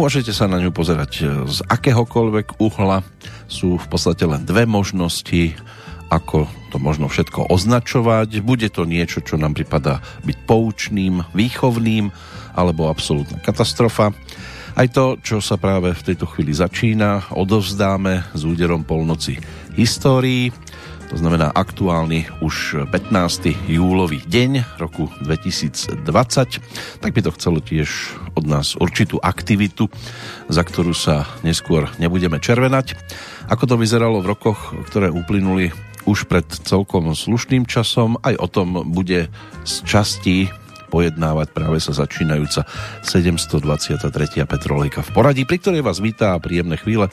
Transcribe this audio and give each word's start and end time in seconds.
Môžete 0.00 0.32
sa 0.32 0.48
na 0.48 0.56
ňu 0.56 0.72
pozerať 0.72 1.28
z 1.44 1.60
akéhokoľvek 1.68 2.56
uhla. 2.56 3.04
Sú 3.52 3.76
v 3.76 3.84
podstate 3.84 4.24
len 4.24 4.48
dve 4.48 4.64
možnosti, 4.64 5.52
ako 6.08 6.48
to 6.72 6.80
možno 6.80 7.12
všetko 7.12 7.52
označovať. 7.52 8.40
Bude 8.40 8.72
to 8.72 8.88
niečo, 8.88 9.20
čo 9.20 9.36
nám 9.36 9.52
pripada 9.52 10.00
byť 10.24 10.36
poučným, 10.48 11.20
výchovným, 11.36 12.08
alebo 12.56 12.88
absolútna 12.88 13.44
katastrofa. 13.44 14.16
Aj 14.72 14.88
to, 14.88 15.20
čo 15.20 15.44
sa 15.44 15.60
práve 15.60 15.92
v 15.92 16.04
tejto 16.08 16.24
chvíli 16.32 16.56
začína, 16.56 17.36
odovzdáme 17.36 18.32
s 18.32 18.40
úderom 18.40 18.88
polnoci 18.88 19.36
histórii 19.76 20.48
to 21.10 21.18
znamená 21.18 21.50
aktuálny 21.50 22.30
už 22.38 22.86
15. 22.86 23.50
júlový 23.66 24.22
deň 24.30 24.78
roku 24.78 25.10
2020, 25.26 26.06
tak 27.02 27.10
by 27.10 27.20
to 27.26 27.34
chcelo 27.34 27.58
tiež 27.58 28.14
od 28.38 28.46
nás 28.46 28.78
určitú 28.78 29.18
aktivitu, 29.18 29.90
za 30.46 30.62
ktorú 30.62 30.94
sa 30.94 31.26
neskôr 31.42 31.90
nebudeme 31.98 32.38
červenať. 32.38 32.94
Ako 33.50 33.66
to 33.66 33.74
vyzeralo 33.74 34.22
v 34.22 34.30
rokoch, 34.30 34.70
ktoré 34.86 35.10
uplynuli 35.10 35.74
už 36.06 36.30
pred 36.30 36.46
celkom 36.46 37.10
slušným 37.10 37.66
časom, 37.66 38.14
aj 38.22 38.38
o 38.38 38.46
tom 38.46 38.68
bude 38.94 39.26
z 39.66 39.74
časti 39.82 40.46
pojednávať 40.90 41.54
práve 41.54 41.78
sa 41.78 41.94
začínajúca 41.94 42.66
723. 43.06 44.42
Petrolejka 44.42 45.06
v 45.06 45.10
poradí, 45.14 45.46
pri 45.46 45.62
ktorej 45.62 45.86
vás 45.86 46.02
vítá 46.02 46.34
príjemné 46.42 46.74
chvíle 46.74 47.06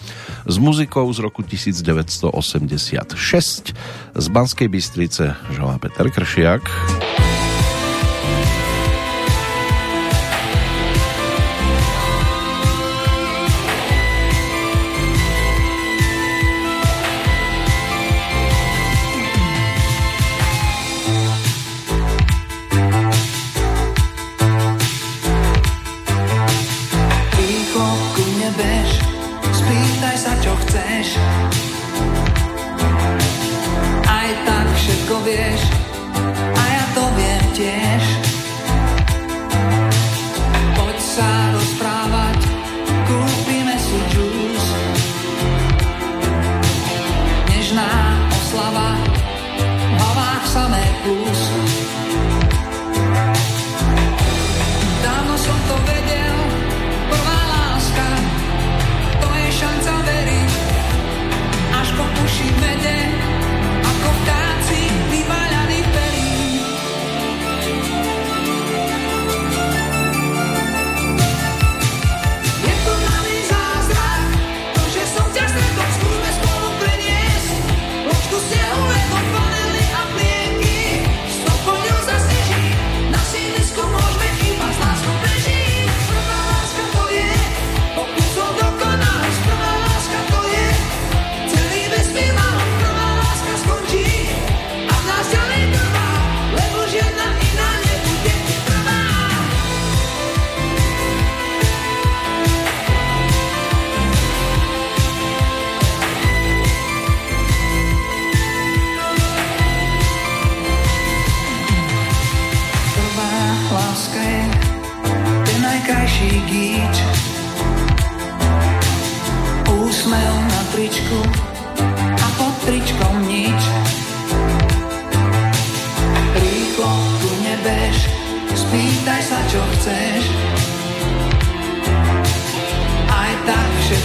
s 0.49 0.57
muzikou 0.57 1.05
z 1.13 1.21
roku 1.21 1.45
1986. 1.45 3.13
Z 4.17 4.25
Banskej 4.33 4.67
Bystrice 4.67 5.37
želá 5.53 5.77
Peter 5.77 6.09
Kršiak. 6.09 6.65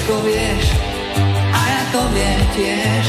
všetko 0.02 0.18
vieš 0.26 0.66
a 1.54 1.60
ja 1.62 1.82
to 1.94 2.02
viem 2.10 2.42
tiež. 2.58 3.01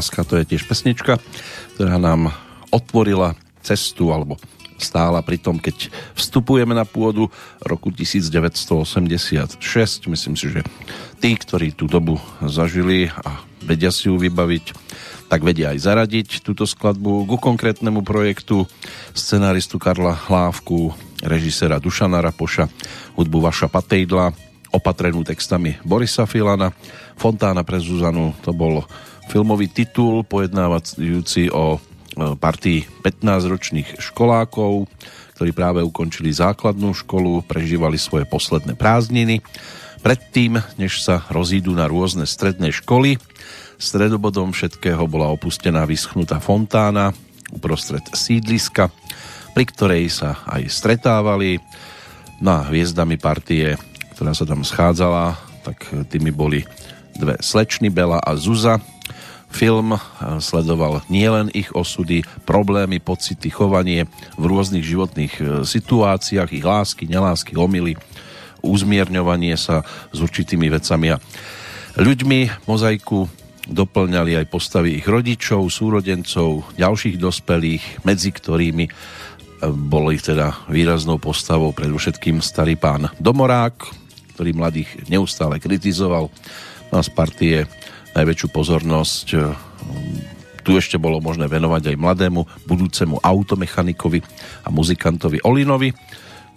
Láska, 0.00 0.24
to 0.24 0.40
je 0.40 0.56
tiež 0.56 0.64
pesnička, 0.64 1.20
ktorá 1.76 2.00
nám 2.00 2.32
otvorila 2.72 3.36
cestu 3.60 4.08
alebo 4.16 4.40
stála 4.80 5.20
pri 5.20 5.36
tom, 5.36 5.60
keď 5.60 5.92
vstupujeme 6.16 6.72
na 6.72 6.88
pôdu 6.88 7.28
roku 7.60 7.92
1986. 7.92 9.60
Myslím 10.08 10.34
si, 10.40 10.48
že 10.48 10.64
tí, 11.20 11.36
ktorí 11.36 11.76
tú 11.76 11.84
dobu 11.84 12.16
zažili 12.40 13.12
a 13.12 13.44
vedia 13.60 13.92
si 13.92 14.08
ju 14.08 14.16
vybaviť, 14.16 14.72
tak 15.28 15.44
vedia 15.44 15.76
aj 15.76 15.84
zaradiť 15.84 16.40
túto 16.40 16.64
skladbu 16.64 17.28
ku 17.28 17.36
konkrétnemu 17.36 18.00
projektu 18.00 18.64
scenáristu 19.12 19.76
Karla 19.76 20.16
Hlávku, 20.16 20.96
režisera 21.20 21.76
Dušana 21.76 22.24
Rapoša, 22.24 22.72
hudbu 23.20 23.38
Vaša 23.44 23.68
Patejdla, 23.68 24.32
opatrenú 24.72 25.20
textami 25.28 25.76
Borisa 25.84 26.24
Filana, 26.24 26.72
Fontána 27.20 27.68
pre 27.68 27.76
Zuzanu, 27.76 28.32
to 28.40 28.56
bol 28.56 28.88
filmový 29.30 29.70
titul 29.70 30.26
pojednávajúci 30.26 31.54
o 31.54 31.78
E, 32.20 32.34
partii 32.34 32.84
15-ročných 33.06 34.02
školákov, 34.02 34.90
ktorí 35.38 35.50
práve 35.54 35.80
ukončili 35.80 36.34
základnú 36.34 36.90
školu, 36.92 37.46
prežívali 37.46 37.96
svoje 37.96 38.26
posledné 38.26 38.74
prázdniny. 38.74 39.40
Predtým, 40.02 40.58
než 40.74 41.06
sa 41.06 41.22
rozídu 41.30 41.70
na 41.72 41.86
rôzne 41.86 42.26
stredné 42.26 42.74
školy, 42.74 43.16
stredobodom 43.78 44.50
všetkého 44.50 45.06
bola 45.06 45.30
opustená 45.30 45.86
vyschnutá 45.86 46.42
fontána 46.42 47.14
uprostred 47.54 48.02
sídliska, 48.10 48.90
pri 49.54 49.64
ktorej 49.70 50.10
sa 50.10 50.42
aj 50.50 50.66
stretávali. 50.66 51.62
Na 52.40 52.64
hviezdami 52.64 53.20
partie, 53.20 53.76
ktorá 54.16 54.32
sa 54.32 54.48
tam 54.48 54.64
schádzala, 54.64 55.36
tak 55.60 55.84
tými 56.08 56.32
boli 56.32 56.64
dve 57.20 57.36
slečny 57.36 57.92
Bela 57.92 58.16
a 58.16 58.32
Zuza, 58.32 58.80
Film 59.50 59.92
eh, 59.92 60.00
sledoval 60.38 61.02
nielen 61.10 61.50
ich 61.50 61.74
osudy, 61.74 62.22
problémy, 62.46 63.02
pocity, 63.02 63.50
chovanie 63.50 64.06
v 64.38 64.44
rôznych 64.46 64.86
životných 64.86 65.34
eh, 65.42 65.46
situáciách, 65.66 66.50
ich 66.54 66.64
lásky, 66.64 67.10
nelásky, 67.10 67.58
omily, 67.58 67.98
uzmierňovanie 68.62 69.58
sa 69.58 69.82
s 70.14 70.18
určitými 70.22 70.70
vecami 70.70 71.16
a 71.16 71.20
ľuďmi 71.98 72.68
mozaiku 72.68 73.26
doplňali 73.70 74.40
aj 74.40 74.46
postavy 74.50 74.98
ich 75.00 75.06
rodičov, 75.06 75.66
súrodencov, 75.70 76.66
ďalších 76.78 77.16
dospelých, 77.18 78.06
medzi 78.06 78.30
ktorými 78.30 78.86
eh, 78.86 78.92
bol 79.66 80.14
ich 80.14 80.22
teda 80.22 80.70
výraznou 80.70 81.18
postavou 81.18 81.74
predovšetkým 81.74 82.38
starý 82.38 82.78
pán 82.78 83.10
Domorák, 83.18 83.76
ktorý 84.38 84.56
mladých 84.56 85.10
neustále 85.10 85.60
kritizoval. 85.60 86.30
No 86.90 86.94
a 86.98 87.02
z 87.04 87.10
partie 87.12 87.56
najväčšiu 88.14 88.48
pozornosť 88.50 89.26
e, 89.32 89.36
tu 90.60 90.76
ešte 90.76 91.00
bolo 91.00 91.22
možné 91.22 91.48
venovať 91.48 91.94
aj 91.94 91.96
mladému 91.96 92.40
budúcemu 92.68 93.22
automechanikovi 93.22 94.20
a 94.66 94.68
muzikantovi 94.68 95.40
Olinovi, 95.46 95.94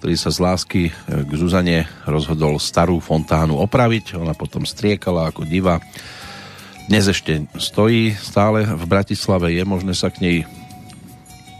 ktorý 0.01 0.15
sa 0.19 0.33
z 0.33 0.37
lásky 0.43 0.81
e, 0.89 0.91
k 1.23 1.31
Zuzane 1.37 1.87
rozhodol 2.09 2.57
starú 2.59 2.99
fontánu 2.99 3.57
opraviť. 3.61 4.17
Ona 4.19 4.35
potom 4.35 4.67
striekala 4.67 5.31
ako 5.31 5.47
diva. 5.47 5.79
Dnes 6.91 7.07
ešte 7.07 7.47
stojí 7.55 8.11
stále 8.19 8.67
v 8.67 8.83
Bratislave, 8.83 9.55
je 9.55 9.63
možné 9.63 9.95
sa 9.95 10.11
k 10.11 10.19
nej 10.19 10.37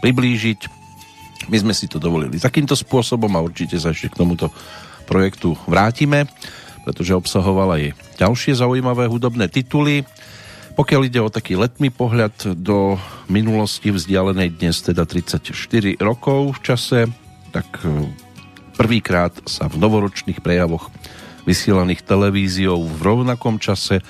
priblížiť. 0.04 0.68
My 1.48 1.56
sme 1.60 1.72
si 1.72 1.88
to 1.88 1.96
dovolili 1.96 2.36
takýmto 2.36 2.76
spôsobom 2.76 3.32
a 3.36 3.44
určite 3.44 3.80
sa 3.80 3.92
ešte 3.92 4.12
k 4.12 4.20
tomuto 4.20 4.52
projektu 5.08 5.56
vrátime 5.68 6.28
pretože 6.84 7.16
obsahoval 7.16 7.80
aj 7.80 7.84
ďalšie 8.20 8.60
zaujímavé 8.60 9.08
hudobné 9.08 9.48
tituly. 9.48 10.04
Pokiaľ 10.76 11.00
ide 11.06 11.20
o 11.24 11.32
taký 11.32 11.56
letný 11.56 11.88
pohľad 11.88 12.54
do 12.60 13.00
minulosti 13.32 13.88
vzdialenej 13.88 14.60
dnes 14.60 14.84
teda 14.84 15.08
34 15.08 15.48
rokov 15.98 16.58
v 16.58 16.60
čase, 16.60 17.00
tak 17.54 17.66
e, 17.86 18.10
prvýkrát 18.76 19.32
sa 19.48 19.70
v 19.70 19.80
novoročných 19.80 20.42
prejavoch 20.42 20.90
vysielaných 21.48 22.04
televíziou 22.04 22.82
v 22.84 23.00
rovnakom 23.00 23.62
čase 23.62 24.02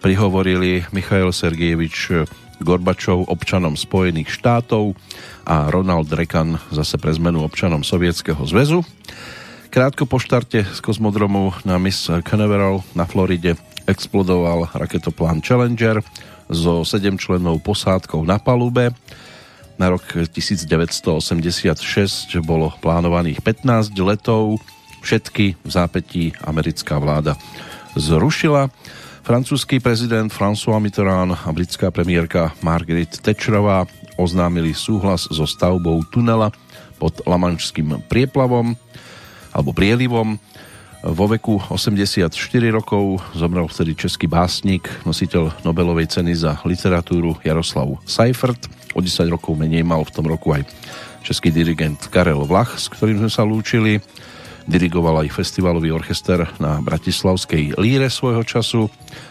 prihovorili 0.00 0.86
Michail 0.94 1.34
Sergejevič 1.34 2.26
Gorbačov 2.62 3.28
občanom 3.28 3.76
Spojených 3.76 4.32
štátov 4.32 4.96
a 5.44 5.68
Ronald 5.68 6.08
Reagan 6.08 6.56
zase 6.72 6.96
pre 6.96 7.12
zmenu 7.12 7.44
občanom 7.44 7.84
Sovietskeho 7.84 8.40
zväzu. 8.48 8.80
Krátko 9.76 10.08
po 10.08 10.16
štarte 10.16 10.64
z 10.64 10.80
kozmodromu 10.80 11.52
na 11.68 11.76
Miss 11.76 12.08
Canaveral 12.24 12.80
na 12.96 13.04
Floride 13.04 13.60
explodoval 13.84 14.72
raketoplán 14.72 15.44
Challenger 15.44 16.00
so 16.48 16.80
7 16.80 17.20
členov 17.20 17.60
posádkou 17.60 18.24
na 18.24 18.40
palube. 18.40 18.96
Na 19.76 19.92
rok 19.92 20.16
1986 20.32 21.20
bolo 22.40 22.72
plánovaných 22.80 23.44
15 23.44 23.92
letov, 24.00 24.64
všetky 25.04 25.60
v 25.60 25.68
zápetí 25.68 26.32
americká 26.40 26.96
vláda 26.96 27.36
zrušila. 28.00 28.72
Francúzsky 29.28 29.76
prezident 29.76 30.32
François 30.32 30.80
Mitterrand 30.80 31.36
a 31.36 31.52
britská 31.52 31.92
premiérka 31.92 32.56
Margaret 32.64 33.12
Thatcherová 33.20 33.84
oznámili 34.16 34.72
súhlas 34.72 35.28
so 35.28 35.44
stavbou 35.44 36.00
tunela 36.08 36.48
pod 36.96 37.20
Lamančským 37.28 38.08
prieplavom 38.08 38.72
alebo 39.56 39.72
prielivom. 39.72 40.36
Vo 41.06 41.24
veku 41.30 41.56
84 41.72 42.28
rokov 42.68 43.22
zomrel 43.32 43.64
vtedy 43.70 43.96
český 43.96 44.28
básnik, 44.28 44.84
nositeľ 45.08 45.64
Nobelovej 45.64 46.12
ceny 46.12 46.36
za 46.36 46.60
literatúru 46.68 47.40
Jaroslav 47.40 47.96
Seifert. 48.04 48.68
O 48.92 49.00
10 49.00 49.32
rokov 49.32 49.56
menej 49.56 49.86
mal 49.86 50.04
v 50.04 50.12
tom 50.12 50.28
roku 50.28 50.52
aj 50.52 50.66
český 51.22 51.54
dirigent 51.54 52.10
Karel 52.10 52.42
Vlach, 52.44 52.76
s 52.76 52.90
ktorým 52.90 53.22
sme 53.22 53.30
sa 53.30 53.46
lúčili. 53.46 54.02
Dirigoval 54.66 55.22
aj 55.22 55.36
festivalový 55.36 55.94
orchester 55.94 56.42
na 56.58 56.82
Bratislavskej 56.82 57.78
líre 57.78 58.10
svojho 58.10 58.42
času. 58.42 58.90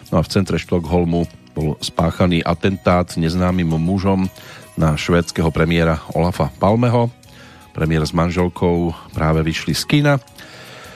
No 0.09 0.15
a 0.19 0.23
v 0.23 0.31
centre 0.31 0.55
Štokholmu 0.55 1.27
bol 1.51 1.75
spáchaný 1.83 2.39
atentát 2.39 3.19
neznámym 3.19 3.67
mužom 3.67 4.31
na 4.79 4.95
švédskeho 4.95 5.51
premiéra 5.51 6.00
Olafa 6.15 6.51
Palmeho. 6.55 7.11
Premiér 7.75 8.08
s 8.08 8.15
manželkou 8.15 8.96
práve 9.12 9.44
vyšli 9.44 9.75
z 9.75 9.84
kina. 9.84 10.15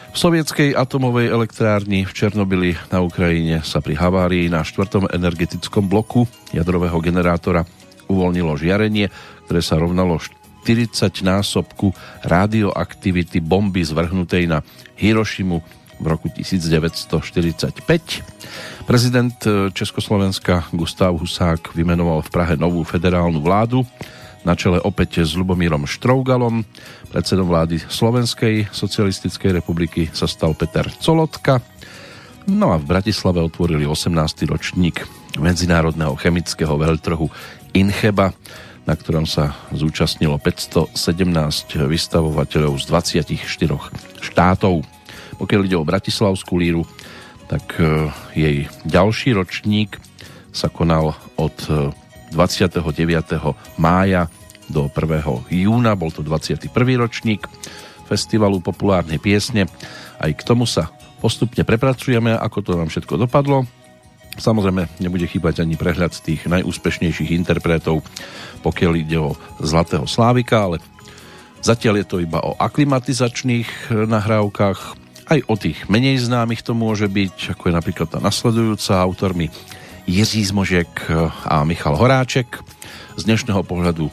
V 0.10 0.18
sovietskej 0.18 0.74
atomovej 0.74 1.28
elektrárni 1.28 2.08
v 2.08 2.16
Černobili 2.16 2.74
na 2.88 3.04
Ukrajine 3.04 3.60
sa 3.68 3.84
pri 3.84 4.00
havárii 4.00 4.48
na 4.48 4.64
štvrtom 4.64 5.12
energetickom 5.12 5.92
bloku 5.92 6.24
jadrového 6.56 6.98
generátora 7.04 7.68
uvoľnilo 8.08 8.56
žiarenie, 8.58 9.12
ktoré 9.46 9.62
sa 9.62 9.78
rovnalo 9.78 10.18
40 10.64 11.20
násobku 11.22 11.92
radioaktivity 12.26 13.44
bomby 13.44 13.84
zvrhnutej 13.84 14.48
na 14.48 14.64
Hirošimu 14.98 15.58
v 16.00 16.06
roku 16.08 16.32
1945. 16.32 17.76
Prezident 18.88 19.36
Československa 19.76 20.72
Gustav 20.74 21.12
Husák 21.20 21.76
vymenoval 21.76 22.24
v 22.24 22.30
Prahe 22.34 22.56
novú 22.56 22.82
federálnu 22.88 23.44
vládu, 23.44 23.84
na 24.44 24.54
čele 24.56 24.80
opäť 24.80 25.24
s 25.26 25.36
Lubomírom 25.36 25.84
Štrougalom. 25.90 26.64
Predsedom 27.12 27.48
vlády 27.50 27.82
Slovenskej 27.84 28.72
socialistickej 28.72 29.60
republiky 29.60 30.08
sa 30.12 30.30
stal 30.30 30.56
Peter 30.56 30.88
Colotka. 31.02 31.60
No 32.50 32.74
a 32.74 32.82
v 32.82 32.90
Bratislave 32.90 33.44
otvorili 33.44 33.86
18. 33.86 34.16
ročník 34.50 35.06
medzinárodného 35.38 36.18
chemického 36.18 36.74
veľtrhu 36.74 37.30
Incheba, 37.78 38.34
na 38.90 38.94
ktorom 38.98 39.30
sa 39.30 39.54
zúčastnilo 39.70 40.42
517 40.42 40.98
vystavovateľov 41.86 42.74
z 42.82 42.84
24 43.38 43.38
štátov. 44.26 44.82
Pokiaľ 45.38 45.62
ide 45.70 45.78
o 45.78 45.86
Bratislavskú 45.86 46.58
líru, 46.58 46.90
tak 47.46 47.78
e, 47.78 48.10
jej 48.34 48.58
ďalší 48.90 49.38
ročník 49.38 50.02
sa 50.50 50.74
konal 50.74 51.14
od 51.38 51.58
e, 51.70 51.94
29. 52.32 52.82
mája 53.82 54.30
do 54.70 54.86
1. 54.88 55.50
júna, 55.50 55.98
bol 55.98 56.14
to 56.14 56.22
21. 56.22 56.70
ročník 57.02 57.50
festivalu 58.06 58.62
populárnej 58.62 59.18
piesne. 59.18 59.70
Aj 60.18 60.32
k 60.34 60.42
tomu 60.42 60.66
sa 60.66 60.90
postupne 61.22 61.62
prepracujeme, 61.62 62.34
ako 62.34 62.58
to 62.62 62.72
nám 62.78 62.90
všetko 62.90 63.22
dopadlo. 63.26 63.66
Samozrejme, 64.40 65.02
nebude 65.04 65.28
chýbať 65.28 65.66
ani 65.66 65.76
prehľad 65.76 66.16
tých 66.22 66.48
najúspešnejších 66.48 67.36
interpretov, 67.36 68.06
pokiaľ 68.64 68.94
ide 68.96 69.20
o 69.20 69.36
Zlatého 69.60 70.08
Slávika, 70.08 70.70
ale 70.70 70.78
zatiaľ 71.60 72.02
je 72.02 72.08
to 72.08 72.18
iba 72.24 72.40
o 72.40 72.56
aklimatizačných 72.56 73.92
nahrávkach, 73.92 74.80
aj 75.30 75.40
o 75.46 75.56
tých 75.60 75.86
menej 75.92 76.26
známych 76.26 76.66
to 76.66 76.74
môže 76.74 77.06
byť, 77.06 77.54
ako 77.54 77.70
je 77.70 77.74
napríklad 77.78 78.08
tá 78.10 78.18
nasledujúca 78.18 78.98
autormi 78.98 79.54
Jiří 80.10 80.42
Zmožek 80.42 81.06
a 81.46 81.62
Michal 81.62 81.94
Horáček. 81.94 82.58
Z 83.14 83.30
dnešného 83.30 83.62
pohľadu 83.62 84.10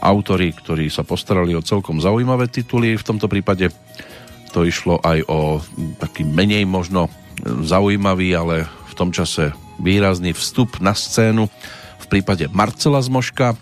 autory, 0.00 0.56
ktorí 0.56 0.88
sa 0.88 1.04
postarali 1.04 1.52
o 1.52 1.60
celkom 1.60 2.00
zaujímavé 2.00 2.48
tituly. 2.48 2.96
V 2.96 3.04
tomto 3.04 3.28
prípade 3.28 3.68
to 4.56 4.64
išlo 4.64 5.04
aj 5.04 5.20
o 5.28 5.60
taký 6.00 6.24
menej 6.24 6.64
možno 6.64 7.12
zaujímavý, 7.44 8.32
ale 8.32 8.64
v 8.88 8.94
tom 8.96 9.12
čase 9.12 9.52
výrazný 9.76 10.32
vstup 10.32 10.80
na 10.80 10.96
scénu 10.96 11.52
v 12.00 12.06
prípade 12.08 12.48
Marcela 12.48 13.04
Zmožka, 13.04 13.52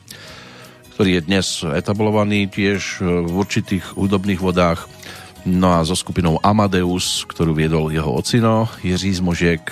ktorý 0.94 1.18
je 1.18 1.26
dnes 1.26 1.66
etablovaný 1.66 2.46
tiež 2.46 3.02
v 3.02 3.32
určitých 3.34 3.98
hudobných 3.98 4.38
vodách. 4.38 4.86
No 5.42 5.74
a 5.74 5.82
so 5.82 5.98
skupinou 5.98 6.38
Amadeus, 6.38 7.26
ktorú 7.26 7.50
viedol 7.50 7.90
jeho 7.90 8.06
ocino, 8.14 8.70
Jiří 8.78 9.18
Zmožiek 9.18 9.62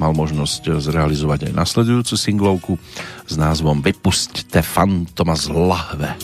mal 0.00 0.16
možnosť 0.16 0.80
zrealizovať 0.80 1.52
aj 1.52 1.52
nasledujúcu 1.52 2.14
singlovku 2.16 2.72
s 3.28 3.34
názvom 3.36 3.84
Vypusťte 3.84 4.64
fantoma 4.64 5.36
z 5.36 5.52
lahve 5.52 6.16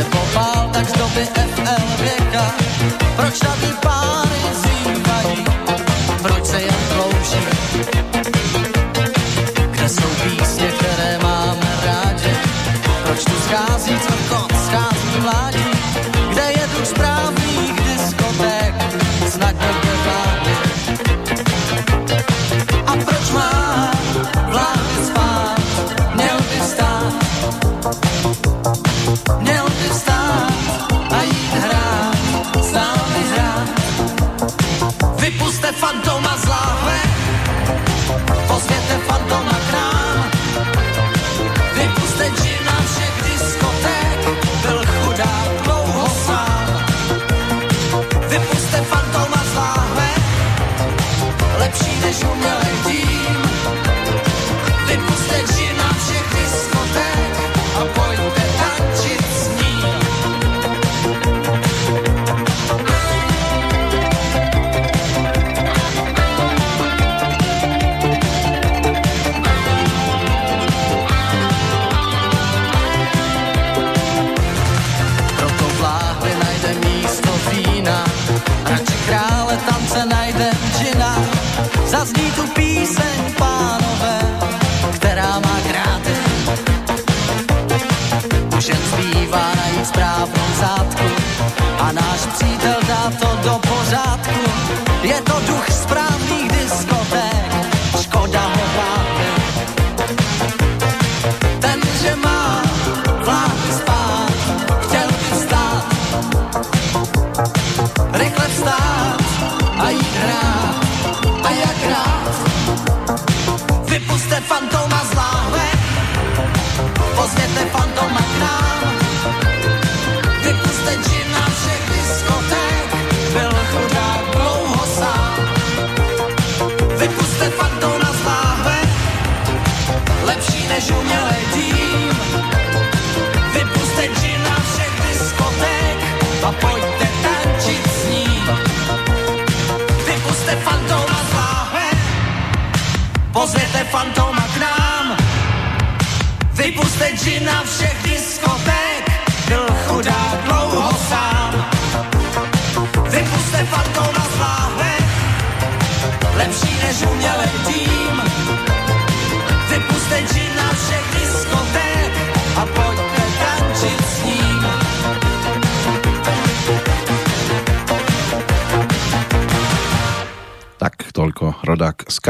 nebo 0.00 0.18
tak 0.72 0.88
z 0.88 0.92
doby 0.92 1.24
FL 1.24 2.02
věka. 2.02 2.54
Proč 3.16 3.42
na 3.42 3.56
páry 3.82 4.40
zývají, 4.62 5.44
proč 6.22 6.46
se 6.46 6.60
jen 6.60 6.74
klouží? 6.92 8.39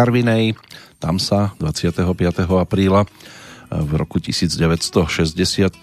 Karvinej. 0.00 0.57
Tam 0.97 1.21
sa 1.21 1.52
25. 1.61 2.09
apríla 2.57 3.04
v 3.69 3.90
roku 4.00 4.16
1965 4.16 5.76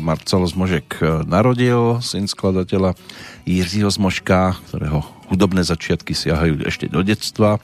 Marcel 0.00 0.42
Zmožek 0.48 0.96
narodil, 1.28 2.00
syn 2.00 2.24
skladateľa 2.24 2.96
Jiřího 3.44 3.92
Zmožka, 3.92 4.56
ktorého 4.72 5.04
hudobné 5.28 5.68
začiatky 5.68 6.16
siahajú 6.16 6.64
ešte 6.64 6.88
do 6.88 7.04
detstva. 7.04 7.60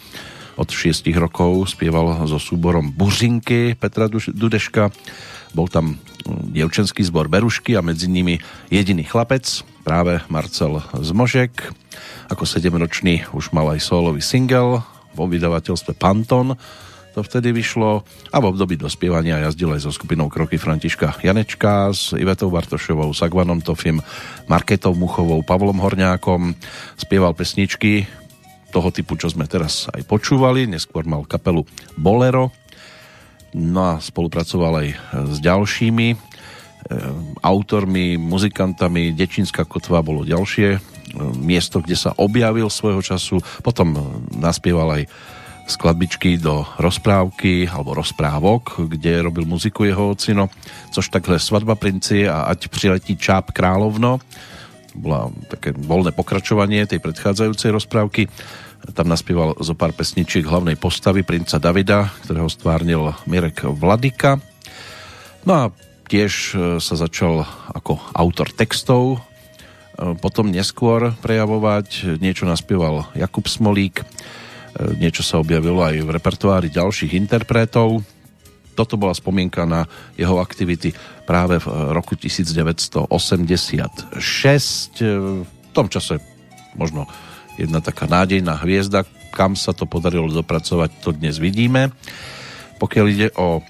Od 0.61 0.69
6 0.69 1.09
rokov 1.17 1.73
spieval 1.73 2.21
so 2.29 2.37
súborom 2.37 2.93
Buřinky 2.93 3.73
Petra 3.73 4.05
Dudeška. 4.13 4.93
Bol 5.57 5.73
tam 5.73 5.97
mm, 5.97 6.53
dievčenský 6.53 7.01
zbor 7.01 7.33
Berušky 7.33 7.81
a 7.81 7.83
medzi 7.83 8.13
nimi 8.13 8.45
jediný 8.69 9.09
chlapec, 9.09 9.65
práve 9.89 10.21
Marcel 10.29 10.85
Zmožek. 11.01 11.73
Ako 12.29 12.45
7-ročný 12.45 13.25
už 13.33 13.57
mal 13.57 13.73
aj 13.73 13.81
solový 13.81 14.21
single 14.21 14.85
vo 15.15 15.25
vydavateľstve 15.31 15.97
Panton 15.97 16.59
to 17.15 17.23
vtedy 17.23 17.55
vyšlo 17.55 18.03
a 18.35 18.37
v 18.43 18.49
období 18.51 18.75
dospievania 18.75 19.39
jazdil 19.47 19.71
aj 19.71 19.87
so 19.87 19.95
skupinou 19.95 20.27
Kroky 20.27 20.59
Františka 20.59 21.23
Janečka 21.23 21.95
s 21.95 22.11
Ivetou 22.11 22.51
Bartošovou, 22.51 23.15
Sagvanom 23.15 23.63
Tofim, 23.63 24.03
Marketou 24.51 24.99
Muchovou, 24.99 25.39
Pavlom 25.47 25.79
Horňákom. 25.79 26.59
Spieval 26.99 27.39
pesničky 27.39 28.11
toho 28.75 28.91
typu, 28.91 29.15
čo 29.15 29.31
sme 29.31 29.47
teraz 29.47 29.87
aj 29.95 30.03
počúvali. 30.11 30.67
Neskôr 30.67 31.07
mal 31.07 31.23
kapelu 31.23 31.63
Bolero. 31.95 32.51
No 33.55 33.95
a 33.95 34.03
spolupracoval 34.03 34.83
aj 34.83 34.89
s 35.31 35.39
ďalšími 35.39 36.09
e, 36.11 36.17
autormi, 37.47 38.19
muzikantami. 38.19 39.15
Dečínska 39.15 39.63
kotva 39.63 40.03
bolo 40.03 40.27
ďalšie 40.27 40.94
miesto, 41.33 41.81
kde 41.81 41.97
sa 41.97 42.13
objavil 42.21 42.69
svojho 42.69 43.01
času. 43.01 43.41
Potom 43.65 43.97
naspieval 44.37 45.01
aj 45.01 45.03
skladbičky 45.65 46.37
do 46.37 46.69
rozprávky 46.77 47.73
alebo 47.73 47.97
rozprávok, 47.97 48.85
kde 48.85 49.25
robil 49.25 49.49
muziku 49.49 49.89
jeho 49.89 50.13
ocino, 50.13 50.53
což 50.93 51.09
takhle 51.09 51.41
Svadba 51.41 51.73
princi 51.73 52.29
a 52.29 52.53
Ať 52.53 52.69
přiletí 52.69 53.17
čáp 53.17 53.49
královno. 53.49 54.21
Bola 54.93 55.33
také 55.49 55.73
voľné 55.73 56.13
pokračovanie 56.13 56.85
tej 56.85 57.01
predchádzajúcej 57.01 57.73
rozprávky. 57.73 58.29
Tam 58.93 59.09
naspieval 59.09 59.57
zo 59.65 59.73
pár 59.73 59.97
pesničiek 59.97 60.45
hlavnej 60.45 60.77
postavy 60.77 61.25
princa 61.25 61.57
Davida, 61.57 62.13
ktorého 62.29 62.53
stvárnil 62.53 63.17
Mirek 63.25 63.65
Vladika. 63.65 64.37
No 65.49 65.53
a 65.57 65.63
tiež 66.13 66.33
sa 66.85 66.95
začal 66.95 67.49
ako 67.73 67.97
autor 68.13 68.53
textov 68.53 69.25
potom 69.95 70.51
neskôr 70.51 71.15
prejavovať. 71.23 72.19
Niečo 72.19 72.47
naspieval 72.51 73.07
Jakub 73.15 73.47
Smolík, 73.47 74.03
e, 74.03 74.05
niečo 74.99 75.23
sa 75.23 75.39
objavilo 75.39 75.83
aj 75.87 76.03
v 76.03 76.11
repertoári 76.11 76.69
ďalších 76.71 77.15
interpretov. 77.15 78.03
toto 78.75 78.99
bola 78.99 79.15
spomienka 79.15 79.63
na 79.63 79.87
jeho 80.19 80.43
aktivity 80.43 80.91
práve 81.23 81.63
v 81.63 81.67
roku 81.95 82.19
1986. 82.19 83.07
V 84.99 85.47
tom 85.71 85.87
čase 85.87 86.19
možno 86.75 87.07
jedna 87.55 87.79
taká 87.79 88.11
nádejná 88.11 88.59
hviezda, 88.59 89.07
kam 89.31 89.55
sa 89.55 89.71
to 89.71 89.87
podarilo 89.87 90.27
dopracovať, 90.27 90.91
to 91.07 91.15
dnes 91.15 91.39
vidíme. 91.39 91.95
Pokiaľ 92.83 93.07
ide 93.07 93.29
o 93.39 93.63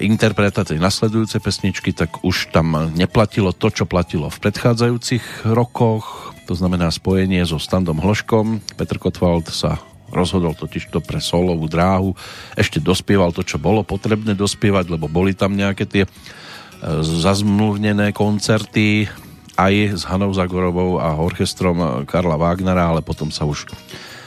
interpretácie 0.00 0.76
nasledujúce 0.76 1.40
pesničky, 1.40 1.96
tak 1.96 2.20
už 2.20 2.52
tam 2.52 2.92
neplatilo 2.92 3.56
to, 3.56 3.72
čo 3.72 3.84
platilo 3.88 4.28
v 4.28 4.40
predchádzajúcich 4.44 5.48
rokoch, 5.48 6.36
to 6.44 6.52
znamená 6.52 6.92
spojenie 6.92 7.40
so 7.48 7.56
Standom 7.56 8.02
Hloškom. 8.02 8.60
Petr 8.76 9.00
Kotwald 9.00 9.48
sa 9.48 9.80
rozhodol 10.12 10.52
totiž 10.52 10.92
to 10.92 11.00
pre 11.00 11.18
solovú 11.18 11.64
dráhu. 11.70 12.12
Ešte 12.52 12.82
dospieval 12.82 13.32
to, 13.32 13.40
čo 13.40 13.56
bolo 13.56 13.80
potrebné 13.80 14.36
dospievať, 14.36 14.92
lebo 14.92 15.08
boli 15.08 15.32
tam 15.32 15.56
nejaké 15.56 15.88
tie 15.88 16.04
e, 16.04 16.08
zazmluvnené 17.00 18.12
koncerty 18.12 19.08
aj 19.56 19.74
s 19.96 20.02
Hanou 20.04 20.36
Zagorovou 20.36 21.00
a 21.00 21.16
orchestrom 21.16 22.04
Karla 22.04 22.36
Wagnera, 22.36 22.92
ale 22.92 23.00
potom 23.00 23.32
sa 23.32 23.48
už 23.48 23.68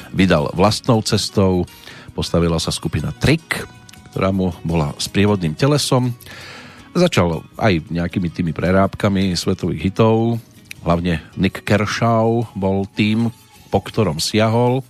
vydal 0.10 0.50
vlastnou 0.58 1.06
cestou. 1.06 1.70
Postavila 2.18 2.58
sa 2.58 2.74
skupina 2.74 3.14
Trick, 3.14 3.68
ktorá 4.15 4.31
mu 4.31 4.55
bola 4.63 4.95
sprievodným 4.95 5.60
telesom. 5.60 6.15
Začal 6.95 7.43
aj 7.60 7.91
nejakými 7.91 8.31
tými 8.31 8.55
prerábkami 8.55 9.36
svetových 9.36 9.91
hitov, 9.91 10.39
hlavne 10.88 11.19
Nick 11.36 11.67
Kershaw 11.67 12.48
bol 12.55 12.88
tým, 12.95 13.27
po 13.67 13.84
ktorom 13.84 14.24
siahol 14.24 14.88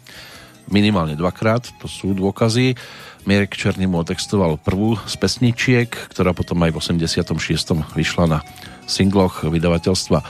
minimálne 0.70 1.18
dvakrát, 1.18 1.66
to 1.82 1.90
sú 1.90 2.14
dôkazy. 2.14 2.78
Mirek 3.26 3.58
Černý 3.58 3.90
mu 3.90 4.06
otextoval 4.06 4.62
prvú 4.62 4.98
z 5.10 5.18
pesničiek, 5.18 5.90
ktorá 5.90 6.34
potom 6.38 6.62
aj 6.62 6.78
v 6.78 6.78
86. 6.78 7.98
vyšla 7.98 8.26
na 8.30 8.40
singloch 8.86 9.42
vydavateľstva 9.42 10.22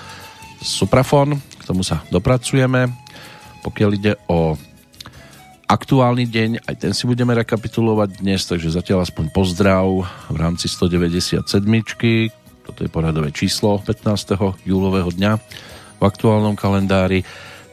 Suprafon. 0.63 1.35
K 1.59 1.63
tomu 1.67 1.83
sa 1.83 1.99
dopracujeme. 2.07 2.87
Pokiaľ 3.63 3.89
ide 3.91 4.13
o 4.31 4.55
aktuálny 5.65 6.29
deň, 6.29 6.49
aj 6.69 6.75
ten 6.77 6.91
si 6.93 7.09
budeme 7.09 7.33
rekapitulovať 7.33 8.21
dnes, 8.21 8.45
takže 8.45 8.73
zatiaľ 8.73 9.05
aspoň 9.05 9.33
pozdrav 9.33 9.85
v 10.29 10.37
rámci 10.37 10.69
197. 10.69 11.41
Toto 12.65 12.79
je 12.81 12.89
poradové 12.89 13.29
číslo 13.33 13.81
15. 13.81 14.65
júlového 14.65 15.09
dňa 15.09 15.37
v 15.97 16.03
aktuálnom 16.05 16.53
kalendári 16.57 17.25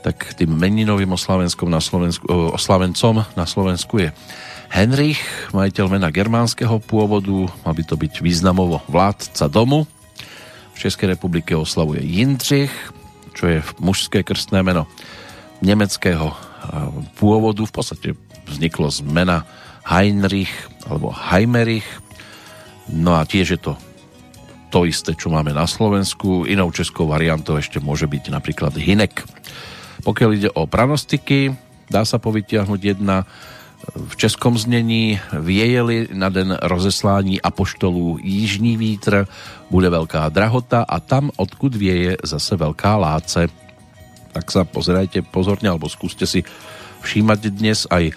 tak 0.02 0.34
tým 0.34 0.50
meninovým 0.58 1.14
oslavenskom 1.14 1.70
na 1.70 1.78
Slovensku, 1.78 2.26
oslavencom 2.58 3.22
na 3.38 3.46
Slovensku 3.46 4.02
je 4.02 4.11
Henrich, 4.72 5.22
majiteľ 5.54 5.87
mena 5.87 6.11
germánskeho 6.11 6.82
pôvodu, 6.82 7.46
mal 7.62 7.75
by 7.76 7.84
to 7.87 7.94
byť 7.94 8.18
významovo 8.18 8.82
vládca 8.90 9.46
domu. 9.46 9.87
V 10.75 10.78
Českej 10.88 11.14
republike 11.14 11.54
oslavuje 11.54 12.02
Jindřich, 12.02 12.72
čo 13.37 13.44
je 13.46 13.58
mužské 13.78 14.26
krstné 14.26 14.64
meno 14.66 14.90
nemeckého 15.62 16.34
pôvodu. 17.18 17.62
V 17.64 17.75
podstate 17.75 18.09
vzniklo 18.46 18.90
z 18.90 19.03
mena 19.07 19.46
Heinrich 19.87 20.53
alebo 20.87 21.11
Heimerich. 21.11 21.87
No 22.90 23.14
a 23.18 23.27
tiež 23.27 23.57
je 23.57 23.61
to 23.61 23.72
to 24.72 24.88
isté, 24.88 25.12
čo 25.12 25.29
máme 25.29 25.53
na 25.53 25.68
Slovensku. 25.68 26.48
Inou 26.48 26.72
českou 26.72 27.05
variantou 27.05 27.61
ešte 27.61 27.77
môže 27.77 28.09
byť 28.09 28.33
napríklad 28.33 28.72
Hinek. 28.72 29.20
Pokiaľ 30.01 30.31
ide 30.33 30.51
o 30.57 30.64
pranostiky, 30.64 31.53
dá 31.92 32.09
sa 32.09 32.16
povytiahnuť 32.16 32.81
jedna 32.81 33.29
v 33.92 34.14
českom 34.16 34.55
znení 34.57 35.20
viejeli 35.35 36.09
na 36.14 36.31
den 36.31 36.57
rozeslání 36.62 37.42
apoštolů 37.42 38.18
Jižní 38.22 38.79
vítr, 38.79 39.27
bude 39.70 39.90
veľká 39.90 40.31
drahota 40.31 40.87
a 40.87 41.03
tam, 41.03 41.35
odkud 41.37 41.75
vieje, 41.75 42.16
zase 42.22 42.55
veľká 42.57 42.96
láce. 42.96 43.51
Tak 44.33 44.49
sa 44.49 44.64
pozerajte 44.64 45.25
pozorne, 45.25 45.68
alebo 45.68 45.92
skúste 45.92 46.25
si 46.25 46.45
všímať 47.05 47.40
dnes 47.53 47.85
aj 47.88 48.16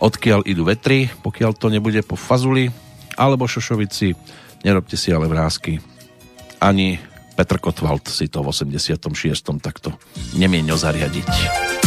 odkiaľ 0.00 0.44
idú 0.48 0.64
vetry, 0.68 1.08
pokiaľ 1.20 1.52
to 1.56 1.68
nebude 1.68 2.00
po 2.04 2.16
fazuli, 2.16 2.72
alebo 3.16 3.44
šošovici, 3.44 4.16
nerobte 4.64 4.96
si 4.96 5.12
ale 5.12 5.28
vrázky. 5.28 5.80
Ani 6.60 7.00
Petr 7.36 7.56
Kotwald 7.56 8.08
si 8.08 8.28
to 8.28 8.44
v 8.44 8.52
86. 8.52 9.00
takto 9.64 9.96
nemienil 10.36 10.76
zariadiť. 10.76 11.79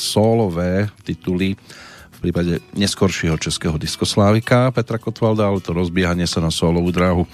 Sólové 0.00 0.88
tituly 1.04 1.60
v 2.16 2.18
prípade 2.28 2.64
neskoršieho 2.76 3.36
českého 3.36 3.76
diskoslávika 3.76 4.72
Petra 4.72 4.96
Kotvalda, 4.96 5.48
ale 5.48 5.60
to 5.60 5.76
rozbiehanie 5.76 6.24
sa 6.24 6.40
na 6.40 6.48
sólovú 6.48 6.88
dráhu 6.92 7.24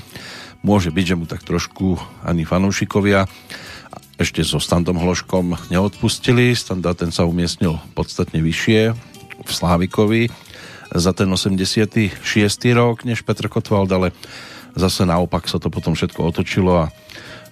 môže 0.66 0.90
byť, 0.90 1.04
že 1.06 1.18
mu 1.18 1.30
tak 1.30 1.46
trošku 1.46 1.94
ani 2.26 2.42
fanúšikovia 2.42 3.30
ešte 4.16 4.40
so 4.42 4.56
Standom 4.56 4.96
Hloškom 4.96 5.68
neodpustili. 5.68 6.56
Standa 6.56 6.96
ten 6.96 7.12
sa 7.12 7.28
umiestnil 7.28 7.76
podstatne 7.92 8.40
vyššie 8.40 8.96
v 9.44 9.50
Slávikovi 9.50 10.32
za 10.90 11.12
ten 11.12 11.28
86. 11.28 12.16
rok 12.72 13.04
než 13.04 13.20
Petr 13.22 13.52
Kotwald, 13.52 13.92
ale 13.92 14.16
zase 14.72 15.04
naopak 15.04 15.44
sa 15.46 15.60
to 15.60 15.68
potom 15.68 15.92
všetko 15.92 16.32
otočilo 16.32 16.88
a 16.88 16.90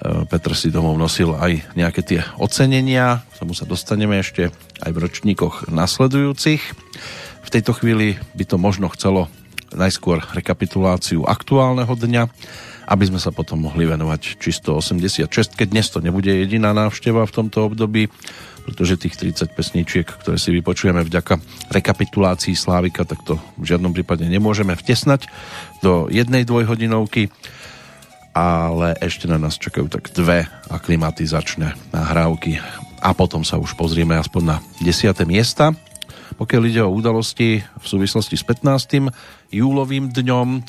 Petr 0.02 0.52
si 0.58 0.74
domov 0.74 0.98
nosil 0.98 1.32
aj 1.38 1.76
nejaké 1.78 2.00
tie 2.02 2.20
ocenenia, 2.36 3.22
k 3.34 3.40
tomu 3.40 3.54
sa 3.54 3.64
dostaneme 3.64 4.20
ešte 4.20 4.50
aj 4.82 4.90
v 4.90 5.00
ročníkoch 5.00 5.70
nasledujúcich. 5.70 6.62
V 7.44 7.48
tejto 7.52 7.72
chvíli 7.76 8.18
by 8.34 8.44
to 8.44 8.56
možno 8.58 8.90
chcelo 8.92 9.30
najskôr 9.74 10.22
rekapituláciu 10.34 11.26
aktuálneho 11.26 11.90
dňa, 11.94 12.22
aby 12.84 13.04
sme 13.08 13.18
sa 13.18 13.32
potom 13.32 13.64
mohli 13.64 13.88
venovať 13.88 14.38
čisto 14.38 14.76
86, 14.76 15.26
keď 15.56 15.66
dnes 15.72 15.88
to 15.88 16.04
nebude 16.04 16.28
jediná 16.28 16.76
návšteva 16.76 17.24
v 17.24 17.34
tomto 17.34 17.72
období, 17.72 18.12
pretože 18.64 18.96
tých 18.96 19.16
30 19.20 19.56
pesničiek, 19.56 20.06
ktoré 20.08 20.40
si 20.40 20.52
vypočujeme 20.52 21.04
vďaka 21.04 21.36
rekapitulácii 21.72 22.56
Slávika, 22.56 23.04
tak 23.04 23.20
to 23.24 23.36
v 23.60 23.64
žiadnom 23.68 23.92
prípade 23.92 24.24
nemôžeme 24.24 24.72
vtesnať 24.76 25.28
do 25.84 26.08
jednej 26.08 26.48
dvojhodinovky, 26.48 27.28
ale 28.34 28.98
ešte 28.98 29.30
na 29.30 29.38
nás 29.38 29.56
čakajú 29.56 29.86
tak 29.86 30.10
dve 30.10 30.50
aklimatizačné 30.68 31.94
nahrávky 31.94 32.58
a 32.98 33.14
potom 33.14 33.46
sa 33.46 33.56
už 33.56 33.78
pozrieme 33.78 34.18
aspoň 34.18 34.42
na 34.42 34.56
10. 34.82 35.14
miesta. 35.24 35.72
Pokiaľ 36.34 36.62
ide 36.66 36.82
o 36.82 36.90
udalosti 36.90 37.62
v 37.62 37.86
súvislosti 37.86 38.34
s 38.34 38.42
15. 38.42 39.14
júlovým 39.54 40.10
dňom, 40.10 40.66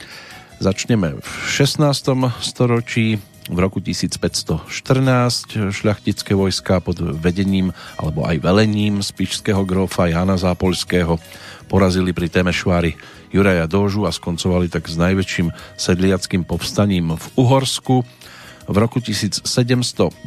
Začneme 0.55 1.19
v 1.19 1.29
16. 1.51 1.83
storočí. 2.39 3.19
V 3.45 3.57
roku 3.61 3.77
1514 3.77 4.65
šľachtické 5.69 6.33
vojska 6.33 6.81
pod 6.81 6.97
vedením 6.97 7.69
alebo 7.93 8.25
aj 8.25 8.41
velením 8.41 9.05
spišského 9.05 9.61
grófa 9.69 10.09
Jana 10.09 10.33
Zápolského 10.33 11.21
porazili 11.69 12.09
pri 12.09 12.25
Temešvári 12.25 12.97
Juraja 13.33 13.65
Dožu 13.69 14.05
a 14.05 14.11
skoncovali 14.11 14.69
tak 14.69 14.89
s 14.89 14.97
najväčším 14.97 15.49
sedliackým 15.79 16.43
povstaním 16.43 17.15
v 17.15 17.25
Uhorsku. 17.39 18.03
V 18.65 18.75
roku 18.81 18.97
1799 18.97 20.25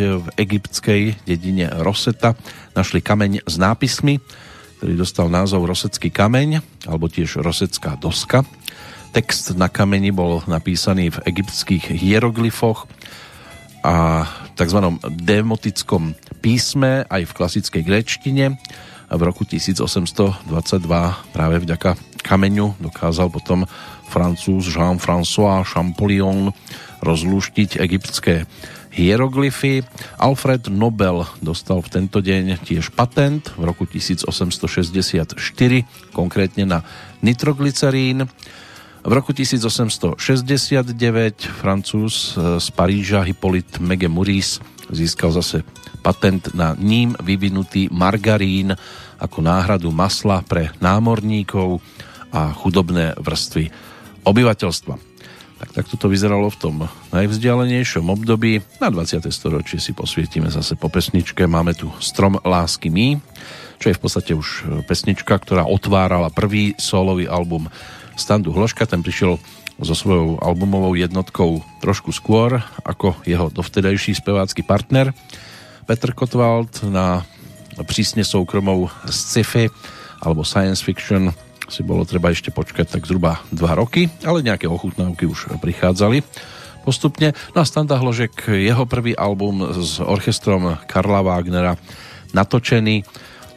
v 0.00 0.26
egyptskej 0.40 1.02
dedine 1.28 1.68
Roseta 1.84 2.32
našli 2.72 3.04
kameň 3.04 3.44
s 3.44 3.54
nápismi, 3.60 4.16
ktorý 4.80 4.92
dostal 4.96 5.28
názov 5.28 5.68
Rosecký 5.68 6.08
kameň, 6.08 6.60
alebo 6.88 7.08
tiež 7.12 7.44
Rosecká 7.44 8.00
doska. 8.00 8.48
Text 9.12 9.56
na 9.56 9.68
kameni 9.68 10.12
bol 10.12 10.44
napísaný 10.44 11.12
v 11.12 11.22
egyptských 11.24 11.96
hieroglyfoch 11.96 12.84
a 13.84 14.26
tzv. 14.56 14.78
demotickom 15.20 16.16
písme 16.40 17.04
aj 17.08 17.22
v 17.28 17.36
klasickej 17.36 17.82
gréčtine. 17.84 18.56
V 19.06 19.20
roku 19.22 19.46
1822 19.46 20.50
práve 21.30 21.56
vďaka 21.62 21.94
kameňu 22.26 22.74
dokázal 22.82 23.30
potom 23.30 23.62
francúz 24.10 24.66
Jean-François 24.66 25.62
Champollion 25.62 26.50
rozlúštiť 27.06 27.78
egyptské 27.78 28.50
hieroglyfy. 28.90 29.86
Alfred 30.18 30.66
Nobel 30.72 31.22
dostal 31.38 31.84
v 31.84 31.88
tento 31.92 32.18
deň 32.18 32.66
tiež 32.66 32.90
patent 32.96 33.54
v 33.54 33.62
roku 33.68 33.86
1864, 33.86 35.38
konkrétne 36.10 36.64
na 36.66 36.82
nitroglycerín. 37.22 38.26
V 39.06 39.12
roku 39.14 39.30
1869 39.30 40.18
francúz 41.62 42.34
e, 42.34 42.58
z 42.58 42.66
Paríža 42.74 43.22
Hippolyte 43.22 43.78
Mege 43.78 44.10
Maurice 44.10 44.58
získal 44.90 45.34
zase 45.34 45.66
patent 46.04 46.54
na 46.54 46.78
ním 46.78 47.18
vyvinutý 47.18 47.90
margarín 47.90 48.74
ako 49.16 49.38
náhradu 49.40 49.90
masla 49.90 50.44
pre 50.44 50.70
námorníkov 50.78 51.80
a 52.30 52.52
chudobné 52.52 53.16
vrstvy 53.16 53.72
obyvateľstva. 54.26 54.94
Tak 55.56 55.72
takto 55.72 55.96
to 55.96 56.12
vyzeralo 56.12 56.52
v 56.52 56.60
tom 56.60 56.74
najvzdialenejšom 57.16 58.04
období. 58.12 58.60
Na 58.76 58.92
20. 58.92 59.24
storočie 59.32 59.80
si 59.80 59.96
posvietime 59.96 60.52
zase 60.52 60.76
po 60.76 60.92
pesničke. 60.92 61.48
Máme 61.48 61.72
tu 61.72 61.88
Strom 61.96 62.36
lásky 62.44 62.92
mý, 62.92 63.16
čo 63.80 63.88
je 63.88 63.96
v 63.96 64.02
podstate 64.04 64.36
už 64.36 64.68
pesnička, 64.84 65.32
ktorá 65.32 65.64
otvárala 65.64 66.28
prvý 66.28 66.76
solový 66.76 67.24
album 67.24 67.72
Standu 68.20 68.52
Hloška, 68.52 68.84
ten 68.84 69.00
prišiel 69.00 69.40
so 69.80 69.92
svojou 69.92 70.40
albumovou 70.40 70.96
jednotkou 70.96 71.60
trošku 71.84 72.12
skôr 72.12 72.60
ako 72.84 73.16
jeho 73.28 73.52
dovtedajší 73.52 74.16
spevácky 74.16 74.64
partner 74.64 75.12
Petr 75.84 76.16
Kotwald 76.16 76.82
na 76.88 77.22
prísne 77.84 78.24
soukromou 78.24 78.88
sci-fi 79.06 79.68
alebo 80.24 80.42
science 80.42 80.80
fiction 80.80 81.30
si 81.66 81.82
bolo 81.82 82.06
treba 82.06 82.30
ešte 82.30 82.54
počkať 82.54 82.98
tak 82.98 83.06
zhruba 83.06 83.42
2 83.50 83.58
roky, 83.74 84.06
ale 84.22 84.42
nejaké 84.42 84.70
ochutnávky 84.70 85.26
už 85.26 85.58
prichádzali 85.58 86.22
postupne. 86.86 87.34
No 87.52 87.62
a 87.62 87.66
Standa 87.66 87.98
Hložek, 87.98 88.46
jeho 88.46 88.86
prvý 88.86 89.18
album 89.18 89.74
s 89.74 89.98
orchestrom 89.98 90.78
Karla 90.86 91.26
Wagnera 91.26 91.74
natočený 92.30 93.02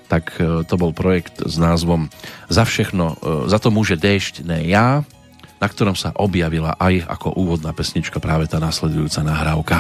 tak 0.10 0.42
e, 0.42 0.66
to 0.66 0.76
bol 0.76 0.90
projekt 0.90 1.46
s 1.46 1.62
názvom 1.62 2.10
Za 2.50 2.66
všechno, 2.66 3.14
e, 3.22 3.46
za 3.46 3.62
to 3.62 3.70
môže 3.70 3.94
dešť, 3.94 4.42
ne 4.42 4.66
ja, 4.66 5.06
na 5.60 5.67
ktorom 5.67 5.95
sa 5.95 6.15
objavila 6.15 6.74
aj 6.80 7.06
ako 7.08 7.36
úvodná 7.36 7.76
pesnička 7.76 8.17
práve 8.24 8.48
tá 8.48 8.58
následujúca 8.58 9.22
nahrávka. 9.24 9.78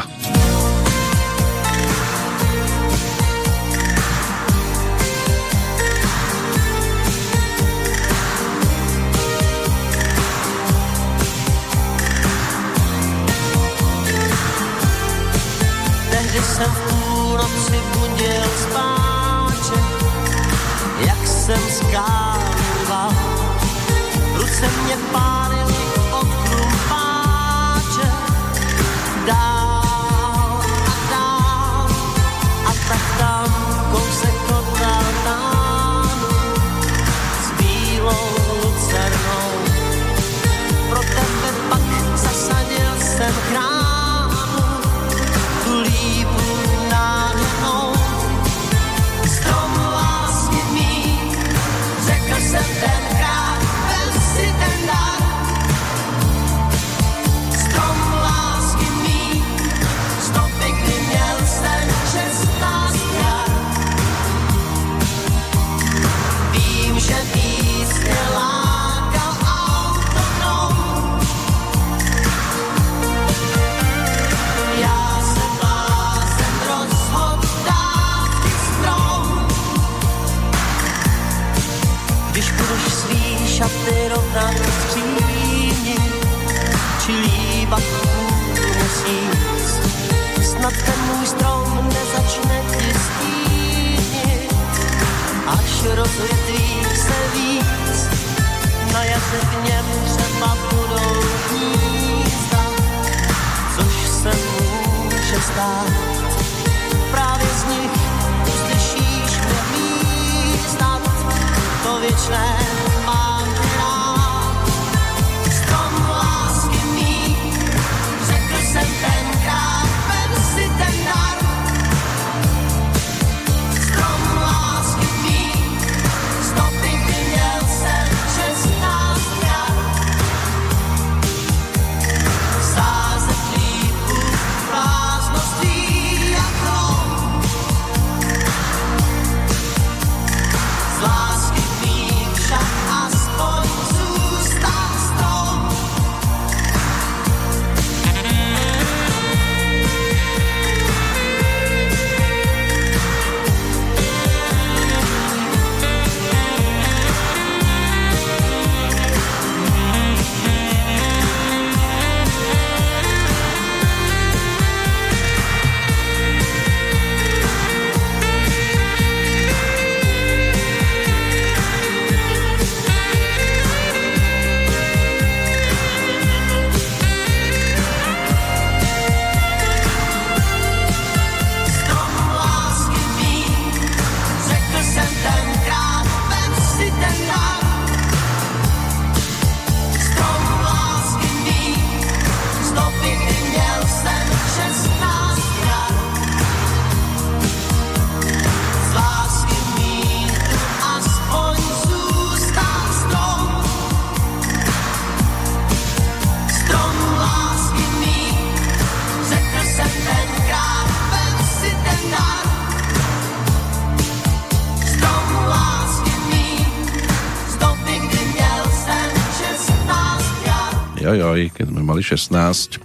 Mali 221.89 222.05
16. 222.05 222.77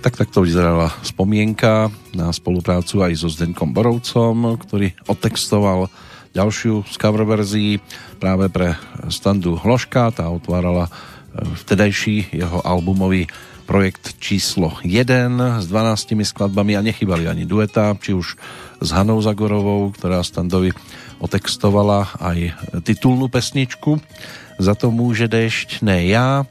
Tak 0.00 0.16
takto 0.16 0.40
vyzerala 0.40 0.88
spomienka 1.04 1.92
na 2.16 2.32
spoluprácu 2.32 3.04
aj 3.04 3.20
so 3.20 3.28
Zdenkom 3.28 3.76
Borovcom, 3.76 4.56
ktorý 4.56 4.96
otextoval 5.04 5.92
ďalšiu 6.32 6.88
z 6.88 6.94
cover 6.96 7.28
verzií 7.28 7.84
práve 8.16 8.48
pre 8.48 8.80
standu 9.12 9.60
Hloška, 9.60 10.16
tá 10.16 10.32
otvárala 10.32 10.88
e, 10.88 10.90
vtedajší 11.60 12.32
jeho 12.32 12.64
albumový 12.64 13.28
projekt 13.68 14.16
číslo 14.18 14.80
1 14.82 15.62
s 15.62 15.66
12 15.68 16.16
skladbami 16.24 16.80
a 16.80 16.82
nechybali 16.82 17.28
ani 17.28 17.44
dueta, 17.44 17.92
či 18.00 18.16
už 18.16 18.40
s 18.80 18.88
Hanou 18.90 19.20
Zagorovou, 19.20 19.92
ktorá 19.92 20.24
standovi 20.24 20.72
otextovala 21.20 22.16
aj 22.18 22.56
titulnú 22.88 23.28
pesničku 23.28 24.00
Za 24.56 24.72
to 24.74 24.88
môže 24.88 25.28
dešť, 25.28 25.84
ne 25.84 26.08
ja 26.08 26.48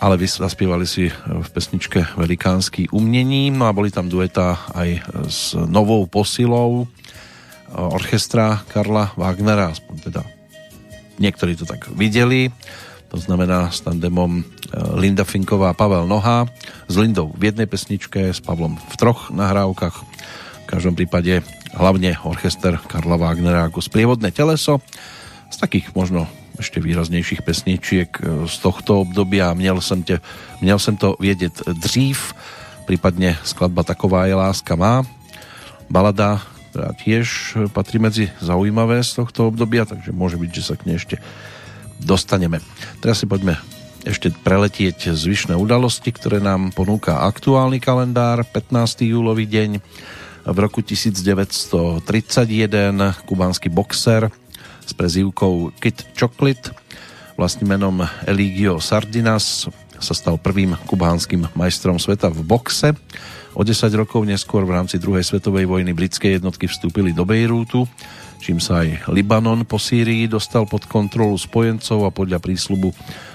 ale 0.00 0.16
zaspievali 0.24 0.88
si 0.88 1.12
v 1.12 1.48
pesničke 1.52 2.16
Velikánsky 2.16 2.88
umnení, 2.88 3.52
no 3.52 3.68
a 3.68 3.76
boli 3.76 3.92
tam 3.92 4.08
dueta 4.08 4.56
aj 4.72 4.90
s 5.28 5.52
novou 5.52 6.08
posilou 6.08 6.88
orchestra 7.76 8.64
Karla 8.72 9.12
Wagnera, 9.14 9.70
aspoň 9.70 9.96
teda 10.10 10.22
niektorí 11.20 11.54
to 11.54 11.68
tak 11.68 11.92
videli, 11.92 12.48
to 13.12 13.20
znamená 13.20 13.68
s 13.68 13.84
tandemom 13.84 14.40
e, 14.40 14.42
Linda 14.96 15.22
Finková 15.28 15.74
a 15.74 15.76
Pavel 15.76 16.08
Noha, 16.08 16.48
s 16.88 16.94
Lindou 16.96 17.34
v 17.36 17.52
jednej 17.52 17.68
pesničke, 17.68 18.32
s 18.32 18.40
Pavlom 18.40 18.80
v 18.80 18.94
troch 18.96 19.28
nahrávkach, 19.30 19.96
v 20.00 20.66
každom 20.66 20.96
prípade 20.96 21.44
hlavne 21.76 22.16
orchester 22.24 22.80
Karla 22.88 23.20
Wagnera 23.20 23.68
ako 23.68 23.84
sprievodné 23.84 24.32
teleso, 24.32 24.80
z 25.50 25.56
takých 25.58 25.92
možno 25.92 26.30
ešte 26.60 26.78
výraznejších 26.78 27.42
pesničiek 27.42 28.10
e, 28.20 28.20
z 28.46 28.54
tohto 28.60 29.00
obdobia. 29.02 29.56
Měl 29.56 29.80
měl 30.60 30.78
jsem 30.78 30.96
to 30.96 31.16
vědět 31.20 31.62
dřív, 31.72 32.34
prípadne 32.86 33.38
skladba 33.44 33.82
Taková 33.82 34.26
je 34.26 34.34
láska 34.34 34.76
má. 34.76 35.02
Balada, 35.90 36.38
ktorá 36.70 36.94
tiež 36.94 37.58
patrí 37.74 37.98
medzi 37.98 38.30
zaujímavé 38.38 39.02
z 39.02 39.18
tohto 39.18 39.50
obdobia, 39.50 39.82
takže 39.82 40.14
môže 40.14 40.38
byť, 40.38 40.50
že 40.54 40.62
sa 40.62 40.78
k 40.78 40.86
nej 40.86 41.02
ešte 41.02 41.18
dostaneme. 41.98 42.62
Teraz 43.02 43.18
si 43.18 43.26
poďme 43.26 43.58
ešte 44.06 44.30
preletieť 44.30 45.12
zvyšné 45.12 45.58
udalosti, 45.58 46.14
ktoré 46.14 46.38
nám 46.38 46.70
ponúka 46.70 47.26
aktuálny 47.26 47.82
kalendár, 47.82 48.46
15. 48.46 49.02
júlový 49.02 49.50
deň 49.50 49.82
v 50.46 50.56
roku 50.56 50.80
1931 50.80 52.06
kubánsky 53.28 53.68
boxer 53.68 54.32
s 54.84 54.92
prezývkou 54.96 55.74
Kit 55.78 56.06
Chocolate, 56.16 56.72
vlastným 57.36 57.76
menom 57.76 58.04
Eligio 58.24 58.78
Sardinas, 58.80 59.68
sa 60.00 60.14
stal 60.16 60.40
prvým 60.40 60.74
kubánskym 60.88 61.52
majstrom 61.52 62.00
sveta 62.00 62.32
v 62.32 62.40
boxe. 62.40 62.96
O 63.52 63.60
10 63.60 63.92
rokov 63.98 64.24
neskôr 64.24 64.64
v 64.64 64.74
rámci 64.78 64.96
druhej 64.96 65.26
svetovej 65.26 65.68
vojny 65.68 65.92
britské 65.92 66.40
jednotky 66.40 66.70
vstúpili 66.70 67.12
do 67.12 67.28
Bejrútu, 67.28 67.84
čím 68.40 68.62
sa 68.62 68.80
aj 68.80 69.12
Libanon 69.12 69.68
po 69.68 69.76
Sýrii 69.76 70.24
dostal 70.30 70.64
pod 70.64 70.88
kontrolu 70.88 71.36
spojencov 71.36 72.08
a 72.08 72.14
podľa 72.14 72.40
prísľubu 72.40 72.94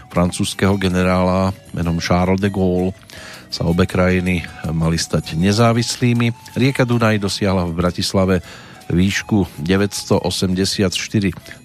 francúzského 0.10 0.80
generála 0.80 1.54
menom 1.76 2.02
Charles 2.02 2.42
de 2.42 2.50
Gaulle 2.50 2.96
sa 3.52 3.68
obe 3.68 3.86
krajiny 3.86 4.42
mali 4.74 4.98
stať 4.98 5.38
nezávislými. 5.38 6.58
Rieka 6.58 6.84
Dunaj 6.84 7.22
dosiahla 7.22 7.68
v 7.70 7.78
Bratislave 7.78 8.36
výšku 8.90 9.48
984 9.62 10.92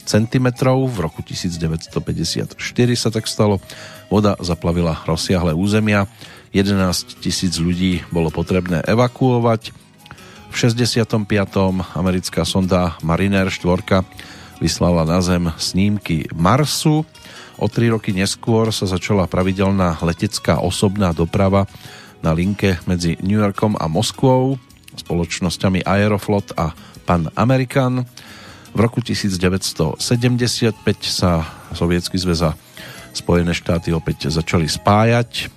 cm. 0.05 0.47
V 0.65 0.97
roku 0.99 1.21
1954 1.23 2.57
sa 2.97 3.09
tak 3.13 3.29
stalo. 3.29 3.61
Voda 4.09 4.37
zaplavila 4.41 5.01
rozsiahle 5.05 5.53
územia. 5.53 6.09
11 6.51 7.23
tisíc 7.23 7.55
ľudí 7.63 8.03
bolo 8.11 8.33
potrebné 8.33 8.83
evakuovať. 8.83 9.71
V 10.51 10.55
65. 10.55 11.15
americká 11.95 12.43
sonda 12.43 12.99
Mariner 13.07 13.47
4 13.47 14.03
vyslala 14.59 15.07
na 15.07 15.23
Zem 15.23 15.55
snímky 15.55 16.27
Marsu. 16.35 17.07
O 17.61 17.67
tri 17.71 17.93
roky 17.93 18.11
neskôr 18.11 18.75
sa 18.75 18.89
začala 18.89 19.31
pravidelná 19.31 20.01
letecká 20.03 20.59
osobná 20.59 21.15
doprava 21.15 21.71
na 22.25 22.35
linke 22.35 22.81
medzi 22.89 23.15
New 23.23 23.39
Yorkom 23.39 23.79
a 23.79 23.87
Moskvou 23.87 24.59
spoločnosťami 24.97 25.87
Aeroflot 25.87 26.53
a 26.59 26.75
Pan 27.11 27.27
American. 27.35 28.07
V 28.71 28.79
roku 28.79 29.03
1975 29.03 29.99
sa 31.03 31.43
Sovietsky 31.75 32.15
zväz 32.15 32.47
a 32.47 32.55
Spojené 33.11 33.51
štáty 33.51 33.91
opäť 33.91 34.31
začali 34.31 34.71
spájať, 34.71 35.51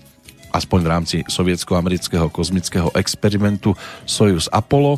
aspoň 0.49 0.79
v 0.81 0.89
rámci 0.89 1.17
sovietsko-amerického 1.29 2.33
kozmického 2.33 2.89
experimentu 2.97 3.77
Soyuz 4.09 4.49
Apollo. 4.49 4.97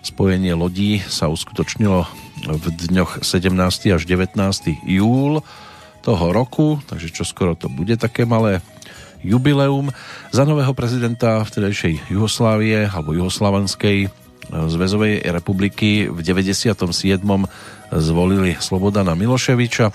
Spojenie 0.00 0.56
lodí 0.56 1.04
sa 1.04 1.28
uskutočnilo 1.28 2.08
v 2.48 2.64
dňoch 2.88 3.20
17. 3.20 3.52
až 3.92 4.08
19. 4.08 4.32
júl 4.88 5.44
toho 6.00 6.24
roku, 6.32 6.80
takže 6.88 7.12
čo 7.12 7.28
skoro 7.28 7.52
to 7.52 7.68
bude 7.68 8.00
také 8.00 8.24
malé 8.24 8.64
jubileum. 9.20 9.92
Za 10.32 10.48
nového 10.48 10.72
prezidenta 10.72 11.44
vtedajšej 11.44 12.08
Jugoslávie 12.08 12.88
alebo 12.88 13.12
Jugoslavanskej 13.12 14.21
Zväzovej 14.50 15.22
republiky 15.30 16.10
v 16.10 16.18
97. 16.18 16.74
zvolili 17.92 18.58
Slobodana 18.58 19.14
Miloševiča. 19.14 19.94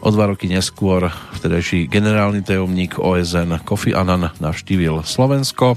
O 0.00 0.08
dva 0.08 0.32
roky 0.32 0.48
neskôr 0.48 1.12
vtedajší 1.40 1.88
generálny 1.88 2.44
tajomník 2.44 3.00
OSN 3.00 3.60
Kofi 3.64 3.92
Annan 3.92 4.32
navštívil 4.40 5.04
Slovensko. 5.04 5.76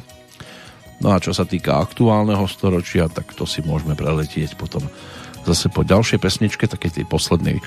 No 1.04 1.12
a 1.12 1.20
čo 1.20 1.36
sa 1.36 1.44
týka 1.44 1.80
aktuálneho 1.84 2.48
storočia, 2.48 3.12
tak 3.12 3.36
to 3.36 3.44
si 3.44 3.60
môžeme 3.64 3.96
preletieť 3.96 4.56
potom 4.56 4.84
zase 5.44 5.68
po 5.68 5.84
ďalšej 5.84 6.24
pesničke, 6.24 6.72
takej 6.72 7.04
tej 7.04 7.06
poslednej 7.08 7.60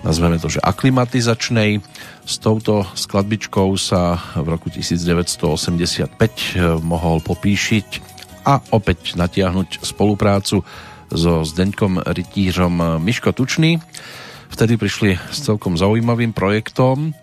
nazveme 0.00 0.40
to, 0.40 0.48
že 0.48 0.64
aklimatizačnej. 0.64 1.80
S 2.24 2.34
touto 2.40 2.86
skladbičkou 2.96 3.76
sa 3.76 4.16
v 4.38 4.46
roku 4.48 4.72
1985 4.72 6.16
mohol 6.80 7.20
popíšiť 7.20 8.19
a 8.44 8.60
opäť 8.72 9.16
natiahnuť 9.16 9.84
spoluprácu 9.84 10.64
so 11.10 11.42
Zdeňkom 11.42 12.00
Rytířom 12.06 13.02
Miško 13.02 13.34
Tučný. 13.34 13.82
Vtedy 14.50 14.78
prišli 14.78 15.18
s 15.30 15.42
celkom 15.42 15.74
zaujímavým 15.74 16.30
projektom, 16.30 17.14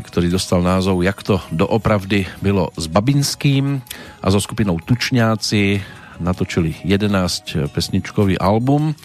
ktorý 0.00 0.32
dostal 0.32 0.64
názov 0.64 1.04
Jak 1.04 1.20
to 1.20 1.36
doopravdy 1.52 2.24
bylo 2.40 2.72
s 2.76 2.88
Babinským 2.88 3.84
a 4.24 4.26
so 4.32 4.40
skupinou 4.40 4.80
Tučňáci 4.80 5.80
natočili 6.20 6.76
11 6.84 7.68
pesničkový 7.72 8.40
album, 8.40 8.96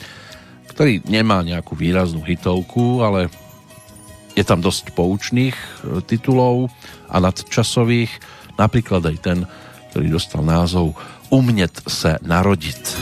ktorý 0.71 1.03
nemá 1.09 1.41
nejakú 1.41 1.73
výraznú 1.73 2.21
hitovku, 2.23 3.01
ale 3.01 3.27
je 4.37 4.45
tam 4.45 4.61
dosť 4.61 4.93
poučných 4.93 5.57
e, 5.57 5.65
titulov 6.05 6.69
a 7.09 7.17
nadčasových, 7.17 8.13
napríklad 8.61 9.01
aj 9.09 9.17
ten, 9.17 9.39
ktorý 9.89 10.13
dostal 10.13 10.45
názov 10.45 10.93
Umět 11.29 11.81
se 11.87 12.17
narodit. 12.21 12.97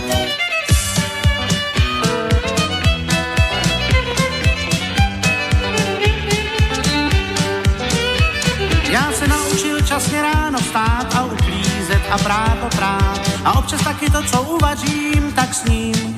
časně 9.96 10.22
ráno 10.22 10.60
vstát 10.60 11.16
a 11.16 11.26
uklízet 11.26 12.02
a 12.12 12.18
prát 12.18 12.76
prát. 12.76 13.20
A 13.46 13.60
občas 13.60 13.84
taky 13.84 14.10
to, 14.10 14.24
co 14.24 14.42
uvařím, 14.42 15.34
tak 15.36 15.54
sním. 15.54 16.18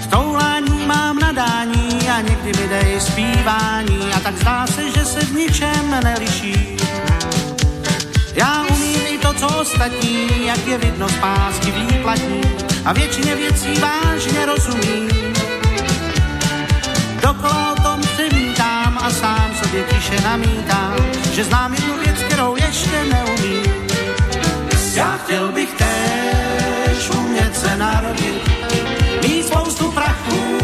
V 0.00 0.06
toulání 0.06 0.86
mám 0.86 1.18
nadání 1.18 2.08
a 2.08 2.20
někdy 2.20 2.60
mi 2.60 2.68
dej 2.68 3.00
zpívání 3.00 4.12
a 4.16 4.20
tak 4.20 4.36
zdá 4.36 4.66
se, 4.66 4.90
že 4.90 5.04
se 5.04 5.20
v 5.20 5.32
ničem 5.32 6.00
neliší. 6.04 6.76
Já 8.34 8.64
co 9.38 9.46
ostatní, 9.46 10.46
jak 10.46 10.66
je 10.66 10.78
vidno 10.78 11.08
z 11.08 11.14
pásky 11.14 11.70
výplatní 11.70 12.40
a 12.84 12.92
většině 12.92 13.36
věcí 13.36 13.80
vážně 13.80 14.46
rozumím. 14.46 15.08
Dokola 17.22 17.72
o 17.72 17.82
tom 17.82 18.00
přemítám 18.00 18.98
a 19.02 19.10
sám 19.10 19.50
sobě 19.62 19.84
tiše 19.84 20.20
namítám, 20.24 20.96
že 21.32 21.44
znám 21.44 21.74
jednu 21.74 21.98
věc, 21.98 22.18
kterou 22.22 22.56
ještě 22.56 23.04
neumím. 23.04 23.62
Já 24.94 25.16
chtěl 25.24 25.52
bych 25.52 25.74
též 25.74 27.10
umět 27.10 27.56
se 27.56 27.76
narodit, 27.76 28.50
mít 29.22 29.46
spoustu 29.46 29.92
prachů 29.92 30.58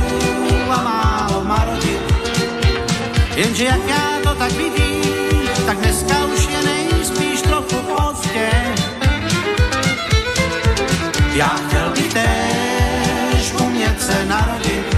a 0.71 0.83
málo 0.83 1.45
marodit. 1.45 2.01
Jenže 3.37 3.65
jak 3.65 3.89
já 3.89 4.21
to 4.23 4.35
tak 4.35 4.53
vidím, 4.53 5.49
tak 5.67 5.79
dneska 5.79 6.25
už 6.25 6.49
je 6.49 6.74
nejspíš 7.15 7.43
trochu 7.43 7.77
pozdě. 7.77 8.51
Já 11.35 11.49
chtěl 11.49 11.91
bych 11.91 12.15
též 12.15 13.53
umět 13.61 14.03
se 14.03 14.25
narodit, 14.25 14.97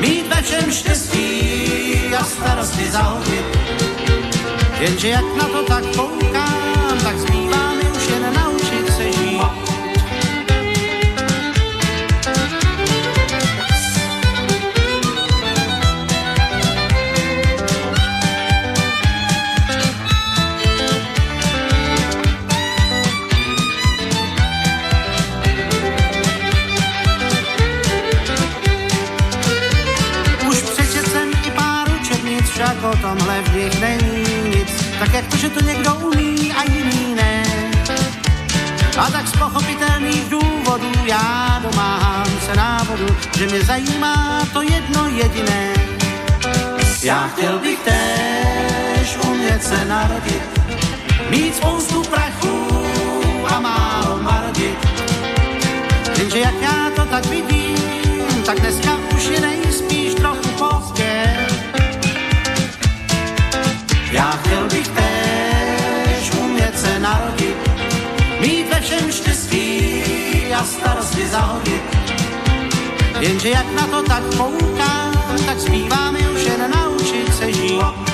mít 0.00 0.34
ve 0.34 0.42
všem 0.42 0.72
štěstí 0.72 2.14
a 2.18 2.24
starosti 2.24 2.90
zahodit 2.90 3.58
Jenže 4.80 5.08
jak 5.08 5.24
na 5.36 5.44
to 5.44 5.62
tak 5.62 5.84
koukám, 5.96 6.57
nich 33.68 33.80
není 33.80 34.64
tak 34.98 35.14
jak 35.14 35.26
to, 35.26 35.36
že 35.36 35.48
to 35.48 35.60
někdo 35.60 35.94
umí 35.94 36.52
a 36.52 36.62
jiný 36.62 37.14
ne. 37.14 37.42
A 38.98 39.10
tak 39.10 39.28
z 39.28 39.32
pochopitelných 39.32 40.28
důvodů 40.28 40.92
já 41.04 41.60
domáhám 41.62 42.26
se 42.46 42.56
návodu, 42.56 43.06
že 43.38 43.46
mě 43.46 43.62
zajímá 43.62 44.46
to 44.52 44.62
jedno 44.62 45.06
jediné. 45.06 45.74
Já 47.02 47.28
chtěl 47.28 47.58
bych 47.58 47.78
též 47.78 49.16
umět 49.24 49.64
se 49.64 49.84
narodit, 49.84 50.60
mít 51.30 51.56
spoustu 51.56 52.02
prachu 52.02 52.68
a 53.46 53.60
málo 53.60 54.22
marodit. 54.22 54.78
Jenže 56.18 56.38
jak 56.38 56.54
já 56.60 56.90
to 56.96 57.04
tak 57.04 57.26
vidím, 57.26 57.76
tak 58.46 58.60
dneska 58.60 58.96
už 59.16 59.24
je 59.24 59.40
nejspíš 59.40 59.57
ve 68.78 68.84
všem 68.84 69.12
štěstí 69.12 70.02
a 70.54 70.64
starosti 70.64 71.26
zahodit. 71.26 71.82
Jenže 73.20 73.48
jak 73.48 73.72
na 73.72 73.86
to 73.86 74.02
tak 74.02 74.22
koukám, 74.36 75.12
tak 75.46 75.60
zpívám 75.60 76.16
už 76.34 76.44
jen 76.44 76.70
naučit 76.70 77.34
se 77.34 77.52
žít. 77.52 78.07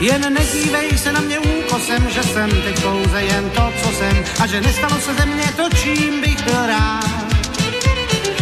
Jen 0.00 0.34
nedívej 0.34 0.98
se 0.98 1.12
na 1.12 1.20
mě 1.20 1.38
úkosem, 1.38 2.10
že 2.10 2.22
jsem 2.22 2.50
teď 2.50 2.82
pouze 2.82 3.22
jen 3.22 3.50
to, 3.50 3.72
co 3.82 3.88
jsem 3.88 4.24
a 4.40 4.46
že 4.46 4.60
nestalo 4.60 5.00
se 5.00 5.14
ze 5.14 5.26
mě 5.26 5.52
to, 5.56 5.68
čím 5.76 6.20
bych 6.20 6.44
byl 6.44 6.66
rád. 6.66 7.26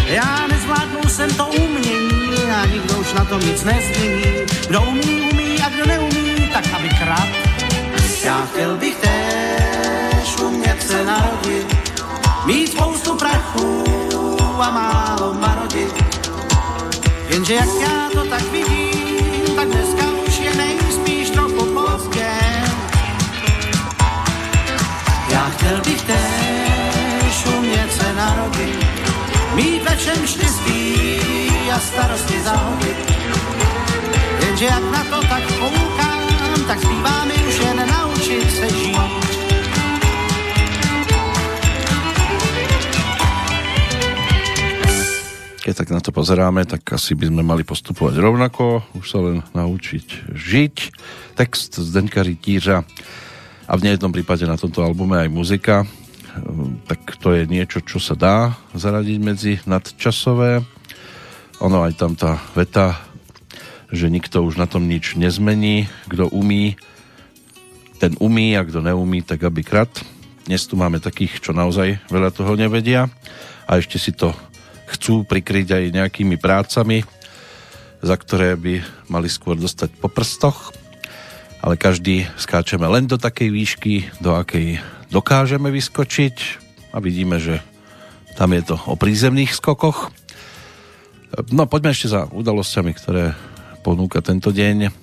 Já 0.07 0.47
nezvládnu 0.47 1.09
jsem 1.09 1.35
to 1.35 1.47
umění 1.47 2.51
a 2.63 2.67
nikdo 2.67 2.99
už 2.99 3.13
na 3.13 3.25
tom 3.25 3.41
nic 3.41 3.65
nezmění. 3.65 4.47
Kdo 4.69 4.83
umí, 4.83 5.29
umí 5.33 5.63
a 5.63 5.69
kdo 5.69 5.87
neumí, 5.87 6.49
tak 6.53 6.65
aby 6.75 6.89
krát. 6.89 7.29
Já 8.25 8.47
chtěl 8.53 8.77
bych 8.77 8.97
též 8.97 10.37
umět 10.43 10.83
se 10.87 11.05
narodit, 11.05 11.77
mít 12.47 12.73
spoustu 12.73 13.17
prachu 13.17 13.85
a 14.59 14.71
málo 14.71 15.35
marodit. 15.35 16.05
Jenže 17.29 17.55
jak 17.55 17.69
já 17.81 18.11
to 18.13 18.25
tak 18.25 18.43
vidím, 18.43 18.96
Já 25.37 25.51
chtěl 25.51 25.77
bych 25.85 26.03
též 26.03 27.37
umět 27.59 27.93
se 27.93 28.15
narodit, 28.15 28.87
mít 29.55 29.83
ve 29.85 29.97
všem 29.97 30.27
štěstí 30.27 30.95
a 31.75 31.79
starosti 31.79 32.41
zahodit. 32.41 33.13
Jenže 34.47 34.65
jak 34.65 34.85
na 34.93 35.05
to 35.05 35.29
tak 35.29 35.43
koukám, 35.59 36.23
tak 36.67 36.79
zbývá 36.81 37.25
mi 37.25 37.35
už 37.49 37.59
jen 37.61 37.77
naučit 37.89 38.51
se 38.51 38.69
žít. 38.69 38.97
Keď 45.65 45.77
tak 45.77 45.91
na 45.91 46.01
to 46.01 46.13
pozeráme, 46.17 46.65
tak 46.65 46.81
asi 46.95 47.13
by 47.13 47.27
sme 47.27 47.43
mali 47.43 47.67
postupovať 47.67 48.23
rovnako, 48.23 48.87
už 48.97 49.05
sa 49.05 49.19
len 49.21 49.45
naučiť 49.53 50.33
žiť. 50.33 50.77
Text 51.37 51.77
Zdenka 51.77 52.23
Rytířa 52.25 52.87
a 53.67 53.73
v 53.75 53.85
nejednom 53.85 54.15
prípade 54.15 54.47
na 54.47 54.55
tomto 54.55 54.83
albume 54.83 55.19
aj 55.19 55.29
muzika, 55.31 55.83
tak 56.87 57.19
to 57.19 57.35
je 57.35 57.49
niečo, 57.51 57.83
čo 57.83 57.99
sa 57.99 58.15
dá 58.15 58.55
zaradiť 58.77 59.19
medzi 59.19 59.53
nadčasové. 59.67 60.63
Ono 61.65 61.83
aj 61.83 61.93
tam 61.99 62.13
tá 62.15 62.39
veta, 62.55 63.01
že 63.91 64.13
nikto 64.13 64.45
už 64.45 64.61
na 64.61 64.71
tom 64.71 64.87
nič 64.87 65.19
nezmení, 65.19 65.89
kto 66.07 66.29
umí, 66.31 66.77
ten 67.97 68.13
umí 68.21 68.55
a 68.55 68.63
kto 68.63 68.85
neumí, 68.85 69.25
tak 69.25 69.43
aby 69.43 69.65
krat. 69.65 69.91
Dnes 70.47 70.63
tu 70.69 70.79
máme 70.79 71.01
takých, 71.03 71.43
čo 71.43 71.57
naozaj 71.57 71.99
veľa 72.13 72.31
toho 72.31 72.55
nevedia 72.55 73.11
a 73.67 73.81
ešte 73.81 73.99
si 73.99 74.15
to 74.15 74.31
chcú 74.87 75.27
prikryť 75.27 75.75
aj 75.75 75.95
nejakými 75.97 76.39
prácami, 76.39 77.03
za 78.05 78.15
ktoré 78.15 78.55
by 78.55 78.85
mali 79.11 79.27
skôr 79.27 79.59
dostať 79.59 79.97
po 79.99 80.07
prstoch. 80.07 80.71
Ale 81.67 81.75
každý 81.75 82.31
skáčeme 82.39 82.87
len 82.87 83.11
do 83.11 83.19
takej 83.19 83.51
výšky, 83.51 83.95
do 84.23 84.39
akej 84.39 84.79
dokážeme 85.11 85.75
vyskočiť 85.75 86.37
a 86.95 87.03
vidíme, 87.03 87.43
že 87.43 87.59
tam 88.39 88.55
je 88.55 88.63
to 88.63 88.79
o 88.87 88.95
prízemných 88.95 89.51
skokoch. 89.51 90.15
No 91.51 91.67
poďme 91.67 91.91
ešte 91.91 92.15
za 92.15 92.31
udalosťami, 92.31 92.93
ktoré 92.95 93.35
ponúka 93.83 94.23
tento 94.23 94.55
deň 94.55 94.95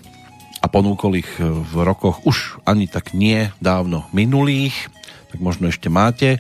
a 0.64 0.66
ponúkol 0.72 1.20
ich 1.20 1.28
v 1.43 1.76
rokoch 1.84 2.24
už 2.24 2.64
ani 2.64 2.88
tak 2.88 3.11
nie 3.11 3.51
dávno 3.59 4.07
minulých, 4.16 4.88
tak 5.36 5.43
možno 5.43 5.68
ešte 5.68 5.91
máte 5.91 6.39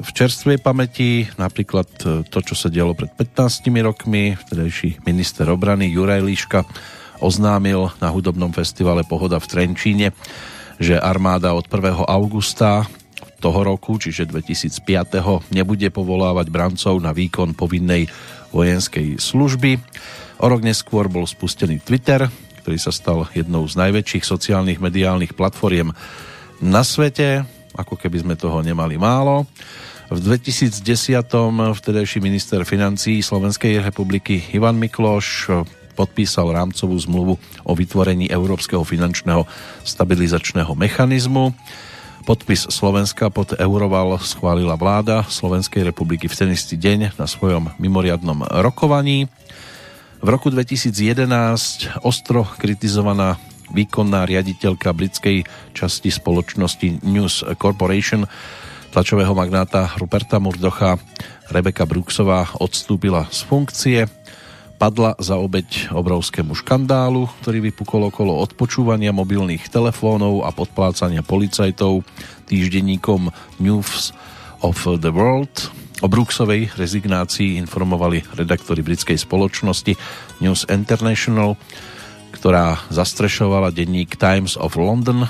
v 0.00 0.10
čerstvej 0.16 0.64
pamäti 0.64 1.28
napríklad 1.36 1.88
to, 2.24 2.38
čo 2.40 2.56
sa 2.56 2.72
dialo 2.72 2.96
pred 2.96 3.12
15 3.12 3.68
rokmi. 3.84 4.32
Vtedajší 4.32 5.04
minister 5.04 5.44
obrany 5.52 5.92
Juraj 5.92 6.24
Líška 6.24 6.64
oznámil 7.20 7.92
na 8.00 8.08
hudobnom 8.08 8.50
festivale 8.50 9.04
Pohoda 9.04 9.38
v 9.38 9.46
Trenčíne, 9.46 10.16
že 10.80 10.96
armáda 10.96 11.52
od 11.52 11.68
1. 11.68 12.08
augusta 12.08 12.88
toho 13.40 13.60
roku, 13.64 13.96
čiže 13.96 14.28
2005. 14.28 15.52
nebude 15.52 15.88
povolávať 15.88 16.52
brancov 16.52 17.00
na 17.00 17.12
výkon 17.12 17.56
povinnej 17.56 18.08
vojenskej 18.52 19.16
služby. 19.16 19.80
O 20.40 20.46
rok 20.48 20.60
neskôr 20.64 21.08
bol 21.08 21.24
spustený 21.24 21.80
Twitter, 21.80 22.28
ktorý 22.64 22.76
sa 22.76 22.92
stal 22.92 23.28
jednou 23.32 23.64
z 23.64 23.76
najväčších 23.80 24.24
sociálnych 24.24 24.80
mediálnych 24.80 25.32
platformiem 25.32 25.92
na 26.60 26.84
svete, 26.84 27.44
ako 27.76 27.96
keby 27.96 28.20
sme 28.20 28.34
toho 28.36 28.60
nemali 28.60 29.00
málo. 29.00 29.48
V 30.10 30.18
2010. 30.18 30.82
vtedajší 31.72 32.18
minister 32.18 32.66
financí 32.66 33.22
Slovenskej 33.22 33.78
republiky 33.78 34.42
Ivan 34.52 34.76
Mikloš 34.76 35.48
podpísal 36.00 36.48
rámcovú 36.48 36.96
zmluvu 36.96 37.34
o 37.68 37.72
vytvorení 37.76 38.32
Európskeho 38.32 38.80
finančného 38.80 39.44
stabilizačného 39.84 40.72
mechanizmu. 40.72 41.52
Podpis 42.24 42.64
Slovenska 42.72 43.28
pod 43.28 43.52
Euroval 43.60 44.16
schválila 44.24 44.80
vláda 44.80 45.28
Slovenskej 45.28 45.84
republiky 45.84 46.24
v 46.24 46.36
ten 46.40 46.48
istý 46.48 46.80
deň 46.80 47.20
na 47.20 47.28
svojom 47.28 47.76
mimoriadnom 47.76 48.48
rokovaní. 48.64 49.28
V 50.24 50.28
roku 50.28 50.48
2011 50.48 52.00
ostro 52.00 52.48
kritizovaná 52.56 53.36
výkonná 53.72 54.24
riaditeľka 54.24 54.96
britskej 54.96 55.44
časti 55.76 56.08
spoločnosti 56.08 57.04
News 57.04 57.44
Corporation 57.60 58.24
tlačového 58.90 59.32
magnáta 59.32 59.94
Ruperta 59.96 60.42
Murdocha 60.42 60.98
Rebeka 61.50 61.86
Brooksová 61.86 62.58
odstúpila 62.58 63.30
z 63.30 63.40
funkcie 63.46 63.98
padla 64.80 65.12
za 65.20 65.36
obeď 65.36 65.92
obrovskému 65.92 66.56
škandálu, 66.56 67.28
ktorý 67.44 67.68
vypukol 67.68 68.08
okolo 68.08 68.40
odpočúvania 68.40 69.12
mobilných 69.12 69.68
telefónov 69.68 70.48
a 70.48 70.56
podplácania 70.56 71.20
policajtov 71.20 72.00
týždenníkom 72.48 73.28
News 73.60 74.16
of 74.64 74.80
the 75.04 75.12
World. 75.12 75.68
O 76.00 76.08
Brooksovej 76.08 76.72
rezignácii 76.80 77.60
informovali 77.60 78.24
redaktori 78.32 78.80
britskej 78.80 79.20
spoločnosti 79.20 80.00
News 80.40 80.64
International, 80.72 81.60
ktorá 82.32 82.80
zastrešovala 82.88 83.76
denník 83.76 84.16
Times 84.16 84.56
of 84.56 84.80
London, 84.80 85.28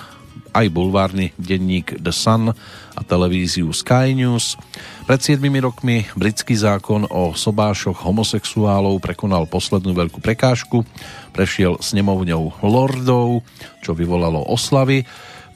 aj 0.51 0.67
bulvárny 0.71 1.33
denník 1.39 1.99
The 2.03 2.15
Sun 2.15 2.51
a 2.97 3.01
televíziu 3.07 3.71
Sky 3.71 4.13
News. 4.15 4.59
Pred 5.07 5.21
7 5.23 5.43
rokmi 5.63 6.07
britský 6.15 6.55
zákon 6.59 7.07
o 7.11 7.35
sobášoch 7.35 8.03
homosexuálov 8.03 9.03
prekonal 9.03 9.47
poslednú 9.51 9.95
veľkú 9.95 10.23
prekážku, 10.23 10.87
prešiel 11.35 11.79
snemovňou 11.83 12.63
lordov, 12.67 13.47
čo 13.83 13.95
vyvolalo 13.95 14.47
oslavy 14.51 15.07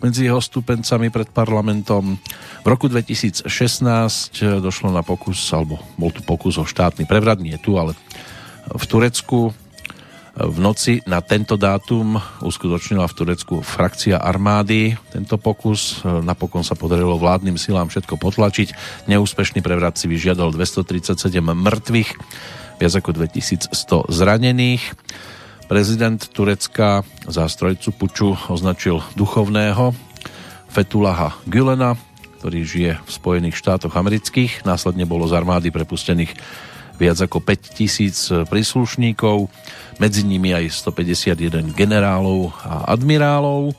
medzi 0.05 0.29
jeho 0.29 0.43
stupencami 0.43 1.09
pred 1.09 1.33
parlamentom. 1.33 2.21
V 2.61 2.67
roku 2.69 2.93
2016 2.93 3.49
došlo 4.61 4.93
na 4.93 5.01
pokus, 5.01 5.41
alebo 5.49 5.81
bol 5.97 6.13
tu 6.13 6.21
pokus 6.21 6.61
o 6.61 6.69
štátny 6.69 7.09
prevrat, 7.09 7.41
nie 7.41 7.57
tu, 7.57 7.81
ale 7.81 7.97
v 8.69 8.85
Turecku 8.85 9.57
v 10.35 10.59
noci 10.59 10.99
na 11.07 11.23
tento 11.23 11.55
dátum 11.55 12.19
uskutočnila 12.43 13.07
v 13.07 13.17
Turecku 13.17 13.63
frakcia 13.63 14.19
armády 14.19 14.99
tento 15.15 15.39
pokus. 15.39 16.03
Napokon 16.03 16.67
sa 16.67 16.75
podarilo 16.75 17.15
vládnym 17.15 17.55
silám 17.55 17.87
všetko 17.87 18.19
potlačiť. 18.19 18.75
Neúspešný 19.07 19.63
prevrat 19.63 19.95
si 19.95 20.11
vyžiadal 20.11 20.51
237 20.51 21.39
mŕtvych, 21.39 22.11
viac 22.83 22.93
ako 22.99 23.11
2100 23.15 24.11
zranených. 24.11 24.83
Prezident 25.71 26.19
Turecka 26.19 27.07
za 27.31 27.47
strojcu 27.47 27.89
puču 27.95 28.29
označil 28.51 29.07
duchovného 29.15 29.95
Fetulaha 30.67 31.39
Gülena, 31.47 31.95
ktorý 32.43 32.61
žije 32.67 32.93
v 32.99 33.11
Spojených 33.11 33.55
štátoch 33.55 33.95
amerických. 33.95 34.67
Následne 34.67 35.07
bolo 35.07 35.31
z 35.31 35.39
armády 35.39 35.71
prepustených 35.71 36.35
viac 36.99 37.19
ako 37.19 37.43
5000 37.43 38.47
príslušníkov 38.47 39.51
medzi 39.99 40.23
nimi 40.27 40.55
aj 40.55 40.71
151 40.71 41.75
generálov 41.75 42.55
a 42.63 42.91
admirálov. 42.95 43.75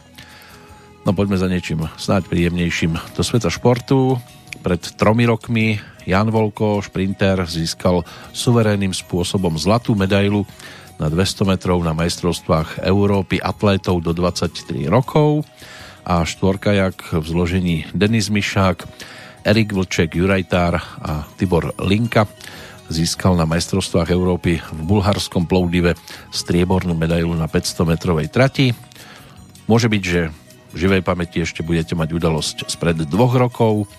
No 1.05 1.11
poďme 1.13 1.38
za 1.38 1.45
niečím 1.45 1.86
snáď 2.01 2.28
príjemnejším 2.28 2.97
do 3.13 3.22
sveta 3.22 3.53
športu. 3.53 4.18
Pred 4.66 4.97
tromi 4.97 5.30
rokmi 5.30 5.78
Jan 6.09 6.34
Volko, 6.34 6.82
šprinter, 6.82 7.45
získal 7.45 8.01
suverénnym 8.34 8.93
spôsobom 8.93 9.53
zlatú 9.57 9.93
medailu 9.93 10.45
na 10.97 11.11
200 11.11 11.45
metrov 11.45 11.78
na 11.84 11.91
majstrovstvách 11.91 12.82
Európy 12.82 13.38
atlétov 13.38 14.01
do 14.01 14.16
23 14.16 14.88
rokov 14.88 15.43
a 16.05 16.24
štvorkajak 16.24 17.20
v 17.20 17.26
zložení 17.26 17.78
Denis 17.91 18.32
Mišák, 18.32 18.86
Erik 19.45 19.74
Vlček, 19.74 20.18
Jurajtár 20.18 20.78
a 21.01 21.26
Tibor 21.38 21.74
Linka 21.82 22.26
získal 22.89 23.33
na 23.33 23.49
majstrovstvách 23.49 24.13
Európy 24.13 24.61
v 24.61 24.81
bulharskom 24.86 25.49
Plovdive 25.49 25.97
striebornú 26.29 26.93
medailu 26.93 27.33
na 27.33 27.49
500 27.49 27.91
metrovej 27.95 28.27
trati. 28.29 28.71
Môže 29.65 29.89
byť, 29.89 30.03
že 30.03 30.29
v 30.75 30.77
živej 30.77 31.01
pamäti 31.01 31.41
ešte 31.41 31.63
budete 31.65 31.97
mať 31.97 32.09
udalosť 32.13 32.57
spred 32.69 33.07
dvoch 33.07 33.33
rokov. 33.33 33.89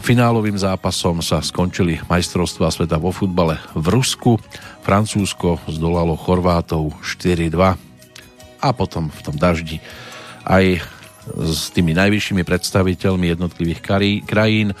Finálovým 0.00 0.56
zápasom 0.56 1.20
sa 1.20 1.44
skončili 1.44 2.00
majstrovstvá 2.08 2.72
sveta 2.72 2.96
vo 2.96 3.12
futbale 3.12 3.60
v 3.76 3.86
Rusku. 3.88 4.36
Francúzsko 4.84 5.60
zdolalo 5.68 6.16
Chorvátov 6.16 6.96
4-2 7.04 7.76
a 8.60 8.68
potom 8.76 9.08
v 9.08 9.20
tom 9.24 9.36
daždi 9.36 9.80
aj 10.44 10.80
s 11.36 11.68
tými 11.72 11.92
najvyššími 11.96 12.42
predstaviteľmi 12.44 13.26
jednotlivých 13.28 13.80
krajín 14.24 14.72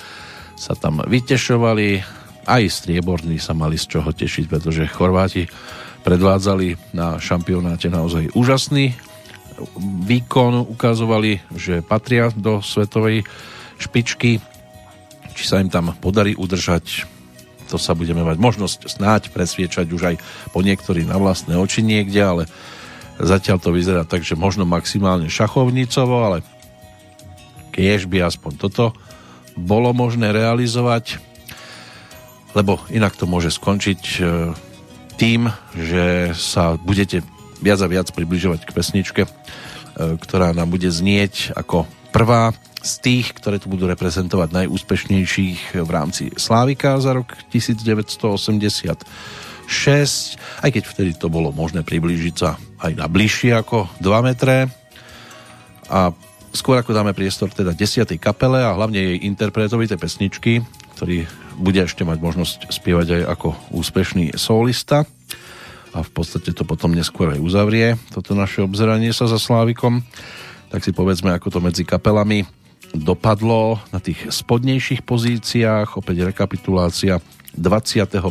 sa 0.56 0.76
tam 0.76 1.00
vytešovali 1.04 2.19
aj 2.50 2.82
strieborní 2.82 3.38
sa 3.38 3.54
mali 3.54 3.78
z 3.78 3.86
čoho 3.98 4.10
tešiť, 4.10 4.50
pretože 4.50 4.90
Chorváti 4.90 5.46
predvádzali 6.02 6.96
na 6.96 7.22
šampionáte 7.22 7.86
naozaj 7.86 8.34
úžasný 8.34 8.96
výkon, 10.08 10.64
ukazovali, 10.72 11.44
že 11.52 11.84
patria 11.84 12.32
do 12.32 12.64
svetovej 12.64 13.28
špičky. 13.76 14.40
Či 15.36 15.44
sa 15.44 15.60
im 15.60 15.68
tam 15.68 15.92
podarí 16.00 16.32
udržať, 16.34 17.04
to 17.68 17.76
sa 17.76 17.94
budeme 17.94 18.24
mať 18.24 18.40
možnosť 18.40 18.78
snáď 18.88 19.22
presviečať 19.30 19.86
už 19.92 20.02
aj 20.02 20.16
po 20.50 20.64
niektorí 20.64 21.06
na 21.06 21.20
vlastné 21.20 21.54
oči 21.54 21.84
niekde, 21.84 22.18
ale 22.18 22.42
zatiaľ 23.20 23.60
to 23.60 23.70
vyzerá 23.70 24.02
tak, 24.08 24.24
že 24.24 24.34
možno 24.34 24.64
maximálne 24.64 25.28
šachovnicovo, 25.30 26.16
ale 26.24 26.38
keď 27.70 28.10
by 28.10 28.18
aspoň 28.26 28.52
toto 28.58 28.96
bolo 29.54 29.92
možné 29.92 30.32
realizovať, 30.34 31.20
lebo 32.54 32.82
inak 32.90 33.14
to 33.14 33.30
môže 33.30 33.54
skončiť 33.54 34.02
e, 34.18 34.20
tým, 35.20 35.52
že 35.76 36.34
sa 36.34 36.74
budete 36.80 37.22
viac 37.60 37.78
a 37.84 37.88
viac 37.90 38.08
približovať 38.10 38.66
k 38.66 38.74
pesničke, 38.74 39.22
e, 39.26 39.30
ktorá 40.18 40.56
nám 40.56 40.72
bude 40.72 40.88
znieť 40.88 41.54
ako 41.54 41.86
prvá 42.10 42.56
z 42.80 42.92
tých, 43.04 43.36
ktoré 43.36 43.60
tu 43.60 43.68
budú 43.68 43.84
reprezentovať 43.92 44.64
najúspešnejších 44.64 45.84
v 45.84 45.90
rámci 45.92 46.32
Slávika 46.34 46.96
za 46.96 47.12
rok 47.12 47.36
1986, 47.52 48.96
aj 50.64 50.70
keď 50.72 50.82
vtedy 50.88 51.12
to 51.14 51.28
bolo 51.28 51.52
možné 51.52 51.84
priblížiť 51.84 52.34
sa 52.34 52.56
aj 52.80 52.92
na 52.96 53.06
bližšie 53.06 53.52
ako 53.52 53.86
2 54.00 54.26
metre. 54.26 54.72
A 55.92 56.10
skôr 56.56 56.80
ako 56.80 56.96
dáme 56.96 57.12
priestor 57.12 57.52
teda 57.52 57.76
10. 57.76 58.08
kapele 58.16 58.64
a 58.64 58.74
hlavne 58.74 58.98
jej 58.98 59.18
interpretovi 59.28 59.84
tej 59.86 60.00
pesničky, 60.00 60.52
ktorý 60.96 61.28
bude 61.58 61.82
ešte 61.82 62.06
mať 62.06 62.18
možnosť 62.20 62.58
spievať 62.70 63.08
aj 63.20 63.22
ako 63.38 63.48
úspešný 63.74 64.36
solista 64.38 65.08
a 65.90 65.98
v 66.06 66.10
podstate 66.10 66.54
to 66.54 66.62
potom 66.62 66.94
neskôr 66.94 67.34
aj 67.34 67.40
uzavrie 67.42 67.98
toto 68.14 68.36
naše 68.38 68.62
obzeranie 68.62 69.10
sa 69.10 69.26
za 69.26 69.40
Slávikom 69.40 70.04
tak 70.70 70.86
si 70.86 70.94
povedzme 70.94 71.34
ako 71.34 71.48
to 71.50 71.58
medzi 71.58 71.82
kapelami 71.82 72.46
dopadlo 72.94 73.78
na 73.94 73.98
tých 74.02 74.30
spodnejších 74.30 75.02
pozíciách 75.06 75.98
opäť 75.98 76.30
rekapitulácia 76.30 77.18
25. 77.54 78.22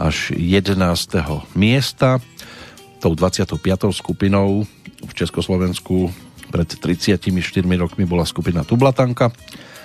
až 0.00 0.16
11. 0.32 0.80
miesta 1.56 2.20
tou 3.04 3.12
25. 3.12 3.60
skupinou 3.92 4.64
v 5.04 5.12
Československu 5.12 6.08
pred 6.48 6.68
34 6.70 7.20
rokmi 7.76 8.08
bola 8.08 8.24
skupina 8.24 8.64
Tublatanka, 8.64 9.28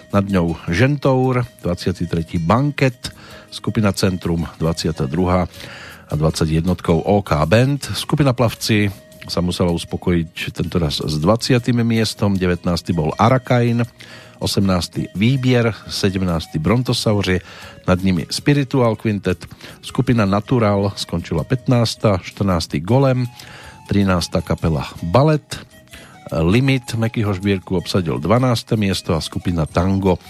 nad 0.10 0.26
ňou 0.26 0.58
Žentour, 0.70 1.46
23. 1.62 2.42
Banket, 2.42 3.14
skupina 3.54 3.94
Centrum 3.94 4.50
22. 4.58 5.06
a 6.10 6.14
21. 6.18 6.66
OK 7.06 7.30
Band. 7.46 7.94
Skupina 7.94 8.34
Plavci 8.34 8.90
sa 9.30 9.46
musela 9.46 9.70
uspokojiť 9.70 10.34
tentoraz 10.50 11.06
s 11.06 11.16
20. 11.22 11.62
miestom, 11.86 12.34
19. 12.34 12.66
bol 12.98 13.14
Arakain, 13.22 13.86
18. 14.42 15.14
Výbier, 15.14 15.70
17. 15.86 16.58
Brontosauri, 16.58 17.38
nad 17.86 18.00
nimi 18.02 18.26
Spiritual 18.32 18.98
Quintet, 18.98 19.46
skupina 19.86 20.26
Natural 20.26 20.96
skončila 20.98 21.46
15. 21.46 22.26
14. 22.26 22.82
Golem, 22.82 23.30
13. 23.92 24.42
kapela 24.42 24.90
Ballet, 25.06 25.46
Limit 26.30 26.94
Mekyho 26.94 27.34
šbírku 27.34 27.74
obsadil 27.74 28.22
12. 28.22 28.78
miesto 28.78 29.18
a 29.18 29.22
skupina 29.22 29.66
Tango 29.66 30.22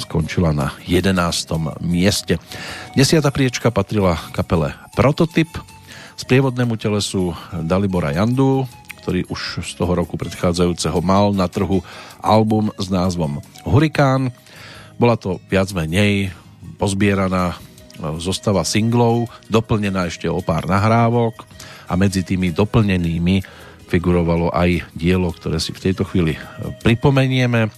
skončila 0.00 0.56
na 0.56 0.72
11. 0.88 1.12
mieste. 1.84 2.40
Desiata 2.96 3.28
priečka 3.28 3.68
patrila 3.68 4.16
kapele 4.32 4.72
Prototyp, 4.96 5.52
sprievodnému 6.16 6.80
telesu 6.80 7.36
Dalibora 7.68 8.16
Jandu, 8.16 8.64
ktorý 9.04 9.28
už 9.28 9.60
z 9.60 9.72
toho 9.76 9.92
roku 9.92 10.16
predchádzajúceho 10.16 11.04
mal 11.04 11.36
na 11.36 11.44
trhu 11.52 11.84
album 12.24 12.72
s 12.80 12.88
názvom 12.88 13.44
Hurikán. 13.68 14.32
Bola 14.96 15.20
to 15.20 15.36
viac 15.52 15.68
menej 15.76 16.32
pozbieraná 16.80 17.60
zostava 18.16 18.64
singlov, 18.64 19.28
doplnená 19.52 20.08
ešte 20.08 20.32
o 20.32 20.40
pár 20.40 20.64
nahrávok 20.64 21.44
a 21.86 21.92
medzi 22.00 22.24
tými 22.24 22.56
doplnenými 22.56 23.61
figurovalo 23.92 24.48
aj 24.48 24.88
dielo, 24.96 25.28
ktoré 25.28 25.60
si 25.60 25.76
v 25.76 25.92
tejto 25.92 26.08
chvíli 26.08 26.40
pripomenieme. 26.80 27.68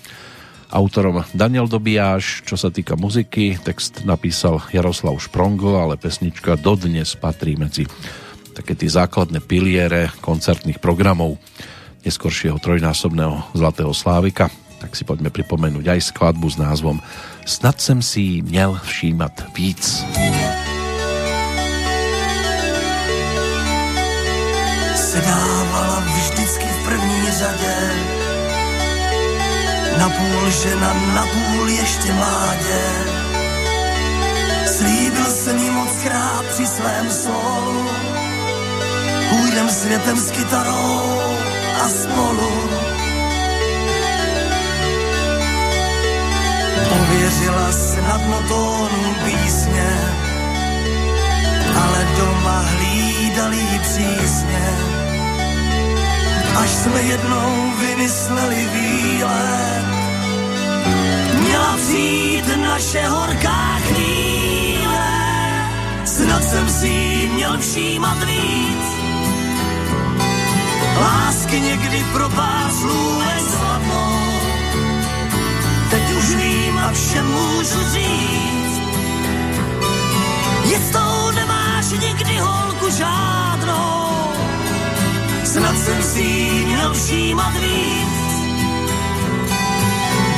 Autorom 0.70 1.26
Daniel 1.34 1.66
Dobijáš, 1.66 2.46
čo 2.46 2.54
sa 2.54 2.70
týka 2.70 2.94
muziky, 2.94 3.58
text 3.58 4.06
napísal 4.06 4.62
Jaroslav 4.70 5.18
Šprongl, 5.18 5.74
ale 5.74 5.98
pesnička 5.98 6.54
dodnes 6.54 7.18
patrí 7.18 7.58
medzi 7.58 7.86
také 8.54 8.78
tie 8.78 8.86
základné 8.86 9.42
piliere 9.42 10.14
koncertných 10.22 10.78
programov 10.78 11.42
neskoršieho 12.06 12.58
trojnásobného 12.62 13.54
Zlatého 13.54 13.90
Slávika. 13.90 14.46
Tak 14.78 14.94
si 14.94 15.02
poďme 15.02 15.34
pripomenúť 15.34 15.98
aj 15.98 16.10
skladbu 16.14 16.46
s 16.46 16.56
názvom 16.58 16.98
Snad 17.44 17.76
sem 17.76 18.00
si 18.00 18.40
měl 18.40 18.78
všímat 18.82 19.52
víc. 19.52 20.00
Sedávala 25.14 26.00
vždycky 26.00 26.66
v 26.66 26.84
první 26.84 27.30
řadě 27.30 27.76
Napůl 29.98 30.50
žena, 30.50 30.94
napůl 31.14 31.68
ještě 31.68 32.12
mládě 32.12 32.80
Slíbil 34.66 35.24
jsem 35.24 35.58
jí 35.58 35.70
moc 35.70 35.90
krát 36.02 36.44
při 36.50 36.66
svém 36.66 37.10
solu 37.10 37.90
Půjdem 39.30 39.68
světem 39.70 40.16
s 40.16 40.30
kytarou 40.30 41.20
a 41.84 41.88
spolu. 41.88 42.70
Pověřila 46.88 47.72
snadno 47.72 48.42
tónu 48.48 49.14
písně, 49.24 49.98
ale 51.82 52.06
doma 52.18 52.58
hlídali 52.58 53.80
přísně. 53.82 54.93
Až 56.56 56.70
jsme 56.70 57.02
jednou 57.02 57.72
vymysleli 57.80 58.68
výlet, 58.74 59.86
měla 61.40 61.76
přijít 61.76 62.56
naše 62.56 63.08
horká 63.08 63.78
chvíle. 63.78 65.06
Snad 66.04 66.44
jsem 66.44 66.68
si 66.68 67.30
měl 67.34 67.58
všímat 67.58 68.24
víc, 68.24 68.84
Lásky 71.00 71.60
někdy 71.60 72.04
pro 72.12 72.28
pár 72.28 72.70
slůvek. 72.70 73.34
Teď 75.94 76.12
už 76.18 76.34
vím 76.34 76.78
a 76.78 76.92
všem 76.92 77.26
můžu 77.26 77.90
říct. 77.92 78.80
Jistou 80.64 81.30
nemáš 81.34 81.86
nikdy 81.90 82.38
holku 82.38 82.90
žádnou. 82.90 84.03
Snad 85.54 85.78
jsem 85.78 86.02
si 86.02 86.24
měl 86.66 86.94
všímat 86.94 87.52
víc. 87.52 88.24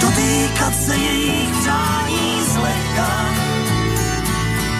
Dotýkat 0.01 0.75
se 0.87 0.97
jejich 0.97 1.51
přání 1.61 2.41
zlehka. 2.53 3.27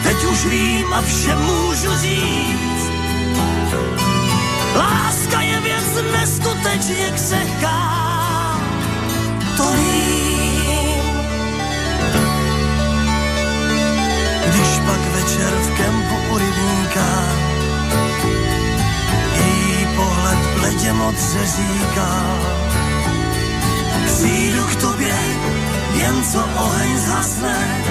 Teď 0.03 0.25
už 0.25 0.47
vím 0.47 0.93
a 0.93 1.03
všem 1.03 1.39
můžu 1.39 1.99
říct 1.99 2.91
Láska 4.75 5.41
je 5.41 5.61
věc 5.61 6.03
neskutečně 6.13 7.11
křehká, 7.15 8.61
to 9.57 9.73
vím. 9.73 11.03
Když 14.47 14.79
pak 14.87 15.01
večer 15.01 15.53
v 15.63 15.77
kempu 15.77 16.35
u 16.35 16.39
rybníka 16.39 17.46
bledě 20.77 20.93
moc 20.93 21.17
říká, 21.45 22.39
přijdu 24.07 24.65
k 24.65 24.77
tobě, 24.77 25.15
jen 25.95 26.25
co 26.33 26.39
oheň 26.39 26.99
zhasne, 26.99 27.85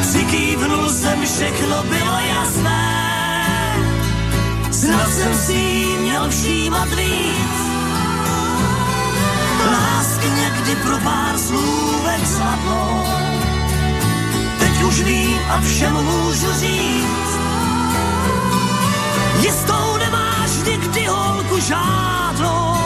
přikývnul 0.00 0.90
jsem, 0.90 1.26
všechno 1.26 1.82
bylo 1.82 2.18
jasné 2.36 2.92
Snad 4.70 5.12
jsem 5.12 5.34
si 5.34 5.84
měl 6.00 6.30
všímat 6.30 6.88
víc. 6.88 7.58
Lásky 9.72 10.28
někdy 10.30 10.76
pro 10.76 10.98
pár 10.98 11.38
slůvek 11.38 12.26
zlatnou. 12.26 13.02
Teď 14.58 14.82
už 14.82 15.02
vím 15.02 15.38
a 15.50 15.60
všem 15.60 15.92
můžu 15.92 16.52
říct. 16.52 17.38
Jistou 19.40 19.91
žádnou. 21.68 22.76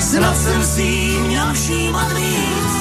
Snad 0.00 0.36
jsem 0.36 0.64
si 0.64 1.18
měl 1.26 1.54
všímat 1.54 2.12
víc. 2.12 2.74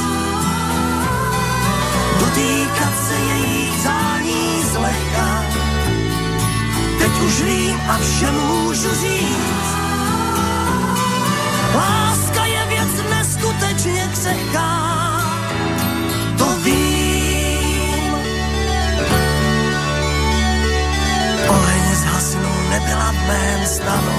Dotýkat 2.19 2.93
se 3.07 3.15
jejich 3.15 3.81
zání 3.83 4.63
zlehka 4.73 5.43
teď 7.03 7.21
už 7.25 7.41
vím 7.41 7.77
a 7.89 7.97
všem 7.97 8.35
můžu 8.35 8.89
říct. 9.01 9.69
Láska 11.75 12.45
je 12.45 12.65
věc 12.65 12.93
neskutečně 13.09 14.09
křehká, 14.13 14.71
to 16.37 16.45
vím. 16.63 18.13
Oheň 21.49 21.95
zhasnul, 21.95 22.69
nebyla 22.69 23.11
v 23.11 23.27
mém 23.27 23.65
stanu, 23.65 24.17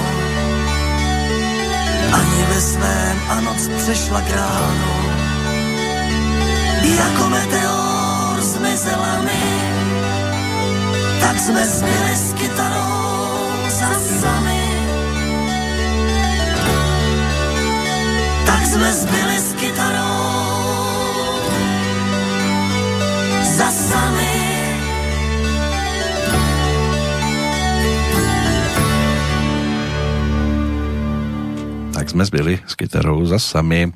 ani 2.11 2.45
ve 2.49 2.61
svém 2.61 3.19
a 3.29 3.41
noc 3.41 3.67
přešla 3.77 4.21
k 4.21 4.29
ránu. 4.35 4.95
Jako 6.97 7.29
meteor 7.29 8.41
zmizela 8.41 9.21
mi, 9.21 9.43
tak 11.19 11.39
jsme 11.39 11.65
zbyli 11.65 12.15
s 12.15 12.33
kytarou 12.33 13.35
za 13.67 13.89
sami. 14.21 14.63
Tak 18.45 18.65
jsme 18.65 18.93
zbyli 18.93 19.39
s 19.39 19.53
kytarou 19.53 20.85
za 23.57 23.71
sami. 23.71 24.54
Tak 32.05 32.13
sme 32.13 32.29
zbyli 32.29 32.61
s 32.69 32.77
kytarou 32.77 33.25
za 33.25 33.41
sami. 33.41 33.89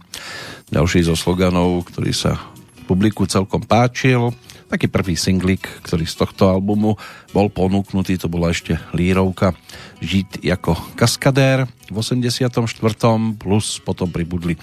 Ďalší 0.74 1.06
zo 1.06 1.14
sloganov, 1.14 1.86
ktorý 1.94 2.10
sa 2.10 2.42
publiku 2.90 3.30
celkom 3.30 3.62
páčil 3.62 4.34
taký 4.66 4.90
prvý 4.90 5.14
singlik, 5.14 5.62
ktorý 5.86 6.10
z 6.10 6.18
tohto 6.18 6.50
albumu 6.50 6.98
bol 7.38 7.54
ponúknutý, 7.54 8.18
to 8.18 8.26
bola 8.26 8.50
ešte 8.50 8.82
lírovka 8.98 9.54
Žiť 10.02 10.42
ako 10.42 10.98
kaskadér 10.98 11.70
v 11.94 11.96
84. 12.02 12.50
plus 13.38 13.78
potom 13.78 14.10
pribudli 14.10 14.58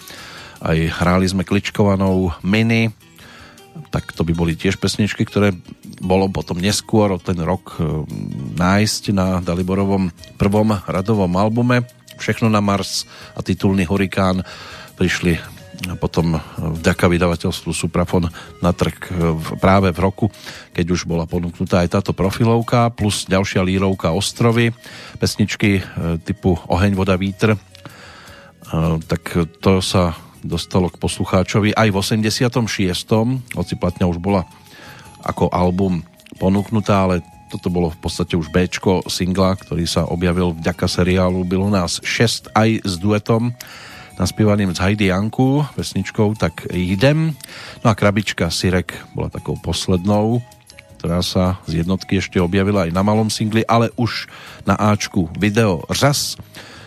aj 0.66 0.98
hráli 0.98 1.30
sme 1.30 1.46
kličkovanou 1.46 2.34
Mini, 2.42 2.90
tak 3.94 4.10
to 4.10 4.26
by 4.26 4.34
boli 4.34 4.58
tiež 4.58 4.74
pesničky, 4.82 5.22
ktoré 5.22 5.54
bolo 6.02 6.26
potom 6.34 6.58
neskôr 6.58 7.14
o 7.14 7.22
ten 7.22 7.38
rok 7.38 7.78
nájsť 8.58 9.14
na 9.14 9.38
Daliborovom 9.38 10.10
prvom 10.34 10.74
radovom 10.90 11.30
albume 11.38 11.86
Všechno 12.16 12.48
na 12.48 12.64
Mars 12.64 13.04
a 13.36 13.40
titulný 13.44 13.84
Hurikán 13.84 14.42
prišli 14.96 15.36
potom 16.00 16.40
vďaka 16.56 17.04
vydavateľstvu 17.04 17.70
Suprafon 17.76 18.32
na 18.64 18.72
trh 18.72 18.96
práve 19.60 19.92
v 19.92 19.98
roku, 20.00 20.26
keď 20.72 20.86
už 20.88 21.04
bola 21.04 21.28
ponúknutá 21.28 21.84
aj 21.84 22.00
táto 22.00 22.12
profilovka, 22.16 22.88
plus 22.96 23.28
ďalšia 23.28 23.60
lírovka 23.60 24.16
Ostrovy, 24.16 24.72
pesničky 25.20 25.80
e, 25.80 25.82
typu 26.24 26.56
Oheň, 26.72 26.96
voda, 26.96 27.20
vítr. 27.20 27.60
Tak 29.06 29.22
to 29.62 29.78
sa 29.84 30.16
dostalo 30.42 30.90
k 30.90 30.98
poslucháčovi 30.98 31.70
aj 31.76 31.88
v 31.92 31.96
86. 32.02 33.54
Hoci 33.54 33.74
platňa 33.78 34.10
už 34.10 34.18
bola 34.18 34.42
ako 35.22 35.50
album 35.54 36.02
ponúknutá, 36.38 37.06
ale 37.06 37.22
toto 37.46 37.70
bolo 37.70 37.94
v 37.94 37.98
podstate 38.02 38.34
už 38.34 38.50
B 38.50 38.66
singla, 39.06 39.54
ktorý 39.54 39.86
sa 39.86 40.06
objavil 40.06 40.54
vďaka 40.54 40.86
seriálu 40.90 41.46
Bylo 41.46 41.70
nás 41.70 42.02
6 42.02 42.50
aj 42.54 42.82
s 42.82 42.94
duetom 42.98 43.54
naspievaným 44.16 44.72
z 44.72 44.80
Heidi 44.80 45.06
Janku, 45.12 45.62
pesničkou 45.76 46.34
Tak 46.40 46.72
idem. 46.72 47.36
No 47.84 47.92
a 47.92 47.94
krabička 47.94 48.48
Sirek 48.48 48.96
bola 49.12 49.28
takou 49.28 49.60
poslednou, 49.60 50.40
ktorá 50.96 51.20
sa 51.20 51.60
z 51.68 51.84
jednotky 51.84 52.18
ešte 52.18 52.40
objavila 52.40 52.88
aj 52.88 52.92
na 52.96 53.04
malom 53.04 53.28
singli, 53.28 53.62
ale 53.68 53.92
už 54.00 54.26
na 54.64 54.74
Ačku 54.74 55.28
video 55.36 55.84
Řas, 55.92 56.40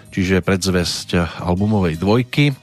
čiže 0.10 0.42
predzvesť 0.42 1.40
albumovej 1.46 2.02
dvojky, 2.02 2.58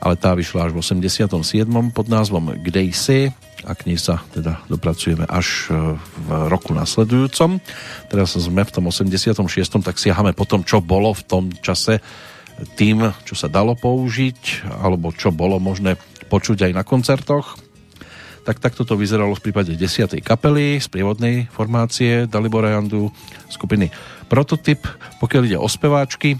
ale 0.00 0.14
tá 0.20 0.36
vyšla 0.36 0.68
až 0.68 0.70
v 0.76 0.80
87. 0.84 1.66
pod 1.92 2.06
názvom 2.06 2.56
Kde 2.60 2.92
si 2.92 3.32
a 3.66 3.72
k 3.74 3.90
nej 3.90 3.98
sa 3.98 4.22
teda 4.30 4.62
dopracujeme 4.70 5.26
až 5.26 5.72
e, 5.72 5.96
v 5.98 6.28
roku 6.46 6.76
nasledujúcom. 6.76 7.58
Teraz 8.06 8.36
sme 8.38 8.62
v 8.62 8.70
tom 8.70 8.86
86. 8.92 9.42
tak 9.82 9.96
siahame 9.96 10.36
po 10.36 10.44
tom, 10.46 10.62
čo 10.62 10.78
bolo 10.84 11.10
v 11.16 11.22
tom 11.26 11.44
čase 11.64 11.98
tým, 12.78 13.12
čo 13.26 13.34
sa 13.36 13.50
dalo 13.50 13.76
použiť, 13.76 14.68
alebo 14.80 15.12
čo 15.12 15.34
bolo 15.34 15.60
možné 15.60 15.98
počuť 16.30 16.70
aj 16.70 16.72
na 16.72 16.84
koncertoch. 16.86 17.58
Tak 18.46 18.62
takto 18.62 18.86
to 18.86 18.94
vyzeralo 18.94 19.34
v 19.34 19.50
prípade 19.50 19.74
10. 19.74 20.22
kapely 20.22 20.78
z 20.78 20.86
prievodnej 20.86 21.50
formácie 21.50 22.30
Dalibora 22.30 22.78
Jandu 22.78 23.10
skupiny 23.50 23.90
Prototyp. 24.30 24.86
Pokiaľ 25.18 25.42
ide 25.50 25.58
o 25.58 25.66
speváčky, 25.66 26.38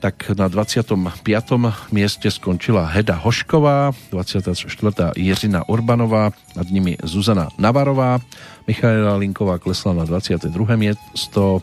tak 0.00 0.30
na 0.36 0.48
25. 0.48 1.52
mieste 1.92 2.30
skončila 2.30 2.86
Heda 2.86 3.14
Hošková, 3.14 3.92
24. 4.10 5.16
Jiřina 5.16 5.68
Urbanová, 5.68 6.30
nad 6.56 6.66
nimi 6.70 6.96
Zuzana 7.02 7.48
Navarová, 7.58 8.18
Michaela 8.66 9.16
Linková 9.16 9.58
klesla 9.58 9.92
na 9.92 10.04
22. 10.04 10.76
miesto, 10.76 11.62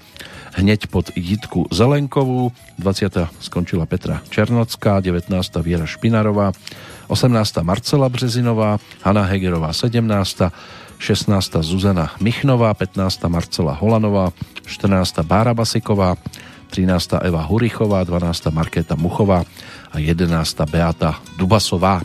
hneď 0.54 0.88
pod 0.88 1.12
Jitku 1.16 1.68
Zelenkovú, 1.72 2.52
20. 2.80 3.18
skončila 3.40 3.86
Petra 3.86 4.22
Černocká, 4.30 5.00
19. 5.00 5.56
Viera 5.62 5.86
Špinarová, 5.86 6.52
18. 7.08 7.58
Marcela 7.62 8.10
Březinová, 8.10 8.78
Hanna 9.02 9.24
Hegerová 9.24 9.74
17. 9.74 10.42
16. 11.00 11.56
Zuzana 11.60 12.12
Michnová, 12.20 12.74
15. 12.74 13.24
Marcela 13.28 13.74
Holanová, 13.74 14.32
14. 14.66 15.20
Bára 15.20 15.54
Basiková, 15.54 16.16
13. 16.74 17.22
Eva 17.22 17.46
Hurichová, 17.46 18.02
12. 18.02 18.50
Markéta 18.50 18.98
Muchová 18.98 19.46
a 19.94 20.02
11. 20.02 20.26
Beata 20.66 21.22
Dubasová. 21.38 22.02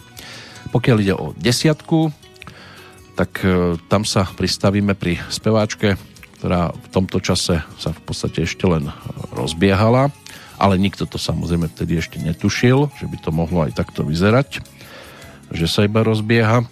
Pokiaľ 0.69 0.97
ide 1.01 1.15
o 1.17 1.33
desiatku, 1.33 2.13
tak 3.17 3.41
e, 3.41 3.81
tam 3.89 4.05
sa 4.05 4.29
pristavíme 4.29 4.93
pri 4.93 5.17
speváčke, 5.33 5.97
ktorá 6.37 6.77
v 6.77 6.89
tomto 6.93 7.25
čase 7.25 7.65
sa 7.81 7.91
v 7.97 8.01
podstate 8.05 8.45
ešte 8.45 8.69
len 8.69 8.93
rozbiehala, 9.33 10.13
ale 10.61 10.77
nikto 10.77 11.09
to 11.09 11.17
samozrejme 11.17 11.73
vtedy 11.73 11.97
ešte 11.97 12.21
netušil, 12.21 12.93
že 13.01 13.09
by 13.09 13.17
to 13.25 13.33
mohlo 13.33 13.65
aj 13.65 13.73
takto 13.73 14.05
vyzerať, 14.05 14.61
že 15.49 15.65
sa 15.65 15.89
iba 15.89 16.05
rozbieha, 16.05 16.69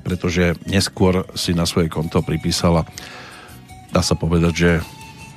pretože 0.00 0.56
neskôr 0.64 1.28
si 1.36 1.52
na 1.52 1.68
svoje 1.68 1.92
konto 1.92 2.24
pripísala 2.24 2.88
dá 3.92 4.00
sa 4.00 4.16
povedať, 4.16 4.52
že 4.56 4.70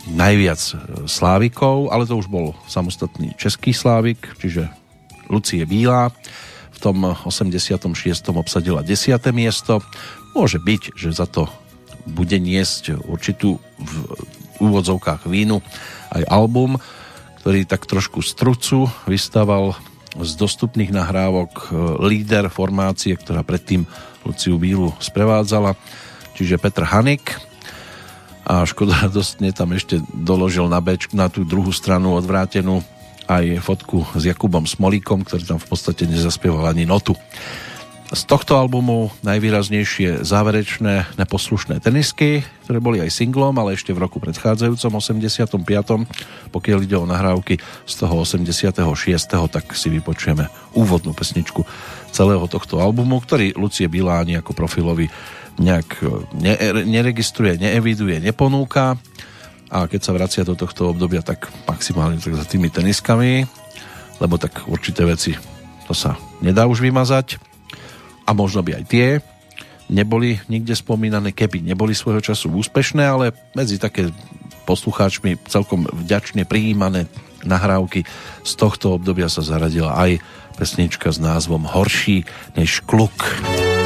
najviac 0.09 0.61
e, 0.61 0.73
slávikov, 1.09 1.89
ale 1.89 2.05
to 2.05 2.17
už 2.17 2.29
bol 2.29 2.53
samostatný 2.69 3.33
český 3.35 3.73
slávik, 3.73 4.21
čiže 4.37 4.69
Lucie 5.29 5.65
Bílá. 5.65 6.13
V 6.75 6.79
tom 6.79 7.01
86. 7.01 7.81
obsadila 8.35 8.85
10. 8.85 9.17
miesto. 9.33 9.81
Môže 10.37 10.61
byť, 10.61 10.93
že 10.93 11.09
za 11.15 11.25
to 11.25 11.49
bude 12.05 12.37
niesť 12.37 13.01
určitú 13.09 13.57
v 13.81 13.93
úvodzovkách 14.61 15.25
vínu 15.25 15.65
aj 16.13 16.23
album, 16.29 16.77
ktorý 17.41 17.65
tak 17.65 17.89
trošku 17.89 18.21
strucu 18.21 18.85
vystával 19.09 19.73
z 20.15 20.31
dostupných 20.37 20.93
nahrávok 20.93 21.51
e, 21.51 21.65
líder 22.05 22.47
formácie, 22.53 23.17
ktorá 23.17 23.43
predtým 23.43 23.83
Luciu 24.23 24.55
Bílu 24.55 24.95
sprevádzala, 25.01 25.75
čiže 26.37 26.61
Petr 26.61 26.87
Hanik 26.87 27.35
a 28.45 28.61
Škoda 28.63 29.09
dostne 29.09 29.49
tam 29.49 29.73
ešte 29.73 29.99
doložil 30.13 30.69
na, 30.69 30.77
beč, 30.79 31.09
na 31.11 31.27
tú 31.27 31.41
druhú 31.41 31.73
stranu 31.73 32.13
odvrátenú 32.13 32.85
aj 33.25 33.57
fotku 33.65 34.05
s 34.13 34.29
Jakubom 34.29 34.69
Smolíkom, 34.69 35.25
ktorý 35.25 35.43
tam 35.49 35.57
v 35.57 35.65
podstate 35.65 36.05
nezaspieval 36.05 36.69
ani 36.69 36.85
notu. 36.85 37.17
Z 38.05 38.29
tohto 38.29 38.61
albumu 38.61 39.09
najvýraznejšie 39.25 40.21
záverečné 40.21 41.17
neposlušné 41.17 41.81
tenisky, 41.81 42.45
ktoré 42.69 42.77
boli 42.77 43.01
aj 43.01 43.09
singlom, 43.09 43.57
ale 43.57 43.73
ešte 43.73 43.97
v 43.97 44.05
roku 44.05 44.21
predchádzajúcom 44.21 45.01
85. 45.01 46.05
Pokiaľ 46.53 46.79
ide 46.85 47.01
o 47.01 47.09
nahrávky 47.09 47.57
z 47.89 47.93
toho 47.97 48.21
86. 48.21 48.77
tak 49.49 49.65
si 49.73 49.89
vypočujeme 49.89 50.45
úvodnú 50.77 51.17
pesničku 51.17 51.65
celého 52.13 52.45
tohto 52.45 52.77
albumu, 52.77 53.17
ktorý 53.25 53.57
Lucie 53.57 53.89
Biláni 53.89 54.37
ako 54.37 54.53
profilový 54.53 55.09
nejak 55.59 55.89
e, 56.03 56.07
ne, 56.35 56.53
neregistruje, 56.85 57.57
neeviduje, 57.59 58.19
neponúka 58.19 58.99
a 59.71 59.89
keď 59.89 60.01
sa 60.01 60.15
vracia 60.15 60.43
do 60.47 60.53
tohto 60.55 60.93
obdobia, 60.93 61.25
tak 61.25 61.49
maximálne 61.65 62.21
tak 62.21 62.37
za 62.37 62.45
tými 62.45 62.69
teniskami, 62.69 63.43
lebo 64.21 64.35
tak 64.37 64.67
určité 64.69 65.03
veci 65.03 65.35
to 65.85 65.93
sa 65.93 66.17
nedá 66.41 66.65
už 66.65 66.81
vymazať 66.81 67.37
a 68.25 68.33
možno 68.33 68.65
by 68.65 68.81
aj 68.81 68.85
tie 68.89 69.07
neboli 69.85 70.41
nikde 70.49 70.73
spomínané, 70.73 71.29
keby 71.29 71.61
neboli 71.61 71.93
svojho 71.93 72.21
času 72.21 72.49
úspešné, 72.49 73.05
ale 73.05 73.37
medzi 73.53 73.77
také 73.77 74.09
poslucháčmi 74.65 75.45
celkom 75.45 75.85
vďačne 75.85 76.49
prijímané 76.49 77.05
nahrávky 77.45 78.01
z 78.41 78.53
tohto 78.57 78.97
obdobia 78.97 79.29
sa 79.29 79.45
zaradila 79.45 79.93
aj 79.93 80.17
pesnička 80.57 81.13
s 81.13 81.21
názvom 81.21 81.69
Horší 81.69 82.25
než 82.57 82.81
kluk. 82.81 83.13
jsem 83.13 83.45
ideální 83.45 83.75
a 83.75 83.84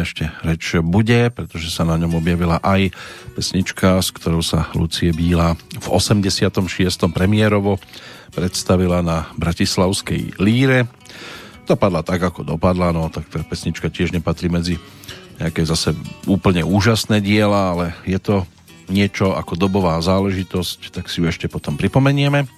albume 0.00 0.08
ešte 0.08 0.32
reč 0.40 0.64
bude, 0.80 1.28
pretože 1.28 1.68
sa 1.68 1.84
na 1.84 2.00
ňom 2.00 2.16
objavila 2.16 2.56
aj 2.64 2.88
pesnička, 3.36 4.00
s 4.00 4.08
ktorou 4.16 4.40
sa 4.40 4.72
Lucie 4.72 5.12
Bíla 5.12 5.60
v 5.76 5.86
86. 5.92 6.48
premiérovo 7.12 7.76
predstavila 8.32 9.04
na 9.04 9.28
Bratislavskej 9.36 10.40
líre. 10.40 10.88
Dopadla 11.68 12.00
tak, 12.00 12.24
ako 12.24 12.48
dopadla, 12.48 12.96
no 12.96 13.12
tak 13.12 13.28
tá 13.28 13.44
pesnička 13.44 13.92
tiež 13.92 14.16
nepatrí 14.16 14.48
medzi 14.48 14.80
nejaké 15.36 15.68
zase 15.68 15.92
úplne 16.24 16.64
úžasné 16.64 17.20
diela, 17.20 17.76
ale 17.76 17.92
je 18.08 18.16
to 18.16 18.48
niečo 18.88 19.36
ako 19.36 19.54
dobová 19.56 20.00
záležitosť, 20.00 20.96
tak 20.96 21.12
si 21.12 21.20
ju 21.20 21.28
ešte 21.28 21.46
potom 21.46 21.76
pripomenieme. 21.76 22.48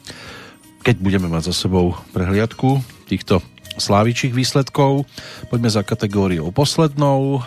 Keď 0.83 0.97
budeme 0.99 1.27
mať 1.27 1.51
za 1.51 1.67
sebou 1.67 1.95
prehliadku 2.15 2.83
týchto 3.11 3.43
slávičích 3.77 4.35
výsledkov. 4.35 5.09
Poďme 5.53 5.69
za 5.69 5.85
kategóriou 5.85 6.49
poslednou, 6.49 7.45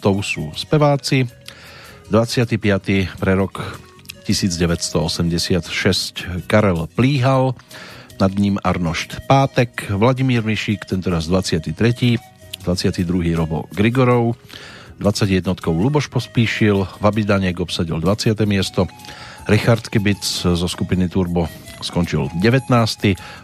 to 0.00 0.24
sú 0.24 0.56
speváci. 0.56 1.28
25. 2.08 2.56
pre 3.20 3.32
rok 3.36 3.60
1986 4.24 5.68
Karel 6.48 6.88
Plíhal, 6.96 7.52
nad 8.16 8.32
ním 8.32 8.56
Arnošt 8.56 9.28
Pátek, 9.28 9.84
Vladimír 9.92 10.40
Mišík, 10.40 10.88
tentoraz 10.88 11.28
23. 11.28 12.16
22. 12.64 13.36
Robo 13.36 13.68
Grigorov, 13.68 14.32
21. 14.96 15.52
Luboš 15.76 16.08
Pospíšil, 16.08 16.88
Vabidanek 17.04 17.60
obsadil 17.60 18.00
20. 18.00 18.32
miesto, 18.48 18.88
Richard 19.44 19.92
Kibic 19.92 20.24
zo 20.40 20.64
skupiny 20.64 21.12
Turbo 21.12 21.52
skončil 21.82 22.30
19. 22.38 22.70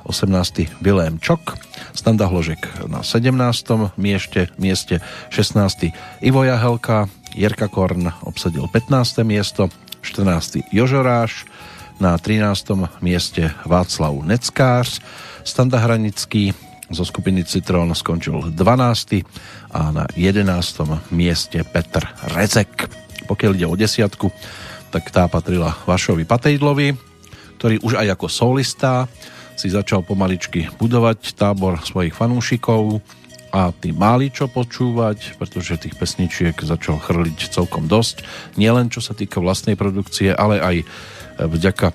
18. 0.07 0.83
Vilém 0.83 1.19
Čok, 1.19 1.59
Standa 1.95 2.27
Hložek 2.27 2.65
na 2.87 3.03
17. 3.03 3.93
mieste, 3.99 4.49
mieste 4.59 5.03
16. 5.31 5.93
Ivo 6.23 6.43
Jahelka, 6.47 7.11
Jerka 7.35 7.69
Korn 7.69 8.09
obsadil 8.23 8.67
15. 8.73 9.27
miesto, 9.27 9.69
14. 10.01 10.63
Jožoráš, 10.73 11.45
na 12.01 12.19
13. 12.19 13.03
mieste 13.03 13.51
Václav 13.67 14.15
Neckář, 14.23 15.03
Standa 15.45 15.79
Hranický 15.79 16.55
zo 16.89 17.05
skupiny 17.05 17.45
Citrón 17.45 17.93
skončil 17.93 18.55
12. 18.55 19.21
a 19.77 19.93
na 19.93 20.05
11. 20.17 21.13
mieste 21.13 21.61
Petr 21.67 22.07
Rezek. 22.33 22.89
Pokiaľ 23.29 23.53
ide 23.53 23.67
o 23.69 23.77
desiatku, 23.77 24.33
tak 24.89 25.13
tá 25.13 25.29
patrila 25.29 25.77
Vašovi 25.85 26.25
Patejdlovi, 26.25 27.08
ktorý 27.59 27.83
už 27.83 27.99
aj 27.99 28.15
ako 28.15 28.27
solista 28.31 29.11
si 29.59 29.67
začal 29.67 30.07
pomaličky 30.07 30.71
budovať 30.79 31.35
tábor 31.35 31.83
svojich 31.83 32.15
fanúšikov 32.15 33.03
a 33.51 33.75
tí 33.75 33.91
mali 33.91 34.31
čo 34.31 34.47
počúvať, 34.47 35.35
pretože 35.41 35.83
tých 35.83 35.99
pesničiek 35.99 36.55
začal 36.55 37.03
chrliť 37.03 37.51
celkom 37.51 37.91
dosť. 37.91 38.23
Nielen 38.55 38.93
čo 38.93 39.03
sa 39.03 39.19
týka 39.19 39.43
vlastnej 39.43 39.75
produkcie, 39.75 40.31
ale 40.31 40.63
aj 40.63 40.77
vďaka 41.43 41.91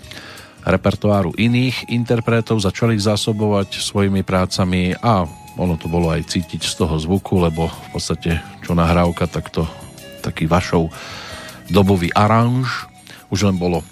repertoáru 0.63 1.35
iných 1.35 1.91
interpretov 1.91 2.63
začali 2.63 2.95
zásobovať 2.95 3.79
svojimi 3.83 4.23
prácami 4.23 4.95
a 4.99 5.27
ono 5.59 5.75
to 5.77 5.85
bolo 5.85 6.09
aj 6.09 6.25
cítiť 6.25 6.65
z 6.65 6.73
toho 6.83 6.95
zvuku, 6.97 7.37
lebo 7.37 7.69
v 7.69 7.87
podstate 7.93 8.41
čo 8.65 8.73
nahrávka, 8.73 9.29
tak 9.29 9.53
to 9.53 9.67
taký 10.25 10.49
vašou 10.49 10.89
dobový 11.69 12.09
aranž. 12.15 12.89
Už 13.29 13.45
len 13.45 13.59
bolo 13.59 13.81
e, 13.81 13.85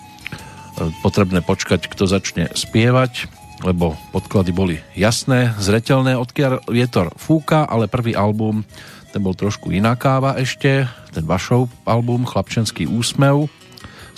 potrebné 1.06 1.46
počkať, 1.46 1.86
kto 1.86 2.10
začne 2.10 2.50
spievať 2.58 3.30
lebo 3.62 3.94
podklady 4.10 4.52
boli 4.52 4.76
jasné, 4.98 5.54
zretelné, 5.62 6.18
odkiaľ 6.18 6.66
vietor 6.66 7.14
fúka, 7.14 7.70
ale 7.70 7.86
prvý 7.86 8.18
album, 8.18 8.66
ten 9.14 9.22
bol 9.22 9.38
trošku 9.38 9.70
iná 9.70 9.94
káva 9.94 10.38
ešte, 10.42 10.90
ten 11.14 11.26
vašov 11.26 11.70
album 11.86 12.26
Chlapčenský 12.26 12.90
úsmev, 12.90 13.48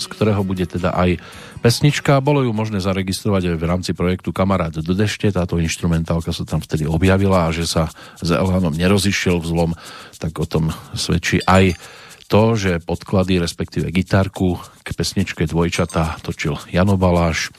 z 0.00 0.04
ktorého 0.10 0.42
bude 0.42 0.64
teda 0.64 0.96
aj 0.96 1.20
pesnička. 1.60 2.18
Bolo 2.24 2.42
ju 2.44 2.52
možné 2.56 2.82
zaregistrovať 2.82 3.54
aj 3.54 3.56
v 3.56 3.68
rámci 3.68 3.90
projektu 3.94 4.34
Kamarát 4.34 4.74
do 4.74 4.94
dešte. 4.94 5.30
Táto 5.30 5.56
instrumentálka 5.62 6.34
sa 6.34 6.44
tam 6.44 6.60
vtedy 6.60 6.84
objavila 6.84 7.48
a 7.48 7.54
že 7.54 7.64
sa 7.68 7.88
s 8.18 8.28
Elhanom 8.28 8.74
nerozišiel 8.74 9.38
vzlom, 9.38 9.76
tak 10.18 10.34
o 10.40 10.46
tom 10.48 10.74
svedčí 10.96 11.40
aj 11.46 11.78
to, 12.26 12.56
že 12.56 12.82
podklady, 12.82 13.38
respektíve 13.38 13.92
gitarku 13.92 14.58
k 14.82 14.88
pesničke 14.92 15.44
Dvojčata 15.48 16.20
točil 16.24 16.58
Jano 16.72 16.96
Baláš 16.96 17.52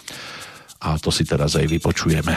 a 0.81 0.99
to 1.01 1.09
si 1.09 1.25
teraz 1.25 1.57
aj 1.57 1.65
vypočujeme. 1.69 2.35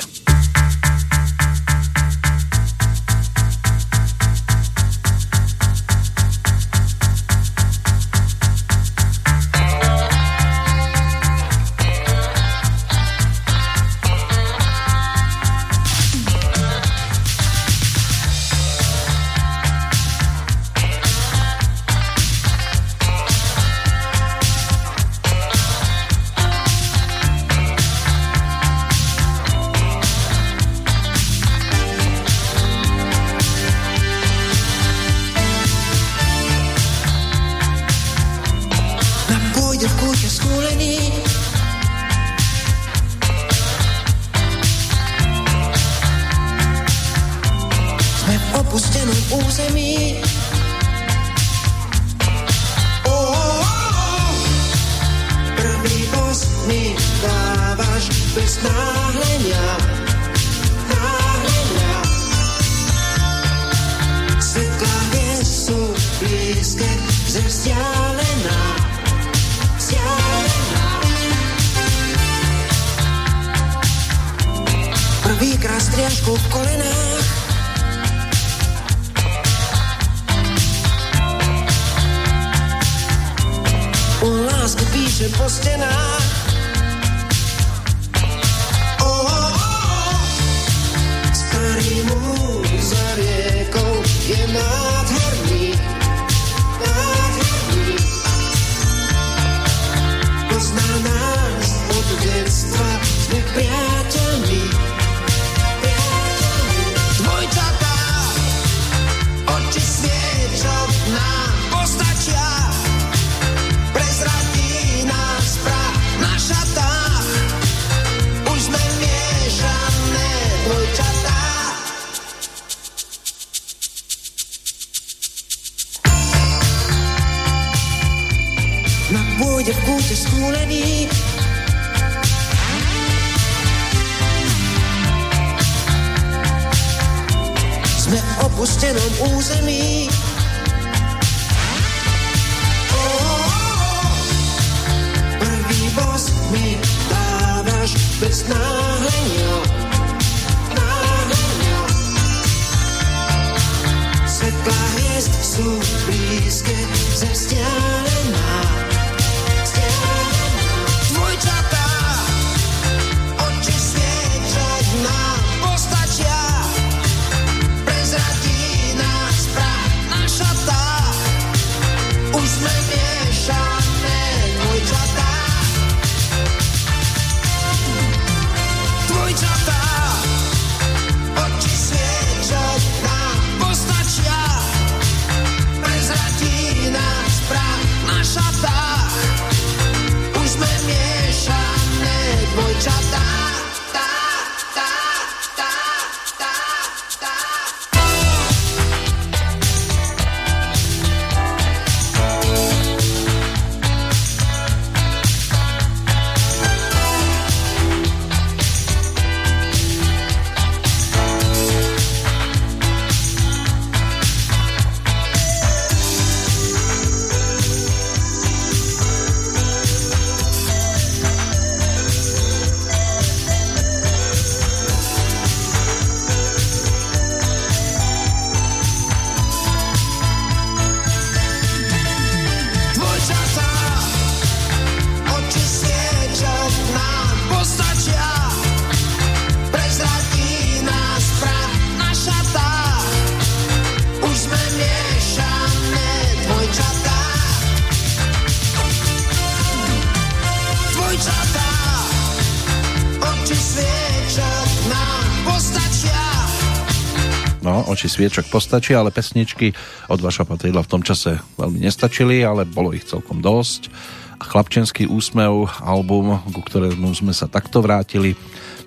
Sviečok 258.18 258.50
postačí, 258.50 258.98
ale 258.98 259.14
pesničky 259.14 259.70
od 260.10 260.18
Vaša 260.18 260.42
Patrila 260.42 260.82
v 260.82 260.90
tom 260.90 261.06
čase 261.06 261.38
veľmi 261.54 261.78
nestačili, 261.86 262.42
ale 262.42 262.66
bolo 262.66 262.90
ich 262.90 263.06
celkom 263.06 263.38
dosť. 263.38 263.94
A 264.38 264.42
Chlapčenský 264.42 265.06
úsmev, 265.06 265.70
album, 265.78 266.42
ku 266.50 266.58
ktorému 266.58 267.14
sme 267.14 267.30
sa 267.30 267.46
takto 267.46 267.78
vrátili, 267.78 268.34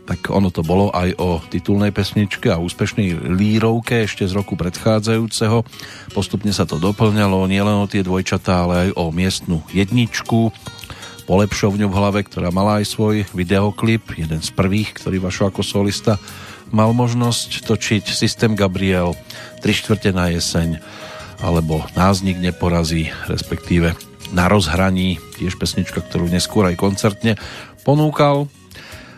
tak 0.04 0.28
ono 0.28 0.52
to 0.52 0.68
bolo 0.68 0.92
aj 0.92 1.16
o 1.16 1.40
titulnej 1.48 1.96
pesničke 1.96 2.52
a 2.52 2.60
úspešnej 2.60 3.32
lírovke 3.32 4.04
ešte 4.04 4.28
z 4.28 4.36
roku 4.36 4.60
predchádzajúceho. 4.60 5.64
Postupne 6.12 6.52
sa 6.52 6.68
to 6.68 6.76
doplňalo 6.76 7.48
nielen 7.48 7.80
o 7.80 7.88
tie 7.88 8.04
dvojčatá, 8.04 8.68
ale 8.68 8.92
aj 8.92 9.00
o 9.00 9.16
miestnu 9.16 9.64
jedničku, 9.72 10.52
polepšovňu 11.24 11.88
v 11.88 11.96
hlave, 11.96 12.20
ktorá 12.28 12.52
mala 12.52 12.84
aj 12.84 12.92
svoj 12.92 13.24
videoklip, 13.32 14.12
jeden 14.20 14.44
z 14.44 14.52
prvých, 14.52 15.00
ktorý 15.00 15.24
Vašo 15.24 15.48
ako 15.48 15.64
solista 15.64 16.20
mal 16.72 16.96
možnosť 16.96 17.68
točiť 17.68 18.04
Systém 18.10 18.56
Gabriel, 18.56 19.14
3 19.60 19.72
štvrte 19.72 20.10
na 20.16 20.32
jeseň, 20.32 20.80
alebo 21.44 21.84
Nás 21.94 22.24
nik 22.26 22.40
neporazí, 22.40 23.12
respektíve 23.28 23.94
Na 24.32 24.48
rozhraní, 24.48 25.20
tiež 25.36 25.60
pesnička, 25.60 26.00
ktorú 26.00 26.32
neskôr 26.32 26.64
aj 26.64 26.80
koncertne 26.80 27.36
ponúkal 27.84 28.48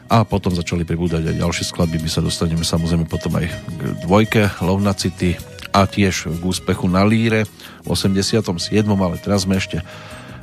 a 0.10 0.26
potom 0.26 0.54
začali 0.54 0.86
pribúdať 0.86 1.26
aj 1.30 1.40
ďalšie 1.42 1.66
skladby, 1.70 2.02
my 2.02 2.10
sa 2.10 2.26
dostaneme 2.26 2.66
samozrejme 2.66 3.06
potom 3.06 3.38
aj 3.38 3.46
k 3.50 3.82
dvojke 4.06 4.50
Love 4.66 4.82
na 4.82 4.94
City 4.98 5.38
a 5.74 5.90
tiež 5.90 6.30
k 6.30 6.44
úspechu 6.44 6.86
na 6.90 7.02
Líre 7.06 7.50
v 7.86 7.88
87. 7.94 8.46
ale 8.86 9.16
teraz 9.22 9.46
sme 9.46 9.58
ešte 9.58 9.82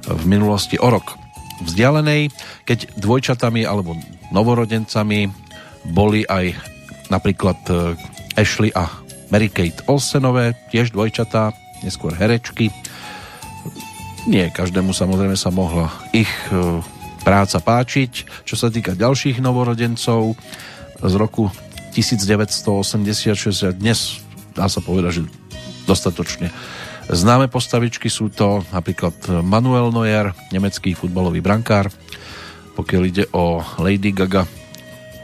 v 0.06 0.24
minulosti 0.26 0.74
o 0.78 0.88
rok 0.90 1.14
vzdialenej, 1.62 2.32
keď 2.64 2.98
dvojčatami 2.98 3.62
alebo 3.68 3.94
novorodencami 4.32 5.30
boli 5.92 6.24
aj 6.26 6.56
napríklad 7.10 7.58
e, 7.68 7.98
Ashley 8.38 8.70
a 8.72 8.88
Mary 9.28 9.50
Kate 9.50 9.84
Olsenové, 9.86 10.54
tiež 10.70 10.94
dvojčatá, 10.94 11.52
neskôr 11.82 12.14
herečky. 12.14 12.70
Nie 14.26 14.50
každému 14.54 14.94
samozrejme 14.94 15.34
sa 15.34 15.50
mohla 15.50 15.90
ich 16.14 16.30
e, 16.50 16.80
práca 17.26 17.58
páčiť. 17.60 18.46
Čo 18.48 18.56
sa 18.56 18.68
týka 18.72 18.96
ďalších 18.96 19.42
novorodencov 19.42 20.38
z 21.00 21.14
roku 21.18 21.50
1986 21.92 23.66
a 23.66 23.70
dnes 23.74 24.22
dá 24.54 24.70
sa 24.70 24.80
povedať, 24.80 25.20
že 25.20 25.22
dostatočne 25.84 26.54
známe 27.10 27.50
postavičky 27.50 28.06
sú 28.06 28.30
to 28.30 28.62
napríklad 28.70 29.42
Manuel 29.42 29.90
Neuer, 29.90 30.30
nemecký 30.54 30.94
futbalový 30.94 31.42
brankár, 31.42 31.90
pokiaľ 32.78 33.02
ide 33.02 33.24
o 33.34 33.58
Lady 33.82 34.14
Gaga, 34.14 34.46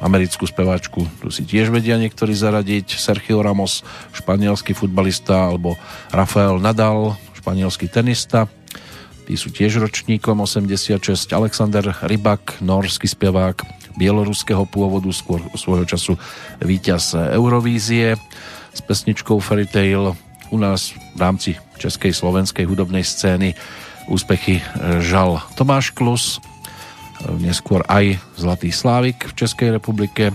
americkú 0.07 0.47
speváčku, 0.47 1.03
tu 1.19 1.29
si 1.35 1.43
tiež 1.43 1.75
vedia 1.75 1.99
niektorí 1.99 2.31
zaradiť, 2.31 2.95
Sergio 2.95 3.43
Ramos, 3.43 3.83
španielský 4.15 4.73
futbalista, 4.79 5.51
alebo 5.51 5.75
Rafael 6.15 6.63
Nadal, 6.63 7.19
španielský 7.35 7.91
tenista, 7.91 8.47
tí 9.27 9.35
sú 9.35 9.51
tiež 9.51 9.83
ročníkom 9.83 10.39
86, 10.39 11.03
Alexander 11.35 11.91
Rybak, 12.07 12.63
norský 12.63 13.11
spevák, 13.11 13.67
bieloruského 13.99 14.63
pôvodu, 14.71 15.11
skôr 15.11 15.43
svojho 15.59 15.83
času 15.89 16.15
víťaz 16.63 17.35
Eurovízie. 17.35 18.15
S 18.71 18.81
pesničkou 18.85 19.43
Fairy 19.43 19.67
Tale 19.67 20.15
u 20.53 20.59
nás 20.61 20.95
v 21.17 21.19
rámci 21.19 21.51
českej 21.81 22.15
slovenskej 22.15 22.69
hudobnej 22.69 23.03
scény 23.03 23.57
úspechy 24.07 24.63
žal 25.03 25.43
Tomáš 25.59 25.91
Klus, 25.91 26.39
neskôr 27.41 27.85
aj 27.89 28.21
Zlatý 28.37 28.71
Slávik 28.73 29.31
v 29.31 29.37
Českej 29.37 29.75
republike, 29.77 30.33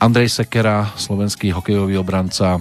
Andrej 0.00 0.32
Sekera, 0.32 0.88
slovenský 0.96 1.52
hokejový 1.52 2.00
obranca, 2.00 2.60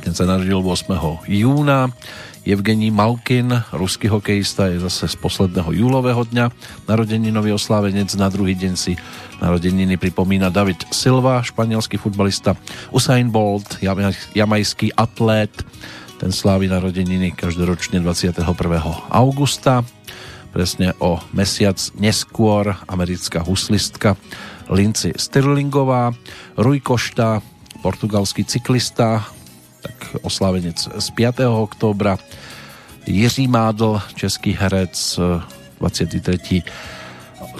ten 0.00 0.16
sa 0.16 0.24
narodil 0.24 0.64
8. 0.64 1.28
júna. 1.28 1.92
Evgení 2.40 2.88
Malkin, 2.88 3.52
ruský 3.68 4.08
hokejista, 4.08 4.72
je 4.72 4.80
zase 4.80 5.12
z 5.12 5.16
posledného 5.20 5.76
júlového 5.76 6.24
dňa 6.24 6.48
narodeninový 6.88 7.52
oslávenec. 7.52 8.08
Na 8.16 8.32
druhý 8.32 8.56
deň 8.56 8.72
si 8.80 8.96
narodeniny 9.44 10.00
pripomína 10.00 10.48
David 10.48 10.88
Silva, 10.88 11.44
španielský 11.44 12.00
futbalista, 12.00 12.56
Usain 12.88 13.28
Bolt, 13.28 13.76
jamajský 14.32 14.96
atlét, 14.96 15.52
ten 16.16 16.32
slávi 16.32 16.72
narodeniny 16.72 17.36
každoročne 17.36 18.00
21. 18.00 18.40
augusta. 19.12 19.84
Presne 20.50 20.92
o 20.98 21.22
mesiac 21.30 21.78
neskôr 21.94 22.74
americká 22.90 23.38
huslistka 23.46 24.18
Lindsay 24.66 25.14
Sterlingová, 25.14 26.10
Rui 26.58 26.82
Košta, 26.82 27.38
portugalský 27.82 28.44
cyklista, 28.44 29.26
tak 29.82 29.96
oslávenec 30.22 30.76
z 30.98 31.06
5. 31.10 31.46
októbra. 31.46 32.18
Jiří 33.06 33.48
Mádl, 33.48 34.02
český 34.14 34.52
herec, 34.52 35.18
23. 35.78 36.62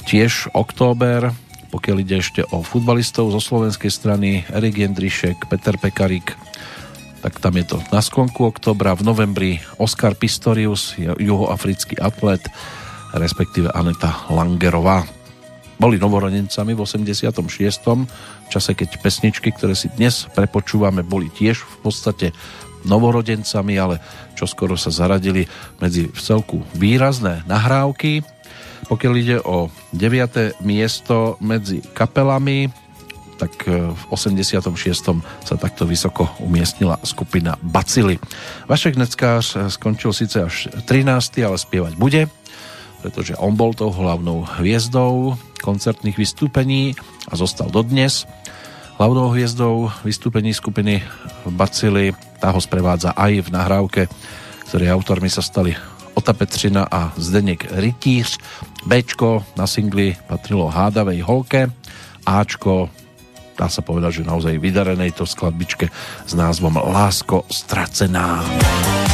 tiež 0.04 0.52
október. 0.52 1.32
Pokiaľ 1.70 1.96
ide 2.02 2.18
ešte 2.18 2.42
o 2.50 2.66
futbalistov 2.66 3.30
zo 3.30 3.38
slovenskej 3.38 3.94
strany, 3.94 4.42
Erik 4.50 4.82
Jendrišek, 4.82 5.46
Peter 5.46 5.78
Pekarik, 5.78 6.34
tak 7.20 7.36
tam 7.38 7.56
je 7.60 7.76
to 7.76 7.78
na 7.92 8.00
sklonku 8.00 8.48
oktobra. 8.48 8.96
V 8.96 9.04
novembri 9.04 9.60
Oskar 9.76 10.16
Pistorius, 10.16 10.96
juhoafrický 10.98 12.00
atlet, 12.00 12.40
respektíve 13.12 13.68
Aneta 13.72 14.26
Langerová. 14.32 15.04
Boli 15.80 15.96
novorodencami 15.96 16.76
v 16.76 16.80
86 16.84 17.32
čase, 18.52 18.70
keď 18.76 19.00
pesničky, 19.00 19.48
ktoré 19.52 19.72
si 19.72 19.88
dnes 19.96 20.28
prepočúvame, 20.36 21.00
boli 21.00 21.32
tiež 21.32 21.64
v 21.64 21.76
podstate 21.80 22.26
novorodencami, 22.84 23.74
ale 23.76 23.96
čo 24.36 24.44
skoro 24.48 24.76
sa 24.76 24.92
zaradili 24.92 25.44
medzi 25.80 26.08
v 26.08 26.20
celku 26.20 26.64
výrazné 26.76 27.44
nahrávky. 27.48 28.24
Pokiaľ 28.88 29.14
ide 29.20 29.38
o 29.44 29.68
9. 29.96 30.60
miesto 30.64 31.36
medzi 31.40 31.84
kapelami, 31.92 32.72
tak 33.40 33.64
e, 33.64 33.88
v 33.88 34.02
86. 34.12 34.68
sa 35.40 35.54
takto 35.56 35.88
vysoko 35.88 36.28
umiestnila 36.44 37.00
skupina 37.00 37.56
Bacily. 37.64 38.20
Vašek 38.68 39.00
Neckář 39.00 39.72
skončil 39.72 40.12
síce 40.12 40.44
až 40.44 40.68
13. 40.84 41.40
ale 41.40 41.56
spievať 41.56 41.96
bude, 41.96 42.28
pretože 43.00 43.32
on 43.40 43.56
bol 43.56 43.72
tou 43.72 43.88
hlavnou 43.88 44.44
hviezdou 44.60 45.40
koncertných 45.64 46.20
vystúpení 46.20 46.92
a 47.32 47.36
zostal 47.40 47.72
dodnes. 47.72 48.28
Hlavnou 49.00 49.32
hviezdou 49.32 49.88
vystúpení 50.04 50.52
skupiny 50.52 51.00
Bacily, 51.48 52.12
tá 52.36 52.52
ho 52.52 52.60
sprevádza 52.60 53.16
aj 53.16 53.48
v 53.48 53.52
nahrávke, 53.56 54.02
ktorej 54.68 54.92
autormi 54.92 55.32
sa 55.32 55.40
stali 55.40 55.72
Ota 56.12 56.36
Petřina 56.36 56.84
a 56.84 57.16
Zdeněk 57.16 57.72
Rytíř. 57.72 58.38
Bčko 58.84 59.44
na 59.56 59.64
singli 59.64 60.16
patrilo 60.28 60.68
Hádavej 60.68 61.20
holke, 61.24 61.72
Ačko 62.26 62.92
dá 63.60 63.68
sa 63.68 63.84
povedať, 63.84 64.24
že 64.24 64.28
naozaj 64.28 64.56
vydarenej 64.56 65.12
to 65.12 65.28
skladbičke 65.28 65.92
s 66.24 66.32
názvom 66.32 66.80
Lásko 66.80 67.44
stracená. 67.52 68.40
zve 68.40 69.09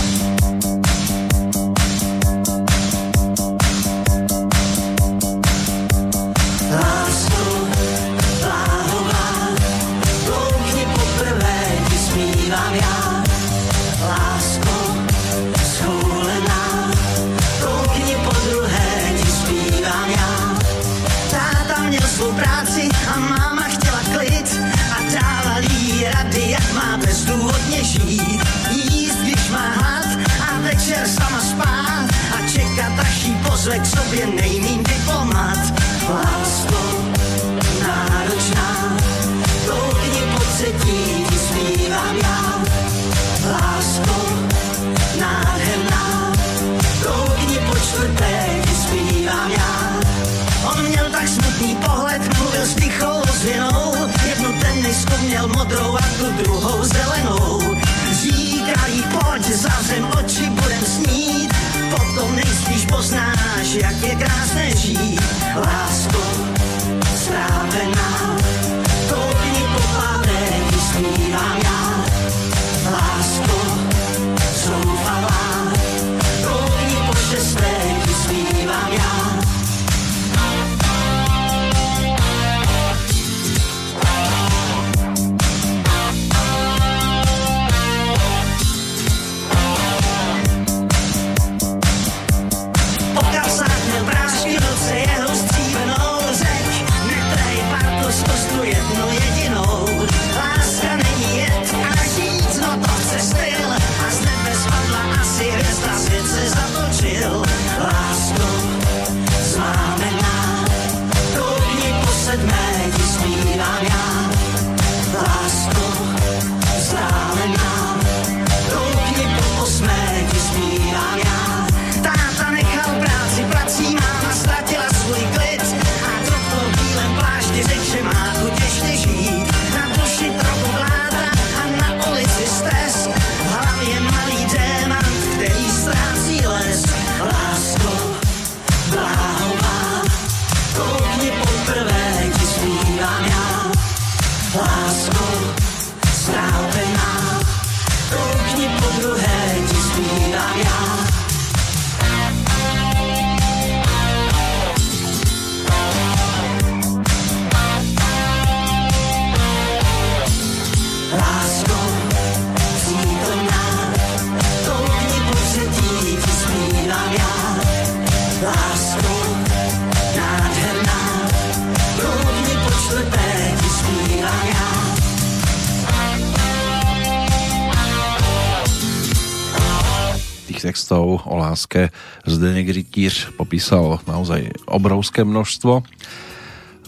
textov 180.67 181.23
o 181.23 181.35
láske 181.39 181.95
Zdeněk 182.27 182.75
Rytíř 182.75 183.39
popísal 183.39 184.03
naozaj 184.11 184.51
obrovské 184.67 185.23
množstvo. 185.23 185.87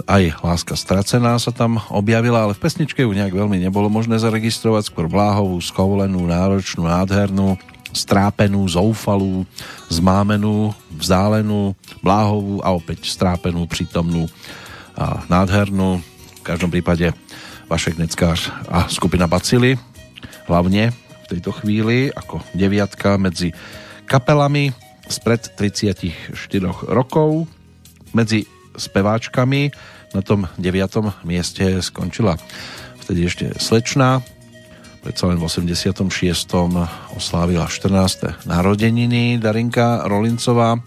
Aj 0.07 0.23
Láska 0.43 0.79
stracená 0.79 1.39
sa 1.43 1.51
tam 1.51 1.83
objavila, 1.91 2.47
ale 2.47 2.55
v 2.55 2.63
pesničke 2.63 3.03
ju 3.03 3.11
nejak 3.11 3.35
veľmi 3.35 3.59
nebolo 3.59 3.91
možné 3.91 4.19
zaregistrovať, 4.19 4.91
skôr 4.91 5.11
bláhovú, 5.11 5.59
skovolenú, 5.59 6.23
náročnú, 6.23 6.87
nádhernú, 6.87 7.59
strápenú, 7.91 8.63
zoufalú, 8.71 9.43
zmámenú, 9.91 10.71
vzdálenú, 10.95 11.75
bláhovú 11.99 12.63
a 12.63 12.71
opäť 12.75 13.11
strápenú, 13.11 13.67
prítomnú 13.67 14.31
a 14.95 15.27
nádhernú. 15.27 15.99
V 16.39 16.43
každom 16.47 16.71
prípade 16.71 17.11
Vašek 17.67 17.99
Neckář 17.99 18.71
a 18.71 18.87
skupina 18.87 19.27
Bacily 19.27 19.75
hlavne 20.47 20.95
tejto 21.29 21.53
chvíli 21.53 22.09
ako 22.09 22.41
deviatka 22.57 23.21
medzi 23.21 23.53
kapelami 24.09 24.73
spred 25.09 25.53
34 25.61 26.09
rokov. 26.89 27.45
Medzi 28.17 28.49
speváčkami 28.77 29.69
na 30.17 30.25
tom 30.25 30.49
deviatom 30.57 31.13
mieste 31.29 31.85
skončila 31.85 32.41
vtedy 33.05 33.29
ešte 33.29 33.47
Slečná, 33.61 34.25
predsa 35.05 35.29
len 35.29 35.37
v 35.37 35.45
86. 35.45 36.09
oslávila 37.13 37.69
14. 37.69 38.49
narodeniny 38.49 39.37
Darinka 39.37 40.09
Rolincová. 40.09 40.81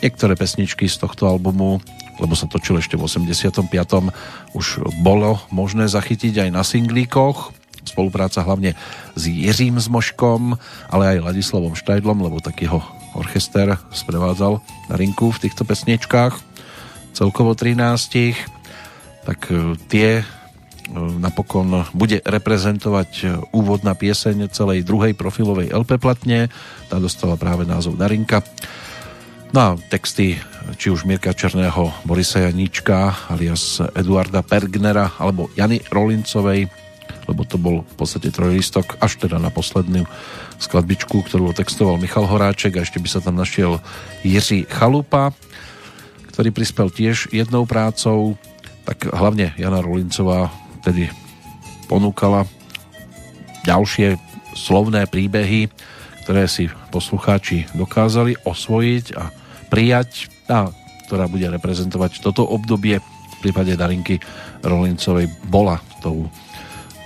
Niektoré 0.00 0.36
pesničky 0.36 0.88
z 0.88 1.00
tohto 1.00 1.28
albumu 1.28 1.80
lebo 2.22 2.34
sa 2.38 2.46
točil 2.46 2.78
ešte 2.78 2.94
v 2.94 3.06
85. 3.10 3.66
už 4.54 4.66
bolo 5.02 5.42
možné 5.50 5.90
zachytiť 5.90 6.46
aj 6.46 6.50
na 6.54 6.62
singlíkoch. 6.62 7.50
Spolupráca 7.94 8.42
hlavne 8.42 8.74
s 9.14 9.22
Jiřím 9.30 9.78
Zmoškom, 9.78 10.58
ale 10.90 11.14
aj 11.14 11.30
Ladislavom 11.30 11.78
Štajdlom, 11.78 12.26
lebo 12.26 12.42
takýho 12.42 12.82
orchester 13.14 13.78
sprevádzal 13.94 14.58
na 14.90 14.94
rinku 14.98 15.30
v 15.30 15.46
týchto 15.46 15.62
pesničkách. 15.62 16.34
Celkovo 17.14 17.54
13. 17.54 18.34
Tak 19.22 19.40
e, 19.46 19.78
tie 19.86 20.08
e, 20.20 20.24
napokon 21.22 21.86
bude 21.94 22.18
reprezentovať 22.26 23.10
e, 23.22 23.24
úvodná 23.54 23.94
pieseň 23.94 24.50
celej 24.50 24.82
druhej 24.82 25.14
profilovej 25.14 25.70
LP 25.70 26.02
platne. 26.02 26.50
Tá 26.90 26.98
dostala 26.98 27.38
práve 27.38 27.62
názov 27.62 27.94
Darinka. 27.94 28.42
No 29.54 29.58
a 29.62 29.68
texty 29.86 30.34
či 30.74 30.90
už 30.90 31.06
Mirka 31.06 31.30
Černého, 31.30 31.94
Borisa 32.02 32.42
Janíčka 32.42 33.30
alias 33.30 33.78
Eduarda 33.94 34.42
Pergnera 34.42 35.14
alebo 35.22 35.46
Jany 35.54 35.78
Rolincovej, 35.94 36.66
lebo 37.28 37.44
to 37.44 37.56
bol 37.56 37.84
v 37.84 37.94
podstate 37.96 38.32
trojlistok 38.32 39.00
až 39.00 39.20
teda 39.20 39.40
na 39.40 39.48
poslednú 39.48 40.04
skladbičku, 40.60 41.24
ktorú 41.24 41.52
textoval 41.56 42.00
Michal 42.00 42.28
Horáček 42.28 42.76
a 42.78 42.84
ešte 42.84 43.00
by 43.00 43.08
sa 43.08 43.20
tam 43.24 43.36
našiel 43.36 43.80
Jiří 44.24 44.68
Chalupa, 44.68 45.32
ktorý 46.34 46.50
prispel 46.50 46.90
tiež 46.90 47.30
jednou 47.30 47.64
prácou, 47.64 48.34
tak 48.84 49.08
hlavne 49.08 49.54
Jana 49.56 49.80
Rolincová 49.80 50.52
tedy 50.84 51.08
ponúkala 51.86 52.44
ďalšie 53.64 54.20
slovné 54.52 55.08
príbehy, 55.08 55.72
ktoré 56.24 56.48
si 56.48 56.68
poslucháči 56.92 57.68
dokázali 57.76 58.36
osvojiť 58.44 59.06
a 59.16 59.32
prijať 59.68 60.28
a 60.48 60.70
ktorá 61.08 61.28
bude 61.28 61.48
reprezentovať 61.48 62.24
toto 62.24 62.44
obdobie 62.44 63.00
v 63.00 63.36
prípade 63.42 63.76
Darinky 63.76 64.16
Rolincovej 64.64 65.28
bola 65.52 65.76
tou 66.00 66.28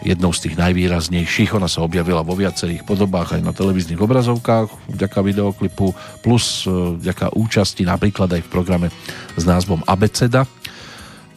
jednou 0.03 0.31
z 0.31 0.49
tých 0.49 0.55
najvýraznejších. 0.59 1.55
Ona 1.55 1.67
sa 1.67 1.83
objavila 1.83 2.23
vo 2.23 2.39
viacerých 2.39 2.87
podobách 2.87 3.39
aj 3.39 3.43
na 3.43 3.51
televíznych 3.51 3.99
obrazovkách 3.99 4.95
vďaka 4.95 5.19
videoklipu 5.23 5.91
plus 6.23 6.67
e, 6.67 6.99
vďaka 7.03 7.35
účasti 7.35 7.83
napríklad 7.83 8.31
aj 8.39 8.43
v 8.47 8.53
programe 8.53 8.89
s 9.35 9.43
názvom 9.43 9.83
Abeceda. 9.87 10.47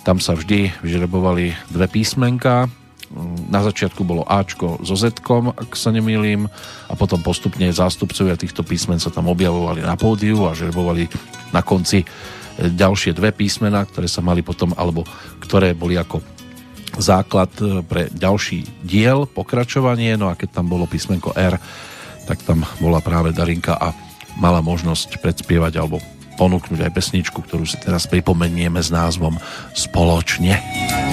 Tam 0.01 0.17
sa 0.17 0.33
vždy 0.33 0.81
vyžrebovali 0.81 1.53
dve 1.69 1.87
písmenka 1.89 2.69
na 3.51 3.59
začiatku 3.59 4.07
bolo 4.07 4.23
Ačko 4.23 4.79
so 4.87 4.95
Z, 4.95 5.19
ak 5.19 5.75
sa 5.75 5.91
nemýlim, 5.91 6.47
a 6.87 6.93
potom 6.95 7.19
postupne 7.19 7.67
zástupcovia 7.67 8.39
týchto 8.39 8.63
písmen 8.63 9.03
sa 9.03 9.11
tam 9.11 9.27
objavovali 9.27 9.83
na 9.83 9.99
pódiu 9.99 10.47
a 10.47 10.55
žrebovali 10.55 11.11
na 11.51 11.59
konci 11.59 12.03
e, 12.03 12.05
ďalšie 12.71 13.11
dve 13.11 13.35
písmena, 13.35 13.83
ktoré 13.83 14.07
sa 14.07 14.23
mali 14.23 14.39
potom, 14.39 14.71
alebo 14.79 15.03
ktoré 15.43 15.75
boli 15.75 15.99
ako 15.99 16.23
základ 16.97 17.51
e, 17.61 17.85
pre 17.85 18.11
ďalší 18.11 18.83
diel, 18.83 19.29
pokračovanie, 19.29 20.17
no 20.19 20.27
a 20.27 20.35
keď 20.35 20.59
tam 20.61 20.67
bolo 20.67 20.89
písmenko 20.89 21.31
R, 21.37 21.55
tak 22.25 22.43
tam 22.43 22.67
bola 22.83 22.99
práve 22.99 23.31
Darinka 23.31 23.77
a 23.77 23.93
mala 24.39 24.63
možnosť 24.63 25.19
predspievať 25.19 25.73
alebo 25.79 25.99
ponúknuť 26.39 26.79
aj 26.81 26.91
pesničku, 26.95 27.43
ktorú 27.43 27.67
si 27.67 27.77
teraz 27.77 28.07
pripomenieme 28.07 28.79
s 28.79 28.89
názvom 28.89 29.37
Spoločne. 29.75 30.57
Spoločne. 30.57 31.11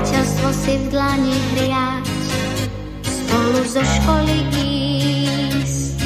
Priateľstvo 0.00 0.48
si 0.64 0.74
v 0.80 0.84
dlani 0.96 1.36
hriať, 1.52 2.08
spolu 3.04 3.60
zo 3.68 3.84
školy 3.84 4.38
ísť. 4.56 5.96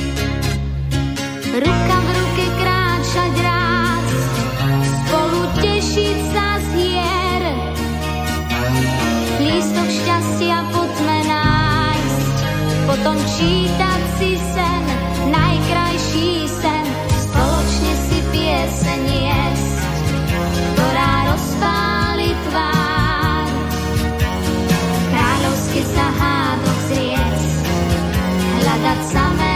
Ruka 1.55 1.97
v 2.03 2.09
ruke 2.11 2.47
kráčať 2.59 3.35
rád, 3.39 4.07
spolu 4.83 5.41
tešiť 5.63 6.19
sa 6.35 6.59
z 6.59 6.67
hier. 6.75 7.45
Lístok 9.39 9.87
šťastia 9.87 10.59
potme 10.75 11.19
nájsť, 11.31 12.35
potom 12.91 13.17
čítať 13.39 14.01
si 14.19 14.31
sen, 14.59 14.84
sa 25.95 26.07
hádok 26.11 26.79
zriec, 26.91 27.39
hľadať 28.59 29.01
samému 29.15 29.54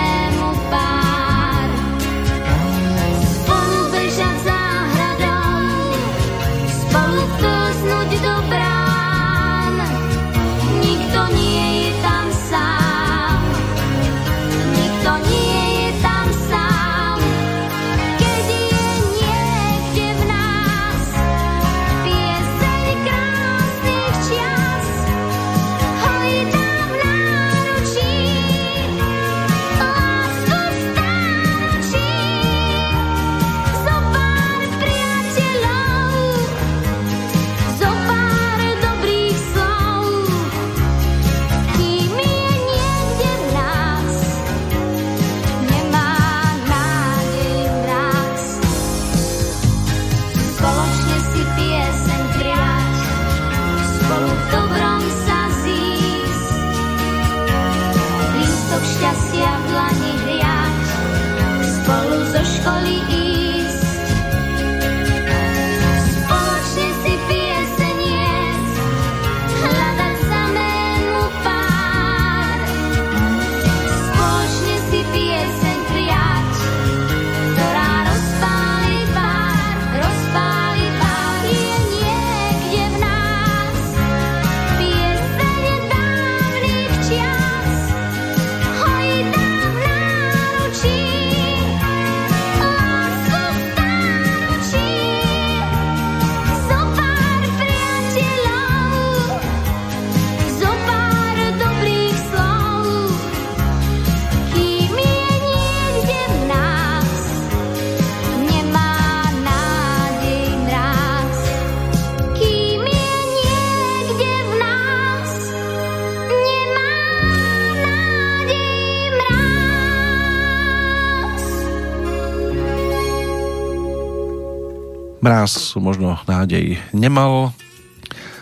Mráz 125.28 125.76
možno 125.76 126.16
nádej 126.24 126.80
nemal, 126.96 127.52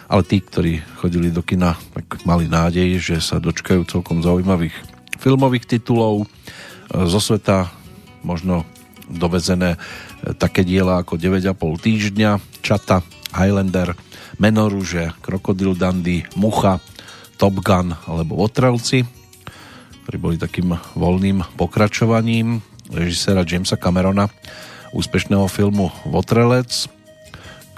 ale 0.06 0.22
tí, 0.22 0.38
ktorí 0.38 0.86
chodili 1.02 1.34
do 1.34 1.42
kina, 1.42 1.74
tak 1.90 2.22
mali 2.22 2.46
nádej, 2.46 3.02
že 3.02 3.18
sa 3.18 3.42
dočkajú 3.42 3.82
celkom 3.90 4.22
zaujímavých 4.22 4.70
filmových 5.18 5.66
titulov. 5.66 6.30
Zo 6.94 7.18
sveta, 7.18 7.74
možno 8.22 8.62
dovezené 9.10 9.82
také 10.38 10.62
diela 10.62 11.02
ako 11.02 11.18
9,5 11.18 11.58
týždňa, 11.58 12.62
Čata, 12.62 13.02
Highlander, 13.34 13.98
Menoruže, 14.38 15.10
Krokodil 15.18 15.74
Dandy, 15.74 16.22
Mucha, 16.38 16.78
Top 17.34 17.66
Gun 17.66 17.98
alebo 18.06 18.38
Otrelci, 18.38 19.02
ktorí 20.06 20.16
boli 20.22 20.36
takým 20.38 20.70
voľným 20.94 21.42
pokračovaním 21.58 22.62
režisera 22.94 23.42
Jamesa 23.42 23.74
Camerona 23.74 24.30
úspešného 24.96 25.44
filmu 25.52 25.92
Votrelec, 26.08 26.88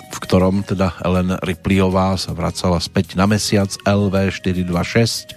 v 0.09 0.19
ktorom 0.23 0.63
teda 0.63 0.95
Ellen 1.03 1.35
Ripleyová 1.43 2.15
sa 2.15 2.31
vracala 2.31 2.79
späť 2.79 3.19
na 3.19 3.27
mesiac 3.27 3.67
LV426, 3.83 5.35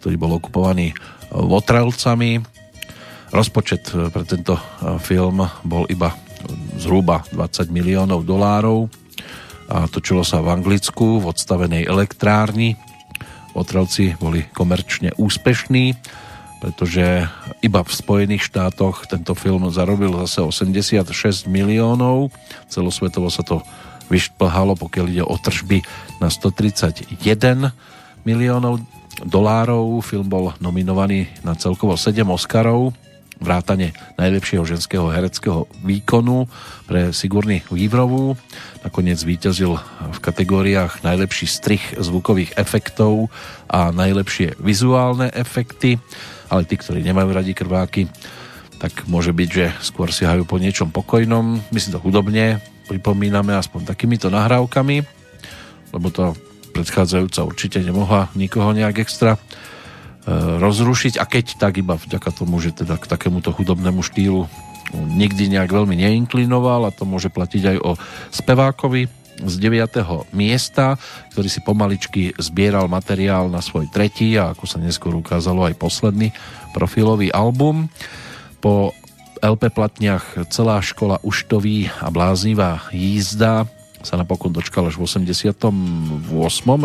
ktorý 0.00 0.16
bol 0.16 0.40
okupovaný 0.40 0.96
Votrelcami. 1.28 2.40
Rozpočet 3.30 3.92
pre 3.92 4.24
tento 4.24 4.56
film 5.04 5.44
bol 5.62 5.84
iba 5.92 6.16
zhruba 6.80 7.22
20 7.30 7.68
miliónov 7.68 8.24
dolárov 8.24 8.88
a 9.70 9.86
točilo 9.86 10.24
sa 10.24 10.40
v 10.40 10.56
Anglicku 10.56 11.20
v 11.20 11.28
odstavenej 11.30 11.86
elektrárni. 11.86 12.74
Votrelci 13.52 14.16
boli 14.18 14.48
komerčne 14.50 15.14
úspešní, 15.14 15.94
pretože 16.60 17.24
iba 17.64 17.80
v 17.80 17.90
Spojených 17.90 18.46
štátoch 18.52 19.08
tento 19.08 19.32
film 19.32 19.66
zarobil 19.72 20.12
zase 20.28 20.44
86 20.44 21.48
miliónov. 21.48 22.28
Celosvetovo 22.68 23.32
sa 23.32 23.40
to 23.40 23.64
vyšplhalo, 24.12 24.76
pokiaľ 24.76 25.06
ide 25.08 25.24
o 25.24 25.34
tržby 25.40 25.80
na 26.20 26.28
131 26.28 27.16
miliónov 28.28 28.84
dolárov. 29.24 30.04
Film 30.04 30.28
bol 30.28 30.52
nominovaný 30.60 31.32
na 31.40 31.56
celkovo 31.56 31.96
7 31.96 32.20
Oscarov, 32.28 32.92
vrátane 33.40 33.96
najlepšieho 34.20 34.68
ženského 34.68 35.08
hereckého 35.08 35.64
výkonu 35.80 36.44
pre 36.84 37.16
Sigurny 37.16 37.64
Weaverovú. 37.72 38.36
Nakoniec 38.84 39.24
víťazil 39.24 39.80
v 40.12 40.18
kategóriách 40.20 41.00
najlepší 41.00 41.48
strich 41.48 41.96
zvukových 41.96 42.60
efektov 42.60 43.32
a 43.64 43.88
najlepšie 43.96 44.60
vizuálne 44.60 45.32
efekty, 45.32 45.96
ale 46.50 46.66
tí, 46.66 46.74
ktorí 46.76 47.00
nemajú 47.06 47.30
radi 47.30 47.54
krváky, 47.54 48.10
tak 48.82 49.06
môže 49.06 49.30
byť, 49.30 49.48
že 49.48 49.66
skôr 49.80 50.10
si 50.10 50.26
hajú 50.26 50.42
po 50.42 50.58
niečom 50.58 50.90
pokojnom. 50.90 51.62
My 51.70 51.78
si 51.78 51.94
to 51.94 52.02
hudobne 52.02 52.58
pripomíname 52.90 53.54
aspoň 53.54 53.86
takýmito 53.86 54.34
nahrávkami, 54.34 55.06
lebo 55.94 56.06
to 56.10 56.34
predchádzajúca 56.74 57.46
určite 57.46 57.78
nemohla 57.86 58.34
nikoho 58.34 58.74
nejak 58.74 59.06
extra 59.06 59.38
e, 59.38 59.40
rozrušiť 60.58 61.22
a 61.22 61.24
keď 61.28 61.46
tak 61.54 61.78
iba 61.78 61.94
vďaka 61.94 62.34
tomu, 62.34 62.58
že 62.58 62.74
teda 62.74 62.98
k 62.98 63.06
takémuto 63.06 63.54
hudobnému 63.54 64.02
štýlu 64.02 64.50
nikdy 64.90 65.54
nejak 65.54 65.70
veľmi 65.70 65.94
neinklinoval 65.94 66.90
a 66.90 66.90
to 66.90 67.06
môže 67.06 67.30
platiť 67.30 67.76
aj 67.76 67.78
o 67.78 67.90
spevákovi 68.34 69.19
z 69.44 69.54
9. 69.56 70.32
miesta, 70.36 71.00
ktorý 71.32 71.48
si 71.48 71.60
pomaličky 71.64 72.36
zbieral 72.36 72.86
materiál 72.90 73.48
na 73.48 73.64
svoj 73.64 73.88
tretí 73.88 74.36
a 74.36 74.52
ako 74.52 74.64
sa 74.68 74.78
neskôr 74.80 75.16
ukázalo 75.16 75.64
aj 75.68 75.78
posledný 75.80 76.32
profilový 76.76 77.32
album. 77.32 77.88
Po 78.60 78.92
LP 79.40 79.72
platniach 79.72 80.48
celá 80.52 80.84
škola 80.84 81.16
Uštový 81.24 81.88
a 82.00 82.12
bláznivá 82.12 82.84
jízda 82.92 83.64
sa 84.00 84.16
napokon 84.16 84.52
dočkal 84.52 84.88
až 84.88 84.96
v 84.96 85.04
88. 85.04 85.68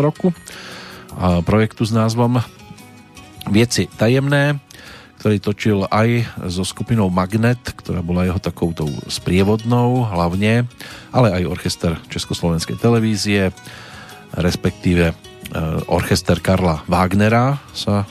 roku 0.00 0.32
a 1.16 1.40
projektu 1.40 1.84
s 1.88 1.92
názvom 1.92 2.40
Vieci 3.46 3.86
tajemné, 3.86 4.58
ktorý 5.18 5.36
točil 5.40 5.78
aj 5.88 6.28
so 6.52 6.62
skupinou 6.62 7.08
Magnet, 7.08 7.60
ktorá 7.60 8.04
bola 8.04 8.28
jeho 8.28 8.40
takoutou 8.40 8.88
sprievodnou 9.08 10.04
hlavne, 10.04 10.68
ale 11.10 11.28
aj 11.32 11.50
orchester 11.50 11.92
Československej 12.12 12.76
televízie, 12.76 13.50
respektíve 14.36 15.10
e, 15.10 15.14
orchester 15.88 16.38
Karla 16.38 16.84
Wagnera 16.84 17.56
sa 17.72 18.04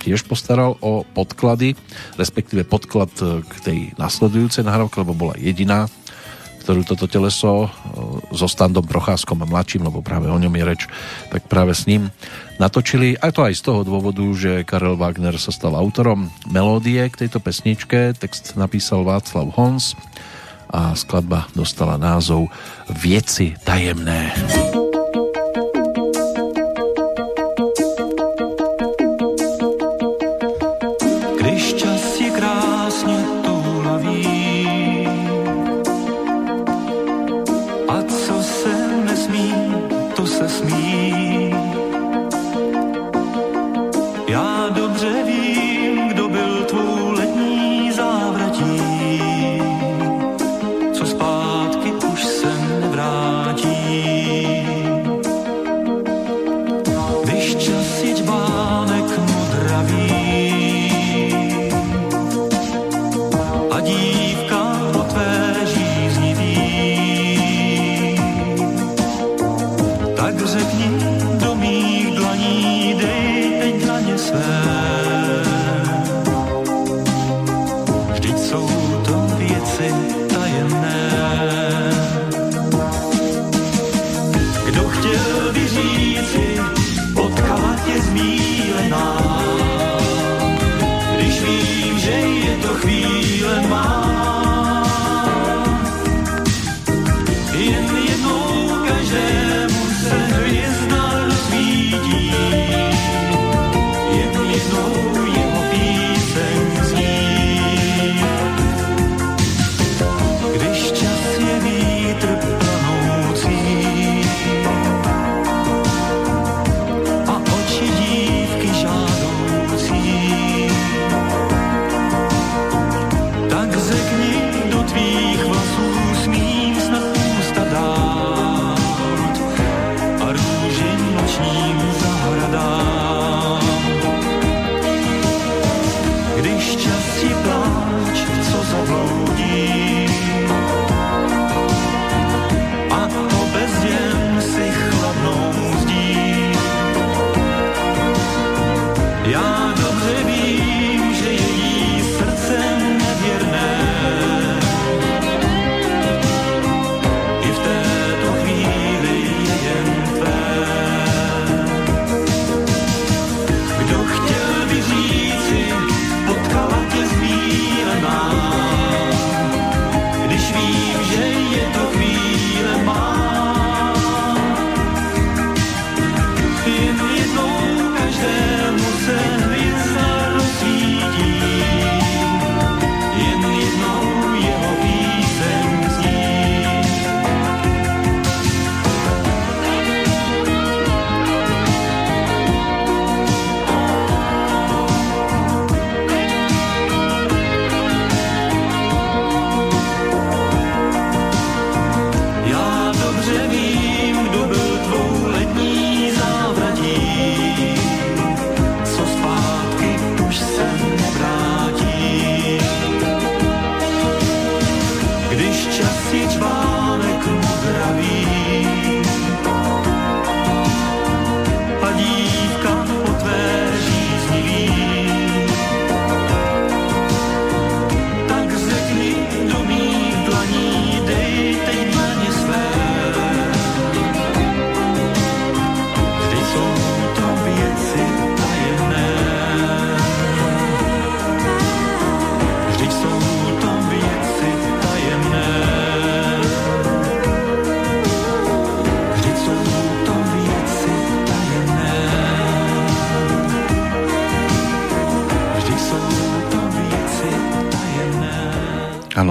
tiež 0.00 0.24
postaral 0.24 0.80
o 0.80 1.04
podklady, 1.04 1.76
respektíve 2.16 2.64
podklad 2.64 3.12
k 3.44 3.52
tej 3.60 3.78
nasledujúcej 4.00 4.64
nahrávke, 4.64 5.04
lebo 5.04 5.12
bola 5.12 5.36
jediná, 5.36 5.92
ktorú 6.60 6.84
toto 6.84 7.08
teleso 7.08 7.72
so 8.30 8.46
Standom 8.46 8.84
Procházkom 8.84 9.40
a 9.42 9.48
mladším, 9.48 9.88
lebo 9.88 10.04
práve 10.04 10.28
o 10.28 10.36
ňom 10.36 10.52
je 10.52 10.64
reč, 10.64 10.82
tak 11.32 11.48
práve 11.48 11.72
s 11.72 11.88
ním 11.88 12.12
natočili. 12.60 13.16
A 13.16 13.32
to 13.32 13.48
aj 13.48 13.56
z 13.56 13.62
toho 13.64 13.80
dôvodu, 13.80 14.22
že 14.36 14.68
Karel 14.68 15.00
Wagner 15.00 15.34
sa 15.40 15.50
stal 15.50 15.72
autorom 15.72 16.28
melódie 16.46 17.00
k 17.08 17.26
tejto 17.26 17.40
pesničke. 17.40 18.12
Text 18.12 18.54
napísal 18.60 19.02
Václav 19.02 19.48
Hons 19.56 19.96
a 20.70 20.94
skladba 20.94 21.50
dostala 21.56 21.98
názov 21.98 22.52
Vieci 22.86 23.56
tajemné. 23.64 24.30
Áno, 24.36 24.89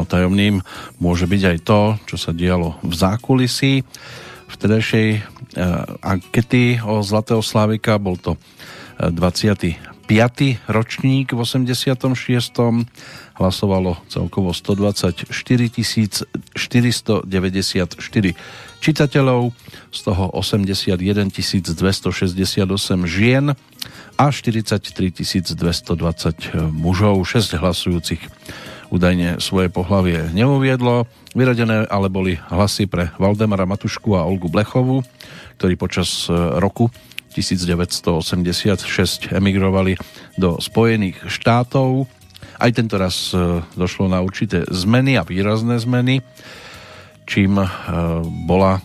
tajomným 0.09 0.65
môže 0.97 1.29
byť 1.29 1.41
aj 1.45 1.57
to, 1.61 2.01
čo 2.09 2.17
sa 2.17 2.33
dialo 2.33 2.81
v 2.81 2.93
zákulisí 2.97 3.85
vtedajšej 4.49 5.07
e, 5.13 5.21
ankety 6.01 6.81
o 6.81 7.05
Zlatého 7.05 7.45
Slávika. 7.45 8.01
Bol 8.01 8.17
to 8.17 8.33
25. 8.97 9.77
E, 10.09 10.57
ročník 10.67 11.31
v 11.31 11.39
86. 11.39 11.95
Hlasovalo 13.39 13.95
celkovo 14.11 14.51
124 14.51 15.31
494 15.31 17.23
čitateľov, 18.79 19.51
z 19.91 19.99
toho 20.03 20.31
81 20.35 21.31
268 21.31 23.07
žien 23.07 23.55
a 24.19 24.25
43 24.27 25.55
220 25.55 26.75
mužov, 26.75 27.23
6 27.23 27.55
hlasujúcich 27.55 28.19
údajne 28.89 29.37
svoje 29.37 29.69
pohlavie 29.69 30.33
neuviedlo. 30.33 31.05
Vyradené 31.37 31.85
ale 31.87 32.09
boli 32.09 32.41
hlasy 32.49 32.89
pre 32.89 33.13
Valdemara 33.21 33.69
Matušku 33.69 34.17
a 34.17 34.25
Olgu 34.25 34.49
Blechovú, 34.49 35.05
ktorí 35.61 35.77
počas 35.77 36.25
e, 36.25 36.33
roku 36.33 36.89
1986 37.37 39.29
emigrovali 39.29 39.95
do 40.35 40.57
Spojených 40.57 41.29
štátov. 41.29 42.09
Aj 42.57 42.71
tento 42.73 42.97
raz 42.97 43.31
e, 43.31 43.61
došlo 43.77 44.09
na 44.09 44.25
určité 44.25 44.65
zmeny 44.67 45.21
a 45.21 45.23
výrazné 45.23 45.77
zmeny, 45.77 46.25
čím 47.29 47.61
e, 47.61 47.65
bola 48.49 48.81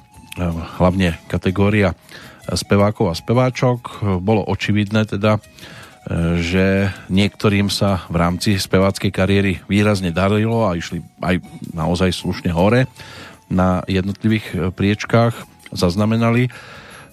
hlavne 0.82 1.14
kategória 1.30 1.94
spevákov 2.50 3.06
a 3.06 3.14
speváčok. 3.14 4.02
Bolo 4.18 4.42
očividné 4.44 5.06
teda, 5.06 5.38
že 6.36 6.92
niektorým 7.08 7.72
sa 7.72 8.04
v 8.12 8.20
rámci 8.20 8.60
speváckej 8.60 9.08
kariéry 9.08 9.52
výrazne 9.64 10.12
darilo 10.12 10.68
a 10.68 10.76
išli 10.76 11.00
aj 11.24 11.40
naozaj 11.72 12.12
slušne 12.12 12.52
hore 12.52 12.84
na 13.48 13.80
jednotlivých 13.88 14.46
e, 14.52 14.56
priečkách. 14.68 15.32
Zaznamenali 15.72 16.52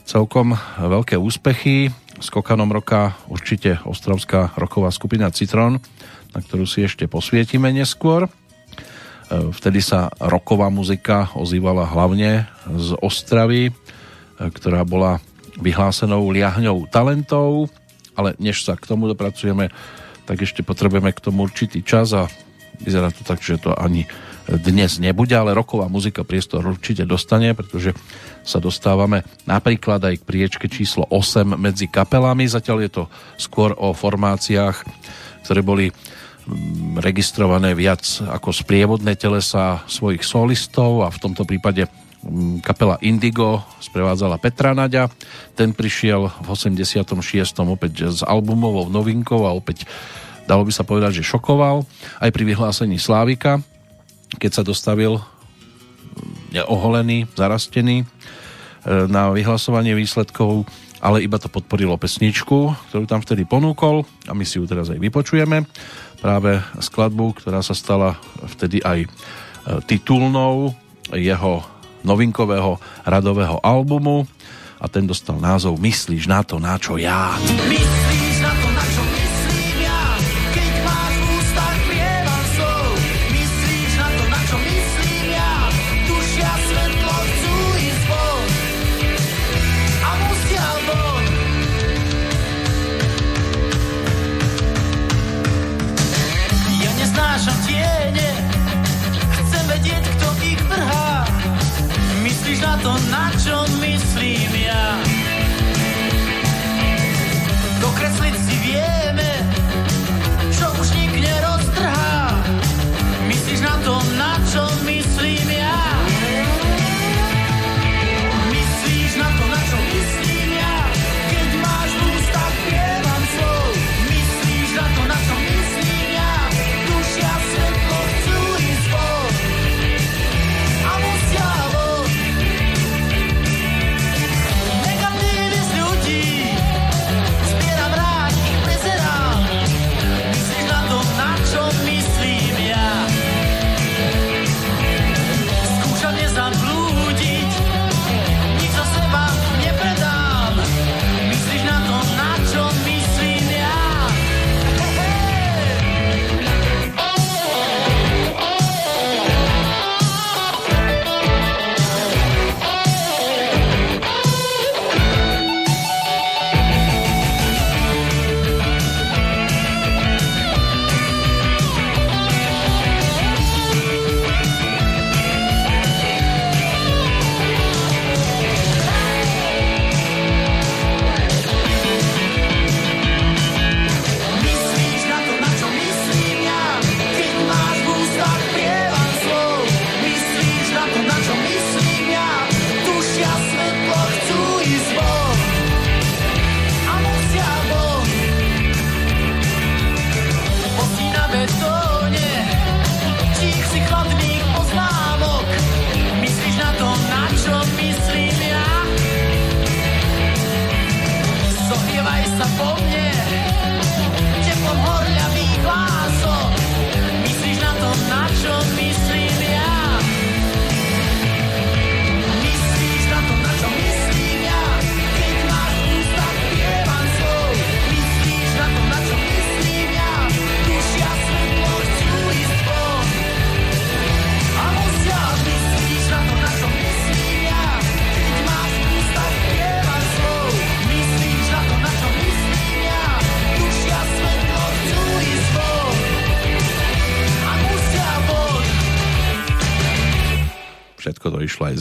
celkom 0.03 0.59
veľké 0.76 1.15
úspechy. 1.15 1.91
Skokanom 2.19 2.68
roka 2.68 3.15
určite 3.31 3.80
ostravská 3.88 4.51
roková 4.59 4.91
skupina 4.91 5.31
Citron, 5.31 5.80
na 6.35 6.39
ktorú 6.43 6.68
si 6.68 6.84
ešte 6.84 7.07
posvietime 7.07 7.72
neskôr. 7.72 8.27
E, 8.27 8.30
vtedy 9.55 9.80
sa 9.80 10.11
roková 10.19 10.68
muzika 10.68 11.31
ozývala 11.31 11.88
hlavne 11.88 12.43
z 12.68 12.99
Ostravy, 12.99 13.72
e, 13.72 13.73
ktorá 14.51 14.84
bola 14.84 15.23
vyhlásenou 15.63 16.27
liahňou 16.27 16.91
talentov 16.91 17.72
ale 18.16 18.36
než 18.38 18.64
sa 18.64 18.76
k 18.76 18.88
tomu 18.88 19.08
dopracujeme, 19.12 19.72
tak 20.26 20.38
ešte 20.44 20.62
potrebujeme 20.62 21.12
k 21.12 21.24
tomu 21.24 21.44
určitý 21.44 21.84
čas 21.84 22.14
a 22.16 22.30
vyzerá 22.82 23.14
to 23.14 23.22
tak, 23.22 23.44
že 23.44 23.62
to 23.62 23.76
ani 23.78 24.10
dnes 24.50 24.98
nebude, 24.98 25.38
ale 25.38 25.54
roková 25.54 25.86
muzika 25.86 26.26
priestor 26.26 26.66
určite 26.66 27.06
dostane, 27.06 27.54
pretože 27.54 27.94
sa 28.42 28.58
dostávame 28.58 29.22
napríklad 29.46 30.02
aj 30.02 30.16
k 30.22 30.28
priečke 30.28 30.66
číslo 30.66 31.06
8 31.08 31.56
medzi 31.56 31.86
kapelami. 31.86 32.50
Zatiaľ 32.50 32.78
je 32.84 32.92
to 32.92 33.04
skôr 33.38 33.78
o 33.78 33.94
formáciách, 33.94 34.82
ktoré 35.46 35.62
boli 35.62 35.86
mm, 35.94 37.00
registrované 37.00 37.78
viac 37.78 38.02
ako 38.26 38.50
sprievodné 38.50 39.14
telesa 39.14 39.86
svojich 39.86 40.26
solistov 40.26 41.06
a 41.06 41.14
v 41.14 41.22
tomto 41.22 41.46
prípade 41.46 41.86
kapela 42.61 43.02
Indigo 43.02 43.65
sprevádzala 43.81 44.38
Petra 44.38 44.77
Naďa. 44.77 45.10
Ten 45.57 45.73
prišiel 45.73 46.30
v 46.30 46.48
86. 46.53 47.02
opäť 47.65 48.14
s 48.14 48.22
albumovou 48.22 48.88
novinkou 48.93 49.49
a 49.49 49.56
opäť 49.57 49.89
dalo 50.45 50.61
by 50.61 50.72
sa 50.73 50.85
povedať, 50.85 51.22
že 51.22 51.27
šokoval 51.27 51.81
aj 52.22 52.30
pri 52.30 52.43
vyhlásení 52.45 53.02
Slávika, 53.02 53.61
keď 54.38 54.52
sa 54.61 54.64
dostavil 54.64 55.18
mm, 55.18 56.61
neoholený, 56.61 57.26
zarastený 57.34 58.03
e, 58.03 58.06
na 59.10 59.34
vyhlasovanie 59.34 59.98
výsledkov, 59.98 60.69
ale 61.02 61.26
iba 61.26 61.41
to 61.41 61.49
podporilo 61.49 61.98
pesničku, 61.98 62.77
ktorú 62.93 63.10
tam 63.10 63.26
vtedy 63.26 63.49
ponúkol 63.49 64.06
a 64.30 64.38
my 64.38 64.45
si 64.45 64.61
ju 64.61 64.69
teraz 64.69 64.93
aj 64.93 65.02
vypočujeme. 65.02 65.65
Práve 66.22 66.61
skladbu, 66.77 67.41
ktorá 67.41 67.65
sa 67.65 67.73
stala 67.73 68.14
vtedy 68.45 68.77
aj 68.85 69.06
e, 69.06 69.10
titulnou 69.89 70.77
jeho 71.18 71.65
novinkového 72.03 72.78
radového 73.06 73.60
albumu 73.61 74.28
a 74.82 74.86
ten 74.90 75.06
dostal 75.06 75.38
názov 75.38 75.78
Myslíš 75.78 76.26
na 76.26 76.41
to, 76.41 76.57
na 76.57 76.78
čo 76.82 76.98
ja. 76.98 77.38
Myslíš 77.69 78.11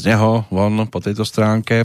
z 0.00 0.16
neho 0.16 0.48
von 0.48 0.88
po 0.88 1.04
tejto 1.04 1.28
stránke. 1.28 1.84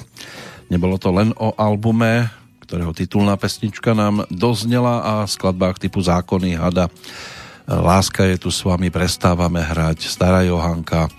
Nebolo 0.72 0.96
to 0.96 1.12
len 1.12 1.36
o 1.36 1.52
albume, 1.60 2.32
ktorého 2.64 2.96
titulná 2.96 3.36
pesnička 3.36 3.92
nám 3.92 4.24
doznela 4.32 5.04
a 5.04 5.14
skladbách 5.28 5.84
typu 5.84 6.00
Zákony, 6.00 6.56
Hada, 6.56 6.88
Láska 7.66 8.24
je 8.30 8.38
tu 8.40 8.54
s 8.54 8.64
vami, 8.64 8.88
prestávame 8.88 9.60
hrať, 9.60 10.08
Stará 10.08 10.48
Johanka, 10.48 11.12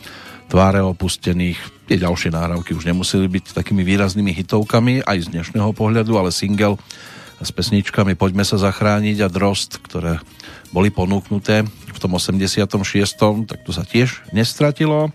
Tváre 0.47 0.79
opustených, 0.79 1.59
tie 1.91 1.99
ďalšie 1.99 2.31
náhrávky 2.31 2.71
už 2.73 2.87
nemuseli 2.87 3.27
byť 3.27 3.53
takými 3.53 3.83
výraznými 3.83 4.31
hitovkami 4.31 5.03
aj 5.03 5.27
z 5.27 5.31
dnešného 5.35 5.75
pohľadu, 5.75 6.15
ale 6.17 6.31
single 6.31 6.79
s 7.43 7.51
pesničkami 7.51 8.15
Poďme 8.15 8.47
sa 8.47 8.57
zachrániť 8.57 9.27
a 9.27 9.29
Drost, 9.29 9.83
ktoré 9.83 10.23
boli 10.71 10.95
ponúknuté 10.95 11.67
v 11.67 11.99
tom 11.99 12.15
86. 12.15 12.63
tak 13.45 13.59
to 13.67 13.71
sa 13.75 13.83
tiež 13.83 14.23
nestratilo. 14.31 15.11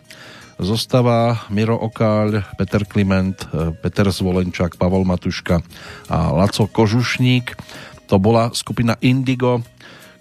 Zostava 0.62 1.50
Miro 1.50 1.74
Okáľ, 1.74 2.46
Peter 2.54 2.86
Kliment, 2.86 3.34
Peter 3.82 4.06
Zvolenčák, 4.06 4.78
Pavol 4.78 5.10
Matuška 5.10 5.58
a 6.06 6.30
Laco 6.30 6.70
Kožušník. 6.70 7.58
To 8.06 8.22
bola 8.22 8.54
skupina 8.54 8.94
Indigo, 9.02 9.66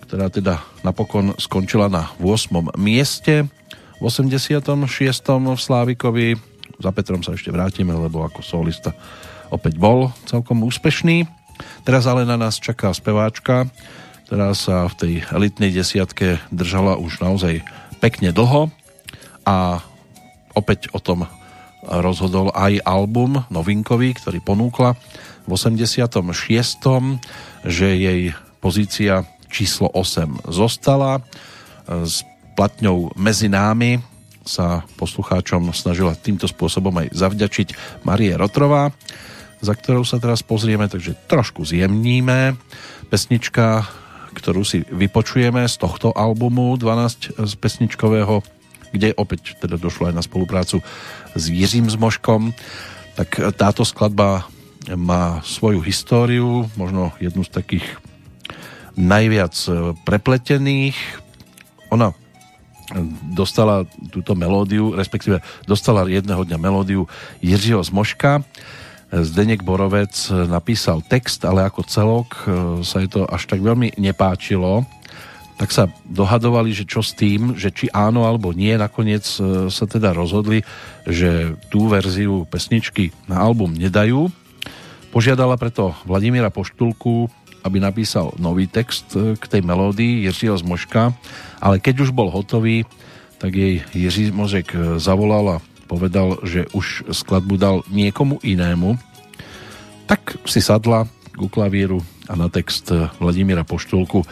ktorá 0.09 0.33
teda 0.33 0.65
napokon 0.81 1.37
skončila 1.37 1.93
na 1.93 2.09
8. 2.17 2.73
mieste 2.81 3.53
v 4.01 4.03
86. 4.09 4.65
v 5.29 5.61
Slávikovi. 5.61 6.41
Za 6.81 6.89
Petrom 6.97 7.21
sa 7.21 7.37
ešte 7.37 7.53
vrátime, 7.53 7.93
lebo 7.93 8.25
ako 8.25 8.41
solista 8.41 8.97
opäť 9.53 9.77
bol 9.77 10.09
celkom 10.25 10.65
úspešný. 10.65 11.29
Teraz 11.85 12.09
ale 12.09 12.25
na 12.25 12.41
nás 12.41 12.57
čaká 12.57 12.89
speváčka, 12.97 13.69
ktorá 14.25 14.57
sa 14.57 14.89
v 14.89 14.95
tej 14.97 15.13
elitnej 15.37 15.69
desiatke 15.69 16.41
držala 16.49 16.97
už 16.97 17.21
naozaj 17.21 17.61
pekne 18.01 18.33
dlho 18.33 18.73
a 19.45 19.85
opäť 20.55 20.91
o 20.93 21.01
tom 21.01 21.27
rozhodol 21.85 22.53
aj 22.53 22.85
album 22.85 23.41
novinkový, 23.49 24.13
ktorý 24.17 24.45
ponúkla 24.45 24.97
v 25.49 25.51
86. 25.51 26.13
že 27.65 27.89
jej 27.97 28.37
pozícia 28.61 29.25
číslo 29.49 29.89
8 29.91 30.53
zostala 30.53 31.25
s 31.89 32.23
platňou 32.55 33.17
Medzi 33.17 33.49
námi 33.49 33.99
sa 34.45 34.85
poslucháčom 34.97 35.73
snažila 35.73 36.17
týmto 36.17 36.49
spôsobom 36.49 36.93
aj 37.01 37.13
zavďačiť 37.13 37.69
Marie 38.05 38.37
Rotrová, 38.37 38.93
za 39.61 39.77
ktorou 39.77 40.05
sa 40.05 40.17
teraz 40.17 40.41
pozrieme, 40.41 40.89
takže 40.89 41.17
trošku 41.29 41.65
zjemníme. 41.69 42.57
Pesnička, 43.13 43.85
ktorú 44.33 44.65
si 44.65 44.85
vypočujeme 44.89 45.65
z 45.69 45.75
tohto 45.77 46.13
albumu 46.17 46.77
12 46.81 47.37
z 47.37 47.53
pesničkového, 47.61 48.41
kde 48.91 49.15
opäť 49.15 49.57
teda 49.59 49.79
došlo 49.79 50.11
aj 50.11 50.15
na 50.19 50.25
spoluprácu 50.27 50.83
s 51.35 51.45
Jiřím 51.47 51.91
Zmoškom, 51.91 52.53
tak 53.15 53.39
táto 53.55 53.87
skladba 53.87 54.47
má 54.97 55.45
svoju 55.45 55.85
históriu, 55.85 56.67
možno 56.75 57.13
jednu 57.21 57.45
z 57.45 57.53
takých 57.53 57.87
najviac 58.97 59.55
prepletených. 60.09 60.97
Ona 61.95 62.17
dostala 63.31 63.87
túto 64.11 64.35
melódiu, 64.35 64.99
respektíve 64.99 65.39
dostala 65.63 66.11
jedného 66.11 66.43
dňa 66.43 66.59
melódiu 66.59 67.07
Jiřího 67.39 67.85
Zmoška. 67.87 68.43
Zdenek 69.11 69.63
Borovec 69.63 70.11
napísal 70.51 71.03
text, 71.03 71.43
ale 71.47 71.67
ako 71.67 71.83
celok 71.87 72.29
sa 72.87 73.03
jej 73.03 73.11
to 73.11 73.27
až 73.27 73.47
tak 73.47 73.63
veľmi 73.63 73.95
nepáčilo. 73.99 74.87
Tak 75.61 75.77
sa 75.77 75.93
dohadovali, 76.09 76.73
že 76.73 76.89
čo 76.89 77.05
s 77.05 77.13
tým, 77.13 77.53
že 77.53 77.69
či 77.69 77.93
áno 77.93 78.25
alebo 78.25 78.57
nie, 78.57 78.73
nakoniec 78.81 79.29
e, 79.37 79.69
sa 79.69 79.85
teda 79.85 80.17
rozhodli, 80.17 80.65
že 81.05 81.53
tú 81.69 81.85
verziu 81.93 82.49
pesničky 82.49 83.13
na 83.29 83.45
album 83.45 83.77
nedajú. 83.77 84.33
Požiadala 85.13 85.61
preto 85.61 85.93
Vladimíra 86.09 86.49
Poštulku, 86.49 87.29
aby 87.61 87.77
napísal 87.77 88.33
nový 88.41 88.73
text 88.73 89.13
e, 89.13 89.37
k 89.37 89.45
tej 89.45 89.61
melódii 89.61 90.25
Jiřího 90.25 90.57
Zmoška, 90.57 91.13
ale 91.61 91.77
keď 91.77 92.09
už 92.09 92.17
bol 92.17 92.33
hotový, 92.33 92.89
tak 93.37 93.53
jej 93.53 93.85
Jiří 93.93 94.33
Možek 94.33 94.73
e, 94.73 94.97
zavolal 94.97 95.61
a 95.61 95.63
povedal, 95.85 96.41
že 96.41 96.73
už 96.73 97.13
skladbu 97.13 97.61
dal 97.61 97.85
niekomu 97.93 98.41
inému. 98.41 98.97
Tak 100.09 100.41
si 100.49 100.65
sadla 100.65 101.05
ku 101.37 101.53
klavíru 101.53 102.01
a 102.31 102.39
na 102.39 102.49
text 102.49 102.89
Vladimíra 103.21 103.69
Poštulku 103.69 104.25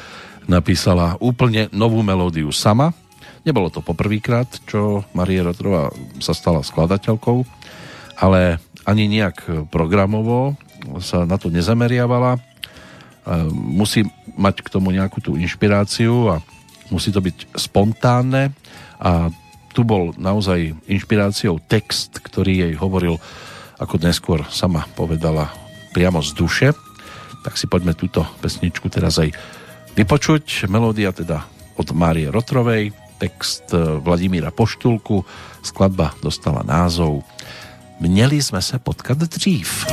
napísala 0.48 1.20
úplne 1.20 1.68
novú 1.70 2.00
melódiu 2.00 2.48
sama. 2.50 2.96
Nebolo 3.44 3.68
to 3.68 3.84
poprvýkrát, 3.84 4.48
čo 4.64 5.04
Marie 5.12 5.44
Rotrová 5.44 5.92
sa 6.18 6.32
stala 6.32 6.64
skladateľkou, 6.64 7.44
ale 8.18 8.58
ani 8.88 9.06
nejak 9.06 9.68
programovo 9.68 10.56
sa 10.98 11.28
na 11.28 11.36
to 11.36 11.52
nezameriavala. 11.52 12.40
Musí 13.52 14.08
mať 14.40 14.64
k 14.64 14.72
tomu 14.72 14.88
nejakú 14.88 15.20
tú 15.20 15.36
inšpiráciu 15.36 16.32
a 16.32 16.40
musí 16.88 17.12
to 17.12 17.20
byť 17.20 17.52
spontánne 17.60 18.56
a 18.96 19.28
tu 19.76 19.84
bol 19.84 20.16
naozaj 20.16 20.74
inšpiráciou 20.88 21.60
text, 21.60 22.24
ktorý 22.24 22.66
jej 22.66 22.74
hovoril, 22.74 23.20
ako 23.78 24.00
neskôr 24.00 24.42
sama 24.48 24.88
povedala, 24.96 25.52
priamo 25.92 26.24
z 26.24 26.32
duše. 26.34 26.68
Tak 27.44 27.54
si 27.54 27.70
poďme 27.70 27.94
túto 27.94 28.26
pesničku 28.42 28.90
teraz 28.90 29.20
aj 29.20 29.30
vypočuť. 29.94 30.66
Melódia 30.68 31.14
teda 31.14 31.46
od 31.78 31.88
Márie 31.94 32.28
Rotrovej, 32.28 32.92
text 33.22 33.70
Vladimíra 33.76 34.50
Poštulku, 34.50 35.22
skladba 35.62 36.12
dostala 36.20 36.66
názov 36.66 37.22
Měli 37.98 38.38
sme 38.38 38.62
sa 38.62 38.78
potkať 38.78 39.26
dřív. 39.26 39.90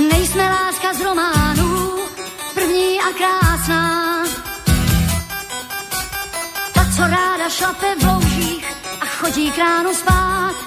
Nejsme 0.00 0.44
láska 0.48 0.94
z 0.96 1.00
románů, 1.04 1.72
první 2.54 2.96
a 3.00 3.08
krásná. 3.12 3.84
Ta, 6.72 6.82
co 6.96 7.02
ráda 7.04 7.48
šlape 7.48 7.94
v 8.00 8.02
loužích 8.04 8.64
a 9.00 9.06
chodí 9.06 9.52
k 9.52 9.58
ránu 9.58 9.94
spát. 9.94 10.65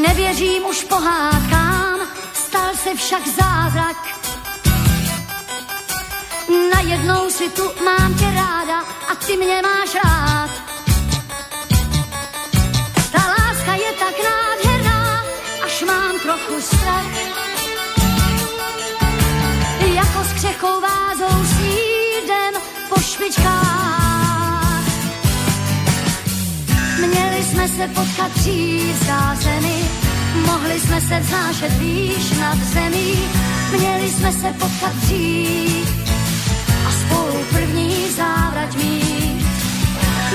Nevěřím 0.00 0.64
už 0.66 0.84
pohádkám, 0.84 2.00
stal 2.32 2.74
se 2.74 2.94
však 2.94 3.22
zázrak. 3.26 3.96
Najednou 6.74 7.30
si 7.30 7.50
tu 7.50 7.62
mám 7.84 8.14
tě 8.14 8.24
ráda 8.24 8.80
a 9.08 9.14
ty 9.26 9.36
mě 9.36 9.62
máš 9.62 9.94
rád. 9.94 10.50
Ta 13.12 13.18
láska 13.18 13.74
je 13.74 13.92
tak 13.92 14.14
nádherná, 14.24 15.24
až 15.64 15.82
mám 15.82 16.18
trochu 16.18 16.60
strach. 16.60 17.06
Jako 19.94 20.24
s 20.24 20.32
křechou 20.32 20.80
vázou 20.80 21.44
sídem 21.44 22.54
po 22.88 23.00
špičkách. 23.00 23.99
Jsme 27.60 27.68
se 27.68 27.88
potkat 27.88 28.32
dřív, 28.32 29.06
mi, 29.60 29.84
mohli 30.46 30.80
jsme 30.80 31.00
se 31.00 31.20
vznášet 31.20 31.72
výš 31.72 32.30
nad 32.38 32.58
zemí. 32.58 33.18
Měli 33.78 34.10
jsme 34.10 34.32
se 34.32 34.52
potkat 34.52 34.94
dřív 34.94 35.88
a 36.88 36.90
spolu 36.90 37.44
první 37.50 38.10
závrať 38.16 38.76
mít. 38.76 39.46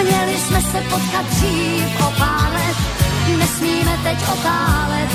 Měli 0.04 0.38
jsme 0.38 0.62
se 0.62 0.82
potkat 0.82 1.26
dřív 1.26 2.02
o 2.08 2.12
nesmíme 3.38 4.00
teď 4.04 4.18
otálet. 4.34 5.10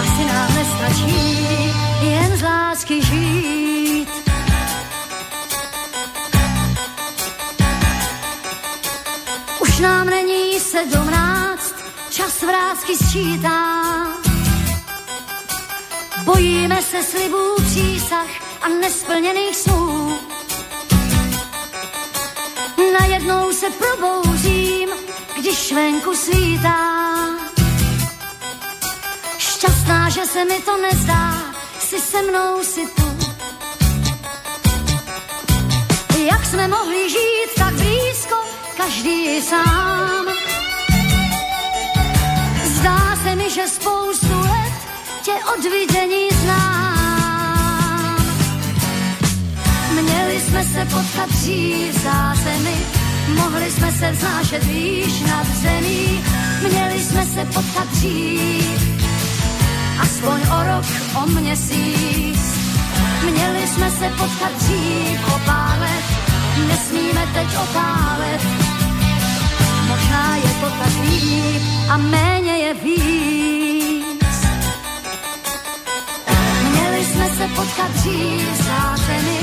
Asi 0.00 0.24
nám 0.24 0.54
nestačí 0.54 1.38
jen 2.02 2.36
z 2.36 2.42
lásky 2.42 3.02
žít. 3.02 3.78
Nám 9.80 10.10
není 10.10 10.47
sedmnáct, 10.78 11.74
čas 12.10 12.42
vrázky 12.42 12.96
sčítá. 12.96 13.84
Bojíme 16.24 16.82
se 16.82 17.02
slibů 17.02 17.54
přísah 17.66 18.28
a 18.62 18.68
nesplněných 18.68 19.56
snů. 19.56 20.18
Najednou 23.00 23.52
se 23.52 23.66
probouzím, 23.70 24.88
když 25.38 25.72
venku 25.72 26.14
svítá. 26.16 26.78
Šťastná, 29.38 30.08
že 30.08 30.26
se 30.26 30.44
mi 30.44 30.60
to 30.60 30.76
nezdá, 30.76 31.34
si 31.78 32.00
se 32.00 32.22
mnou 32.22 32.62
si 32.62 32.86
tu. 32.86 33.18
Jak 36.18 36.46
jsme 36.46 36.68
mohli 36.68 37.10
žít 37.10 37.50
tak 37.58 37.74
blízko, 37.74 38.36
každý 38.76 39.42
sám. 39.42 40.37
Že 43.58 43.68
spoustu 43.68 44.40
let 44.40 44.72
tě 45.22 45.32
od 45.32 45.62
vidění 45.64 46.28
znám. 46.42 48.18
jsme 50.40 50.64
se 50.64 50.84
potkat 50.84 51.28
dřív 51.30 51.94
v 51.94 52.02
zázemi, 52.02 52.76
mohli 53.34 53.70
jsme 53.70 53.92
se 53.92 54.12
vznášet 54.12 54.64
výš 54.64 55.20
nad 55.20 55.46
zemí, 55.46 56.24
měli 56.68 57.04
jsme 57.04 57.26
se 57.26 57.44
potkat 57.44 57.88
dřív, 57.92 59.02
aspoň 60.00 60.40
o 60.40 60.58
rok, 60.64 60.84
o 61.22 61.26
měsíc. 61.40 62.40
Měli 63.30 63.66
jsme 63.66 63.90
se 63.90 64.08
potkat 64.08 64.52
dřív 64.58 65.34
o 65.34 65.38
pár 65.46 65.78
let, 65.80 66.04
nesmíme 66.68 67.26
teď 67.34 67.48
otálet. 67.62 68.67
Je 70.38 70.52
to 70.60 70.68
tak 70.80 70.94
líp 71.04 71.62
a 71.88 71.96
méně 71.96 72.54
je 72.64 72.72
víc. 72.74 74.38
Měli 76.70 77.00
jsme 77.04 77.26
se 77.36 77.44
potkat 77.56 77.90
dřív 77.90 78.48
zemi, 79.06 79.40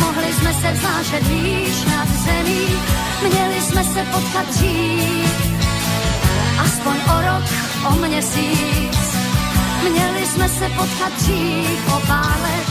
mohli 0.00 0.30
jsme 0.32 0.52
se 0.54 0.68
vznášet 0.72 1.22
výš 1.28 1.84
nad 1.84 2.08
zemí. 2.08 2.66
Měli 3.22 3.60
jsme 3.60 3.84
se 3.84 4.00
potkat 4.12 4.46
dřív, 4.50 5.28
aspoň 6.58 6.96
o 6.96 7.16
rok, 7.20 7.44
o 7.88 7.92
měsíc. 8.06 9.04
Měli 9.90 10.26
jsme 10.26 10.48
se 10.48 10.68
potkat 10.68 11.12
dřív 11.18 11.94
o 11.96 12.00
pár 12.06 12.36
let, 12.42 12.66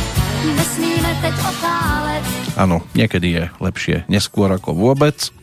nesmíme 0.56 1.18
teď 1.22 1.34
otálet. 1.50 2.24
Áno, 2.54 2.86
niekedy 2.94 3.34
je 3.34 3.44
lepšie 3.58 4.06
neskôr 4.06 4.54
ako 4.54 4.78
vôbec. 4.78 5.34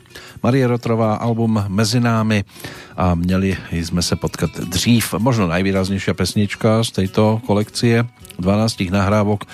Marie 0.41 0.65
Rotrová, 0.65 1.21
album 1.21 1.61
Mezi 1.69 2.01
námi 2.01 2.49
a 2.97 3.13
měli 3.13 3.53
sme 3.85 4.01
sa 4.01 4.17
potkať 4.17 4.73
dřív. 4.73 5.21
Možno 5.21 5.45
najvýraznejšia 5.53 6.17
pesnička 6.17 6.81
z 6.81 6.91
tejto 7.05 7.45
kolekcie 7.45 8.09
12 8.41 8.89
nahrávok. 8.89 9.45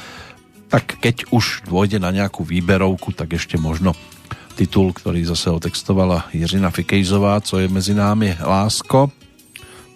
Tak 0.70 1.02
keď 1.02 1.30
už 1.34 1.66
dôjde 1.66 1.98
na 1.98 2.14
nejakú 2.14 2.46
výberovku, 2.46 3.10
tak 3.10 3.34
ešte 3.34 3.58
možno 3.58 3.98
titul, 4.54 4.94
ktorý 4.94 5.26
zase 5.26 5.50
otextovala 5.50 6.30
Jiřina 6.30 6.70
Fikejzová, 6.70 7.42
co 7.42 7.58
je 7.58 7.66
mezi 7.66 7.90
námi 7.90 8.38
lásko. 8.38 9.10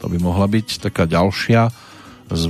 To 0.03 0.07
by 0.11 0.19
mohla 0.19 0.51
byť 0.51 0.91
taká 0.91 1.07
ďalšia 1.07 1.71
z 2.31 2.43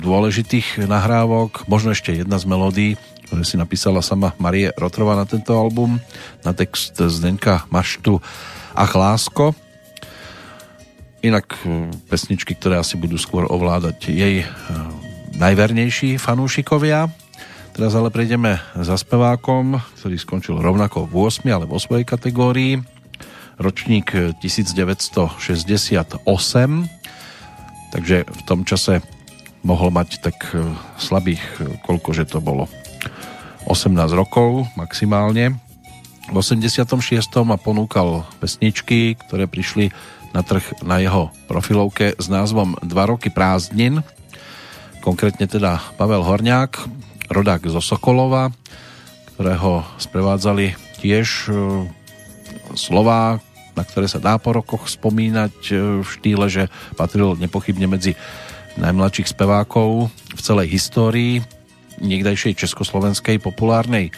dôležitých 0.00 0.84
nahrávok, 0.88 1.68
možno 1.68 1.92
ešte 1.92 2.16
jedna 2.16 2.36
z 2.40 2.48
melódií, 2.48 2.92
ktoré 3.26 3.42
si 3.42 3.58
napísala 3.58 4.00
sama 4.00 4.32
Marie 4.38 4.70
Rotrova 4.78 5.18
na 5.18 5.26
tento 5.26 5.52
album, 5.52 5.98
na 6.46 6.54
text 6.54 6.94
Zdenka 6.96 7.66
Maštu 7.68 8.22
Ach 8.72 8.94
lásko. 8.94 9.52
Inak 11.20 11.58
e, 11.66 11.90
pesničky, 12.06 12.54
ktoré 12.54 12.78
asi 12.78 12.94
budú 12.94 13.18
skôr 13.18 13.44
ovládať 13.50 14.14
jej 14.14 14.42
e, 14.42 14.46
najvernejší 15.36 16.22
fanúšikovia. 16.22 17.10
Teraz 17.74 17.92
ale 17.92 18.08
prejdeme 18.08 18.62
za 18.78 18.96
spevákom, 18.96 19.76
ktorý 20.00 20.16
skončil 20.16 20.56
rovnako 20.62 21.04
v 21.10 21.28
8, 21.28 21.44
ale 21.50 21.66
vo 21.68 21.76
svojej 21.76 22.08
kategórii. 22.08 22.80
Ročník 23.56 24.12
1968 24.40 26.24
takže 27.90 28.28
v 28.28 28.42
tom 28.44 28.68
čase 28.68 29.00
mohol 29.64 29.88
mať 29.88 30.20
tak 30.20 30.36
e, 30.52 30.62
slabých, 31.00 31.42
e, 31.58 31.80
koľko 31.82 32.12
že 32.12 32.28
to 32.28 32.44
bolo, 32.44 32.68
18 33.66 33.92
rokov 34.14 34.70
maximálne. 34.78 35.58
V 36.30 36.34
86. 36.42 36.90
ma 37.46 37.58
ponúkal 37.58 38.26
pesničky, 38.42 39.14
ktoré 39.26 39.46
prišli 39.46 39.94
na 40.34 40.42
trh 40.42 40.82
na 40.82 40.98
jeho 40.98 41.30
profilovke 41.46 42.18
s 42.18 42.26
názvom 42.26 42.78
Dva 42.82 43.06
roky 43.10 43.30
prázdnin. 43.30 44.02
Konkrétne 45.02 45.46
teda 45.46 45.78
Pavel 45.94 46.26
Horňák, 46.26 46.72
rodák 47.30 47.62
zo 47.70 47.78
Sokolova, 47.78 48.50
ktorého 49.34 49.86
sprevádzali 50.02 50.74
tiež 50.98 51.46
e, 51.46 51.52
slová, 52.74 53.38
na 53.78 53.82
ktoré 53.86 54.10
sa 54.10 54.18
dá 54.18 54.34
po 54.42 54.50
rokoch 54.50 54.90
spomínať 54.90 55.54
e, 55.70 55.74
v 56.02 56.06
štýle, 56.06 56.46
že 56.50 56.66
patril 56.98 57.38
nepochybne 57.38 57.86
medzi 57.86 58.18
najmladších 58.76 59.30
spevákov 59.30 60.10
v 60.10 60.40
celej 60.42 60.74
histórii 60.74 61.40
niekdajšej 62.00 62.58
československej 62.58 63.40
populárnej 63.40 64.12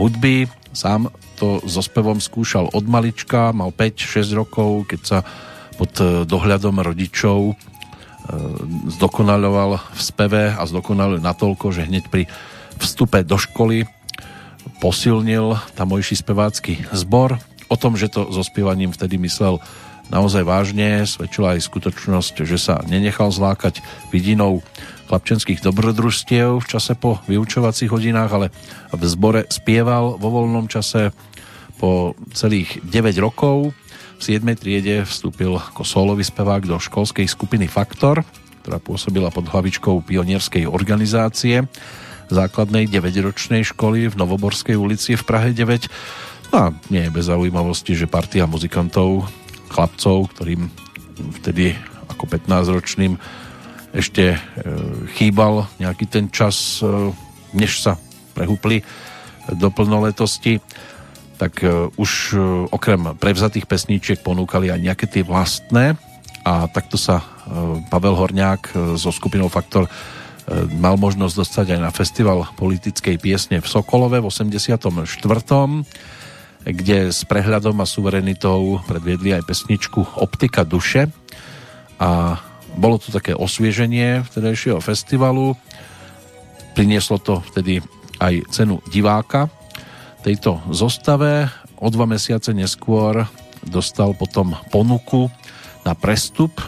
hudby. 0.00 0.48
Sám 0.72 1.12
to 1.36 1.60
so 1.68 1.84
spevom 1.84 2.22
skúšal 2.22 2.72
od 2.72 2.84
malička, 2.88 3.52
mal 3.52 3.74
5-6 3.74 4.32
rokov, 4.32 4.88
keď 4.88 5.00
sa 5.00 5.18
pod 5.76 5.92
e, 6.00 6.24
dohľadom 6.24 6.80
rodičov 6.80 7.52
e, 7.52 7.54
zdokonaľoval 8.96 9.70
v 9.80 10.00
speve 10.00 10.52
a 10.52 10.62
zdokonalil 10.64 11.20
natoľko, 11.20 11.74
že 11.74 11.88
hneď 11.88 12.08
pri 12.08 12.24
vstupe 12.80 13.20
do 13.26 13.36
školy 13.36 13.84
posilnil 14.80 15.58
tamojší 15.76 16.16
spevácky 16.18 16.88
zbor, 16.94 17.36
O 17.72 17.80
tom, 17.80 17.96
že 17.96 18.12
to 18.12 18.28
so 18.28 18.44
spievaním 18.44 18.92
vtedy 18.92 19.16
myslel 19.16 19.56
naozaj 20.12 20.44
vážne, 20.44 21.08
svedčila 21.08 21.56
aj 21.56 21.64
skutočnosť, 21.72 22.44
že 22.44 22.60
sa 22.60 22.84
nenechal 22.84 23.32
zlákať 23.32 23.80
vidinou 24.12 24.60
chlapčenských 25.12 25.60
dobrodružstiev 25.60 26.64
v 26.64 26.70
čase 26.72 26.96
po 26.96 27.20
vyučovacích 27.28 27.92
hodinách, 27.92 28.32
ale 28.32 28.46
v 28.96 29.02
zbore 29.04 29.44
spieval 29.52 30.16
vo 30.16 30.32
voľnom 30.32 30.72
čase 30.72 31.12
po 31.76 32.16
celých 32.32 32.80
9 32.80 33.20
rokov. 33.20 33.76
V 34.16 34.20
7. 34.24 34.40
triede 34.56 35.04
vstúpil 35.04 35.52
ako 35.52 35.84
solový 35.84 36.24
spevák 36.24 36.64
do 36.64 36.80
školskej 36.80 37.28
skupiny 37.28 37.68
Faktor, 37.68 38.24
ktorá 38.64 38.80
pôsobila 38.80 39.28
pod 39.28 39.52
hlavičkou 39.52 40.00
pionierskej 40.00 40.64
organizácie 40.64 41.68
základnej 42.32 42.88
9-ročnej 42.88 43.68
školy 43.68 44.08
v 44.08 44.16
Novoborskej 44.16 44.80
ulici 44.80 45.20
v 45.20 45.26
Prahe 45.28 45.52
9 45.52 45.92
No 46.52 46.68
a 46.68 46.72
nie 46.92 47.08
je 47.08 47.14
bez 47.16 47.32
zaujímavosti, 47.32 47.96
že 47.96 48.04
partia 48.04 48.44
muzikantov, 48.44 49.24
chlapcov, 49.72 50.28
ktorým 50.36 50.68
vtedy 51.40 51.72
ako 52.12 52.28
15-ročným 52.28 53.16
ešte 53.92 54.34
e, 54.34 54.38
chýbal 55.20 55.68
nejaký 55.76 56.08
ten 56.08 56.32
čas, 56.32 56.80
e, 56.80 57.12
než 57.52 57.84
sa 57.84 58.00
prehúpli 58.32 58.80
do 59.52 59.68
plnoletosti, 59.68 60.64
tak 61.36 61.60
e, 61.60 61.92
už 62.00 62.36
okrem 62.72 63.12
prevzatých 63.20 63.68
pesníčiek 63.68 64.24
ponúkali 64.24 64.72
aj 64.72 64.80
nejaké 64.80 65.06
tie 65.06 65.22
vlastné. 65.22 66.00
A 66.42 66.66
takto 66.66 66.98
sa 66.98 67.22
Pavel 67.86 68.18
Horňák 68.18 68.74
so 68.98 69.14
skupinou 69.14 69.46
Faktor 69.46 69.86
mal 70.74 70.98
možnosť 70.98 71.38
dostať 71.38 71.66
aj 71.78 71.80
na 71.86 71.94
festival 71.94 72.50
politickej 72.58 73.14
piesne 73.22 73.62
v 73.62 73.66
Sokolove 73.70 74.18
v 74.18 74.26
84 74.26 74.74
kde 76.66 77.14
s 77.14 77.22
prehľadom 77.26 77.78
a 77.78 77.86
suverenitou 77.86 78.82
predviedli 78.86 79.38
aj 79.38 79.46
pesničku 79.46 80.18
Optika 80.18 80.66
duše. 80.66 81.10
A 82.02 82.42
bolo 82.76 82.96
to 82.96 83.12
také 83.12 83.36
osvieženie 83.36 84.24
vtedajšieho 84.28 84.80
festivalu. 84.80 85.56
Prinieslo 86.72 87.20
to 87.20 87.44
vtedy 87.52 87.84
aj 88.20 88.46
cenu 88.48 88.80
diváka 88.88 89.52
tejto 90.24 90.62
zostave. 90.70 91.50
O 91.82 91.90
dva 91.90 92.06
mesiace 92.06 92.54
neskôr 92.54 93.26
dostal 93.66 94.14
potom 94.14 94.54
ponuku 94.70 95.28
na 95.82 95.98
prestup 95.98 96.62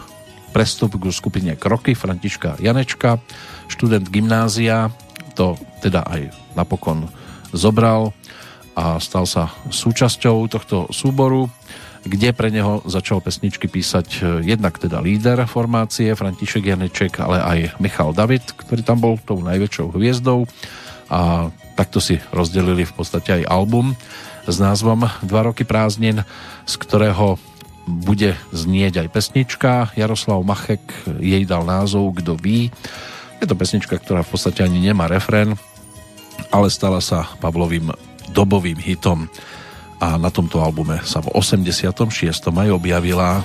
prestup 0.55 0.95
k 0.95 1.11
skupine 1.11 1.59
Kroky 1.59 1.91
Františka 1.91 2.55
Janečka, 2.63 3.19
študent 3.67 4.07
gymnázia, 4.07 4.87
to 5.35 5.59
teda 5.83 6.07
aj 6.07 6.31
napokon 6.55 7.11
zobral 7.51 8.15
a 8.71 8.95
stal 9.03 9.27
sa 9.27 9.51
súčasťou 9.67 10.47
tohto 10.47 10.87
súboru, 10.95 11.51
kde 12.05 12.29
pre 12.37 12.53
neho 12.53 12.85
začal 12.85 13.17
pesničky 13.17 13.65
písať 13.65 14.07
e, 14.17 14.19
jednak 14.45 14.77
teda 14.77 15.01
líder 15.01 15.41
formácie 15.49 16.13
František 16.13 16.69
Janeček, 16.69 17.17
ale 17.17 17.41
aj 17.41 17.59
Michal 17.81 18.13
David, 18.13 18.45
ktorý 18.53 18.85
tam 18.85 19.01
bol 19.01 19.17
tou 19.17 19.41
najväčšou 19.41 19.89
hviezdou 19.97 20.45
a 21.09 21.49
takto 21.73 21.97
si 21.97 22.21
rozdelili 22.29 22.85
v 22.85 22.93
podstate 22.93 23.41
aj 23.41 23.49
album 23.49 23.97
s 24.45 24.55
názvom 24.61 25.09
Dva 25.25 25.49
roky 25.49 25.65
prázdnin, 25.65 26.21
z 26.69 26.73
ktorého 26.77 27.41
bude 27.85 28.33
znieť 28.49 29.05
aj 29.05 29.07
pesnička. 29.13 29.71
Jaroslav 29.93 30.41
Machek 30.41 30.81
jej 31.21 31.45
dal 31.45 31.65
názov 31.65 32.17
Kto 32.21 32.37
ví. 32.37 32.73
Je 33.41 33.45
to 33.45 33.57
pesnička, 33.57 33.97
ktorá 33.97 34.25
v 34.25 34.31
podstate 34.33 34.65
ani 34.65 34.81
nemá 34.81 35.05
refrén, 35.05 35.53
ale 36.49 36.73
stala 36.73 37.01
sa 37.01 37.29
Pavlovým 37.41 37.93
dobovým 38.33 38.77
hitom 38.81 39.29
a 39.99 40.19
na 40.19 40.29
tomto 40.29 40.59
albume 40.59 40.99
sa 41.07 41.23
v 41.23 41.31
86. 41.31 42.51
aj 42.51 42.69
objavila 42.71 43.39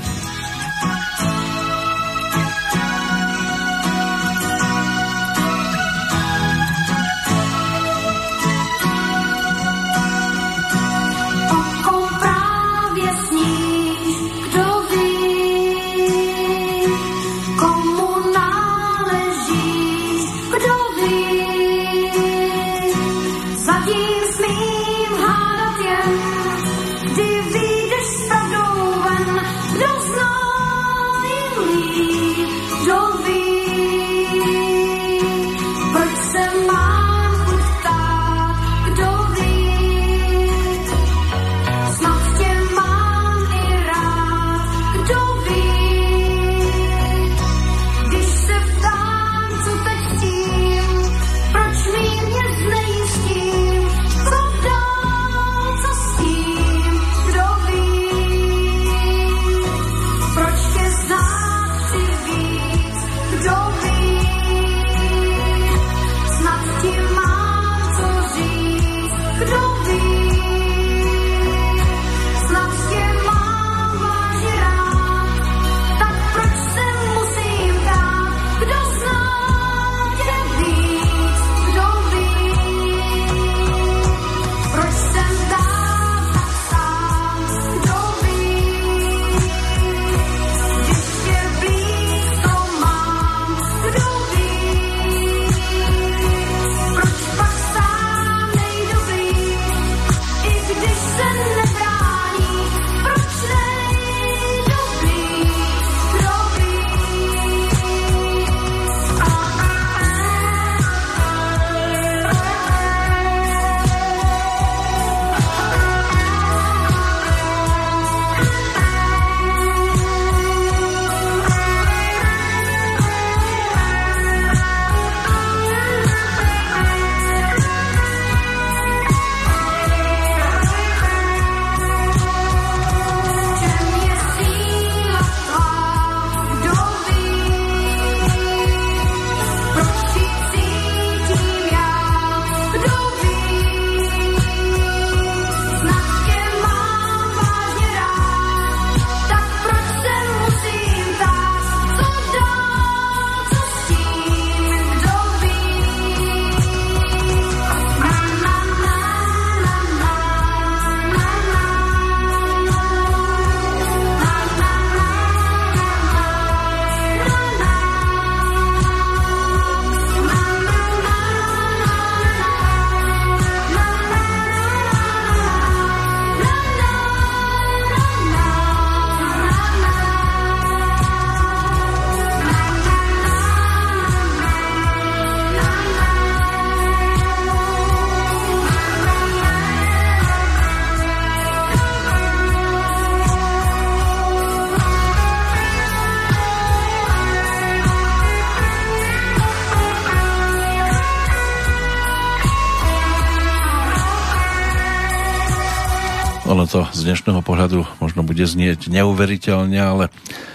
bude 208.31 208.47
znieť 208.47 208.87
neuveriteľne, 208.95 209.75
ale 209.75 210.07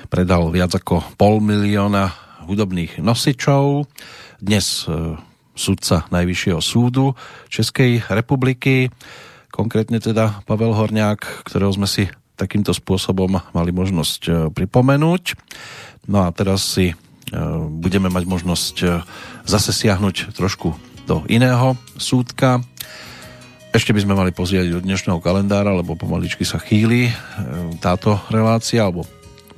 predal 0.07 0.47
viac 0.47 0.71
ako 0.71 1.03
pol 1.19 1.43
milióna 1.43 2.15
hudobných 2.47 3.03
nosičov. 3.03 3.91
Dnes 4.39 4.87
e, 4.87 5.19
sudca 5.59 6.07
Najvyššieho 6.07 6.63
súdu 6.63 7.19
Českej 7.51 7.99
republiky, 8.07 8.87
konkrétne 9.51 9.99
teda 9.99 10.39
Pavel 10.47 10.71
Horňák, 10.71 11.43
ktorého 11.43 11.75
sme 11.75 11.83
si 11.83 12.07
takýmto 12.39 12.71
spôsobom 12.71 13.43
mali 13.51 13.71
možnosť 13.75 14.21
e, 14.23 14.31
pripomenúť. 14.55 15.35
No 16.07 16.23
a 16.23 16.31
teraz 16.31 16.79
si 16.79 16.91
e, 16.91 16.95
budeme 17.75 18.07
mať 18.07 18.23
možnosť 18.23 18.75
zase 19.43 19.75
siahnuť 19.75 20.31
trošku 20.31 20.79
do 21.11 21.27
iného 21.27 21.75
súdka, 21.99 22.63
ešte 23.75 23.91
by 23.91 24.07
sme 24.07 24.15
mali 24.15 24.31
pozrieť 24.31 24.71
do 24.71 24.79
dnešného 24.79 25.19
kalendára, 25.19 25.75
lebo 25.75 25.99
pomaličky 25.99 26.47
sa 26.47 26.55
chýli 26.63 27.11
e, 27.11 27.13
táto 27.83 28.15
relácia, 28.31 28.87
alebo 28.87 29.03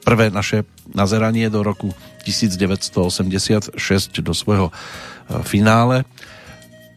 prvé 0.02 0.34
naše 0.34 0.66
nazeranie 0.90 1.54
do 1.54 1.62
roku 1.62 1.94
1986 2.26 3.78
do 4.26 4.34
svojho 4.34 4.74
e, 4.74 4.74
finále 5.46 6.02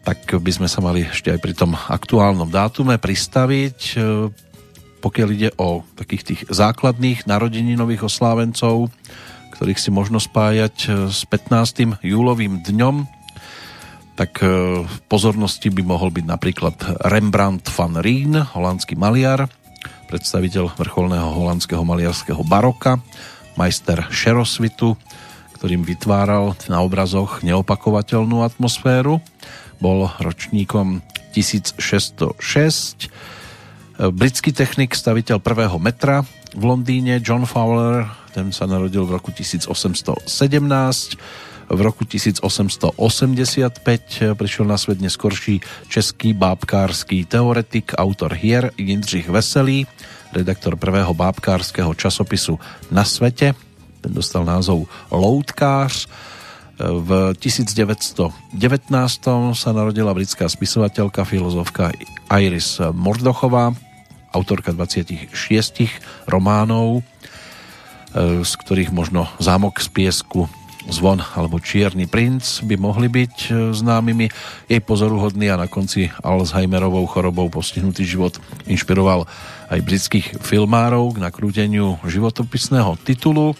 tak 0.01 0.17
by 0.33 0.49
sme 0.49 0.65
sa 0.65 0.81
mali 0.81 1.05
ešte 1.05 1.29
aj 1.29 1.39
pri 1.45 1.53
tom 1.53 1.77
aktuálnom 1.77 2.49
dátume 2.49 2.97
pristaviť, 2.97 3.77
e, 3.93 4.33
pokiaľ 5.05 5.27
ide 5.29 5.53
o 5.61 5.85
takých 5.93 6.23
tých 6.25 6.41
základných 6.49 7.29
narodeninových 7.29 8.09
oslávencov, 8.09 8.89
ktorých 9.53 9.77
si 9.77 9.93
možno 9.93 10.17
spájať 10.17 11.05
s 11.13 11.21
15. 11.29 12.01
júlovým 12.01 12.65
dňom 12.65 13.20
tak 14.15 14.43
e, 14.43 14.47
v 14.83 14.97
pozornosti 15.07 15.71
by 15.71 15.83
mohol 15.85 16.11
byť 16.11 16.25
napríklad 16.27 16.75
Rembrandt 17.07 17.67
van 17.71 17.97
Rijn, 17.99 18.35
holandský 18.35 18.99
maliar, 18.99 19.47
predstaviteľ 20.11 20.75
vrcholného 20.75 21.31
holandského 21.31 21.83
maliarského 21.87 22.43
baroka, 22.43 22.99
majster 23.55 24.03
šerosvitu, 24.11 24.99
ktorým 25.55 25.87
vytváral 25.87 26.57
na 26.67 26.83
obrazoch 26.83 27.45
neopakovateľnú 27.45 28.43
atmosféru. 28.43 29.23
Bol 29.79 30.09
ročníkom 30.19 30.99
1606. 31.31 33.07
E, 33.07 34.09
britský 34.11 34.51
technik, 34.51 34.97
staviteľ 34.97 35.39
prvého 35.39 35.79
metra 35.79 36.27
v 36.51 36.63
Londýne, 36.67 37.23
John 37.23 37.47
Fowler, 37.47 38.11
ten 38.31 38.51
sa 38.55 38.67
narodil 38.67 39.03
v 39.03 39.19
roku 39.19 39.31
1817 39.31 39.75
v 41.71 41.81
roku 41.81 42.03
1885 42.03 44.35
prišiel 44.35 44.65
na 44.67 44.75
svet 44.75 44.99
neskorší 44.99 45.63
český 45.87 46.35
bábkársky 46.35 47.23
teoretik, 47.25 47.95
autor 47.95 48.35
hier 48.35 48.75
Jindřich 48.75 49.31
Veselý, 49.31 49.87
redaktor 50.35 50.75
prvého 50.75 51.13
bábkárskeho 51.13 51.93
časopisu 51.95 52.59
Na 52.91 53.07
svete. 53.07 53.55
Ten 54.01 54.13
dostal 54.13 54.43
názov 54.43 54.91
Loutkář. 55.11 56.07
V 56.81 57.37
1919 57.37 58.33
sa 59.53 59.69
narodila 59.69 60.17
britská 60.17 60.49
spisovateľka, 60.49 61.29
filozofka 61.29 61.93
Iris 62.33 62.81
Mordochová, 62.91 63.69
autorka 64.33 64.73
26 64.73 65.29
románov, 66.25 67.05
z 68.17 68.51
ktorých 68.65 68.89
možno 68.89 69.29
Zámok 69.37 69.77
z 69.77 69.93
piesku 69.93 70.49
Zvon 70.89 71.21
alebo 71.37 71.61
Čierny 71.61 72.09
princ 72.09 72.65
by 72.65 72.73
mohli 72.79 73.05
byť 73.05 73.35
e, 73.47 73.51
známymi. 73.69 74.27
Jej 74.65 74.81
pozoruhodný 74.81 75.53
a 75.53 75.59
na 75.61 75.69
konci 75.69 76.09
Alzheimerovou 76.25 77.05
chorobou 77.05 77.53
postihnutý 77.53 78.01
život 78.01 78.41
inšpiroval 78.65 79.29
aj 79.69 79.79
britských 79.85 80.41
filmárov 80.41 81.13
k 81.13 81.21
nakrúteniu 81.21 82.01
životopisného 82.01 82.97
titulu. 83.05 83.53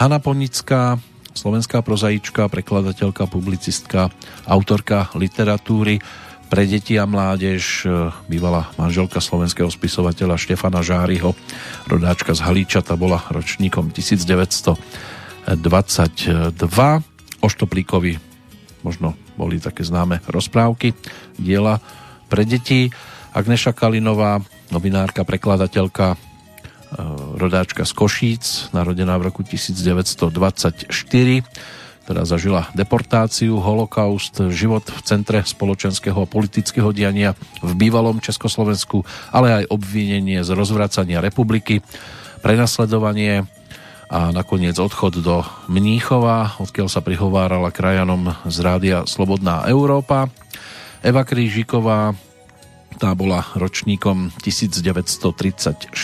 Hanna 0.00 0.16
Ponická, 0.16 0.96
slovenská 1.36 1.84
prozaička, 1.84 2.48
prekladateľka, 2.48 3.28
publicistka, 3.28 4.08
autorka 4.48 5.12
literatúry 5.12 6.00
pre 6.48 6.68
deti 6.68 6.96
a 6.96 7.04
mládež, 7.04 7.84
e, 7.84 8.12
bývalá 8.32 8.72
manželka 8.80 9.20
slovenského 9.20 9.68
spisovateľa 9.68 10.40
Štefana 10.40 10.80
Žáriho, 10.80 11.36
rodáčka 11.84 12.32
z 12.32 12.40
Halíčata, 12.44 12.96
bola 12.96 13.20
ročníkom 13.28 13.92
1900 13.92 15.20
22. 15.46 17.02
O 17.42 17.46
Štoplíkovi 17.50 18.18
možno 18.86 19.18
boli 19.38 19.62
také 19.62 19.86
známe 19.86 20.20
rozprávky, 20.28 20.92
diela 21.38 21.80
pre 22.28 22.44
deti. 22.46 22.90
Agneša 23.32 23.72
Kalinová, 23.72 24.44
novinárka, 24.68 25.24
prekladateľka, 25.24 26.12
e, 26.12 26.16
rodáčka 27.40 27.88
z 27.88 27.92
Košíc, 27.96 28.68
narodená 28.76 29.16
v 29.16 29.32
roku 29.32 29.40
1924, 29.40 31.40
ktorá 32.04 32.28
zažila 32.28 32.68
deportáciu, 32.76 33.56
holokaust, 33.56 34.36
život 34.52 34.84
v 34.84 35.00
centre 35.06 35.40
spoločenského 35.40 36.18
a 36.18 36.28
politického 36.28 36.92
diania 36.92 37.32
v 37.64 37.72
bývalom 37.72 38.20
Československu, 38.20 39.00
ale 39.32 39.64
aj 39.64 39.72
obvinenie 39.72 40.44
z 40.44 40.52
rozvracania 40.52 41.24
republiky, 41.24 41.80
prenasledovanie 42.44 43.48
a 44.12 44.28
nakoniec 44.28 44.76
odchod 44.76 45.24
do 45.24 45.40
Mníchova, 45.72 46.60
odkiaľ 46.60 46.88
sa 46.92 47.00
prihovárala 47.00 47.72
krajanom 47.72 48.36
z 48.44 48.60
rádia 48.60 49.08
Slobodná 49.08 49.64
Európa. 49.64 50.28
Eva 51.00 51.24
Krížiková, 51.24 52.12
tá 53.00 53.16
bola 53.16 53.48
ročníkom 53.56 54.28
1934 54.44 55.96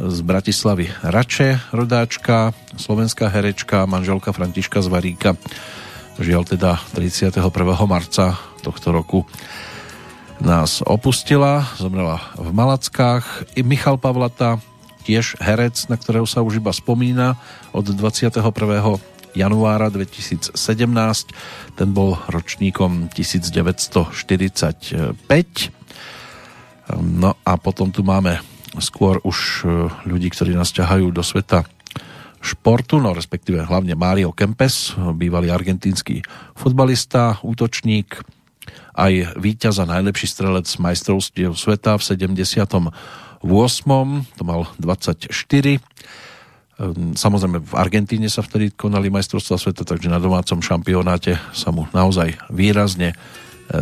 z 0.00 0.18
Bratislavy 0.26 0.90
Rače, 1.06 1.62
rodáčka, 1.70 2.50
slovenská 2.74 3.30
herečka, 3.30 3.86
manželka 3.86 4.34
Františka 4.34 4.82
Zvaríka. 4.82 5.38
Žiaľ 6.18 6.42
teda 6.58 6.74
31. 6.98 7.38
marca 7.86 8.34
tohto 8.66 8.90
roku 8.90 9.22
nás 10.42 10.82
opustila, 10.82 11.70
zomrela 11.78 12.18
v 12.34 12.50
Malackách. 12.50 13.54
I 13.54 13.62
Michal 13.62 13.94
Pavlata, 13.94 14.58
tiež 15.04 15.40
herec, 15.40 15.88
na 15.88 15.96
ktorého 15.96 16.28
sa 16.28 16.44
už 16.44 16.60
iba 16.60 16.72
spomína 16.72 17.36
od 17.72 17.86
21. 17.88 18.40
januára 19.34 19.88
2017. 19.88 20.54
Ten 21.78 21.88
bol 21.90 22.18
ročníkom 22.28 23.08
1945. 23.14 25.10
No 26.98 27.30
a 27.46 27.52
potom 27.54 27.94
tu 27.94 28.02
máme 28.02 28.42
skôr 28.78 29.18
už 29.22 29.62
e, 29.62 29.90
ľudí, 30.06 30.30
ktorí 30.30 30.54
nás 30.54 30.70
ťahajú 30.74 31.10
do 31.10 31.22
sveta 31.22 31.66
športu, 32.40 32.98
no 32.98 33.12
respektíve 33.12 33.62
hlavne 33.62 33.94
Mario 33.94 34.32
Kempes, 34.32 34.96
bývalý 35.14 35.52
argentínsky 35.52 36.24
futbalista, 36.56 37.36
útočník, 37.44 38.16
aj 38.96 39.36
víťaz 39.36 39.80
a 39.80 39.88
najlepší 39.88 40.26
strelec 40.28 40.66
majstrovstiev 40.80 41.56
sveta 41.56 41.96
v 42.00 42.02
70 42.02 42.64
to 43.40 44.42
mal 44.44 44.68
24. 44.76 45.32
Ehm, 46.80 47.12
samozrejme 47.16 47.60
v 47.60 47.74
Argentíne 47.76 48.28
sa 48.28 48.44
vtedy 48.44 48.72
konali 48.72 49.12
majstrovstvá 49.12 49.56
sveta, 49.56 49.84
takže 49.84 50.12
na 50.12 50.20
domácom 50.20 50.60
šampionáte 50.60 51.40
sa 51.52 51.72
mu 51.72 51.88
naozaj 51.92 52.36
výrazne 52.52 53.12
e, 53.12 53.16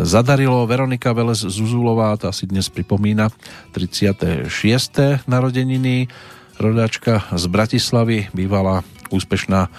zadarilo. 0.03 0.67
Veronika 0.67 1.15
Velez 1.15 1.43
Zuzulová, 1.43 2.15
tá 2.19 2.31
si 2.35 2.47
dnes 2.47 2.67
pripomína 2.71 3.31
36. 3.75 4.51
narodeniny, 5.27 6.11
rodáčka 6.59 7.27
z 7.35 7.45
Bratislavy, 7.47 8.31
bývala 8.35 8.83
úspešná 9.15 9.71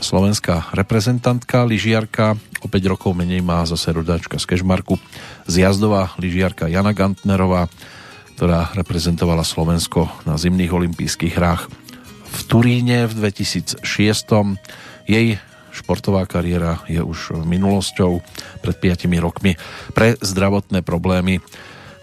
slovenská 0.00 0.72
reprezentantka, 0.72 1.68
lyžiarka, 1.68 2.40
o 2.64 2.68
5 2.68 2.92
rokov 2.92 3.12
menej 3.12 3.44
má 3.44 3.60
zase 3.68 3.92
rodáčka 3.92 4.40
z 4.40 4.48
Kešmarku, 4.48 4.96
zjazdová 5.44 6.16
lyžiarka 6.16 6.72
Jana 6.72 6.96
Gantnerová, 6.96 7.68
ktorá 8.42 8.74
reprezentovala 8.74 9.46
Slovensko 9.46 10.10
na 10.26 10.34
zimných 10.34 10.74
olympijských 10.74 11.38
hrách 11.38 11.70
v 12.26 12.38
Turíne 12.50 13.06
v 13.06 13.14
2006. 13.14 13.86
Jej 15.06 15.38
športová 15.70 16.26
kariéra 16.26 16.82
je 16.90 16.98
už 16.98 17.38
minulosťou 17.46 18.18
pred 18.58 18.76
5 18.82 19.06
rokmi. 19.22 19.54
Pre 19.94 20.18
zdravotné 20.18 20.82
problémy 20.82 21.38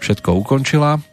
všetko 0.00 0.40
ukončila. 0.40 1.04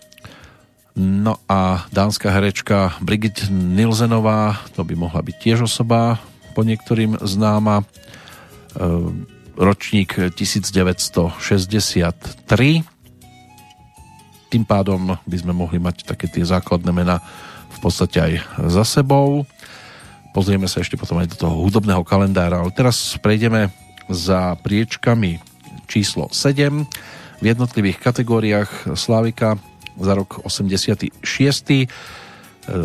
No 0.96 1.44
a 1.52 1.84
dánska 1.92 2.32
herečka 2.32 2.96
Brigitte 3.04 3.52
Nilsenová, 3.52 4.64
to 4.80 4.88
by 4.88 4.96
mohla 4.96 5.20
byť 5.20 5.36
tiež 5.44 5.68
osoba 5.68 6.24
po 6.56 6.64
niektorým 6.64 7.20
známa, 7.20 7.84
e, 7.84 7.86
ročník 9.60 10.32
1963 10.40 12.96
tým 14.48 14.64
pádom 14.64 15.20
by 15.28 15.38
sme 15.38 15.54
mohli 15.54 15.78
mať 15.80 16.08
také 16.08 16.32
tie 16.32 16.44
základné 16.48 16.92
mená 16.92 17.20
v 17.68 17.78
podstate 17.84 18.18
aj 18.18 18.34
za 18.72 18.84
sebou. 18.88 19.44
Pozrieme 20.32 20.70
sa 20.70 20.82
ešte 20.82 20.96
potom 20.96 21.20
aj 21.20 21.34
do 21.34 21.38
toho 21.38 21.56
hudobného 21.66 22.06
kalendára, 22.08 22.64
ale 22.64 22.72
teraz 22.72 23.18
prejdeme 23.20 23.70
za 24.08 24.56
priečkami 24.64 25.42
číslo 25.88 26.32
7 26.32 26.88
v 27.42 27.46
jednotlivých 27.46 28.00
kategóriách 28.02 28.96
Slávika 28.96 29.60
za 29.98 30.14
rok 30.14 30.42
86. 30.46 31.12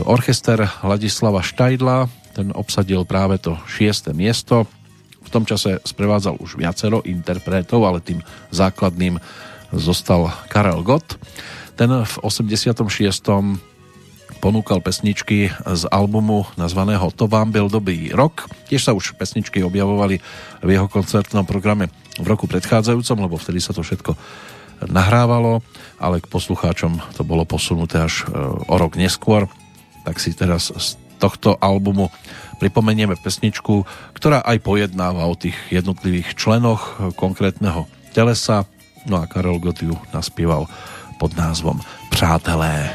Orchester 0.06 0.59
Ladislava 0.86 1.43
Štajdla, 1.43 2.06
ten 2.32 2.55
obsadil 2.55 3.05
práve 3.05 3.36
to 3.43 3.59
6. 3.68 4.14
miesto. 4.14 4.64
V 5.22 5.28
tom 5.30 5.44
čase 5.44 5.80
sprevádzal 5.82 6.40
už 6.40 6.56
viacero 6.56 7.05
interpretov, 7.05 7.84
ale 7.84 8.01
tým 8.05 8.20
základným 8.51 9.18
zostal 9.73 10.32
Karel 10.49 10.85
Gott. 10.85 11.16
Ten 11.74 11.90
v 12.05 12.15
86 12.20 12.77
ponúkal 14.43 14.82
pesničky 14.82 15.55
z 15.55 15.82
albumu 15.86 16.43
nazvaného 16.59 17.15
To 17.15 17.31
vám 17.31 17.55
byl 17.55 17.70
dobrý 17.70 18.11
rok. 18.11 18.51
Tiež 18.66 18.82
sa 18.82 18.93
už 18.93 19.15
pesničky 19.15 19.62
objavovali 19.62 20.19
v 20.61 20.69
jeho 20.69 20.90
koncertnom 20.90 21.47
programe 21.47 21.86
v 22.19 22.27
roku 22.27 22.51
predchádzajúcom, 22.51 23.19
lebo 23.23 23.39
vtedy 23.39 23.62
sa 23.62 23.70
to 23.70 23.86
všetko 23.86 24.19
nahrávalo, 24.90 25.62
ale 26.03 26.19
k 26.19 26.27
poslucháčom 26.27 26.99
to 27.15 27.23
bolo 27.23 27.47
posunuté 27.47 28.03
až 28.03 28.27
e, 28.27 28.35
o 28.66 28.74
rok 28.74 28.99
neskôr. 28.99 29.47
Tak 30.03 30.19
si 30.19 30.35
teraz 30.35 30.74
z 30.74 30.99
tohto 31.23 31.55
albumu 31.62 32.11
pripomenieme 32.59 33.15
pesničku, 33.15 33.86
ktorá 34.19 34.43
aj 34.43 34.59
pojednáva 34.59 35.31
o 35.31 35.39
tých 35.39 35.55
jednotlivých 35.70 36.35
členoch 36.35 36.99
konkrétneho 37.15 37.86
telesa. 38.11 38.66
No 39.07 39.23
a 39.23 39.27
Karel 39.27 39.59
Gott 39.59 39.83
ju 39.83 39.99
naspieval 40.15 40.66
pod 41.19 41.37
názvom 41.37 41.81
Přátelé. 42.11 42.91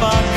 bye. 0.00 0.27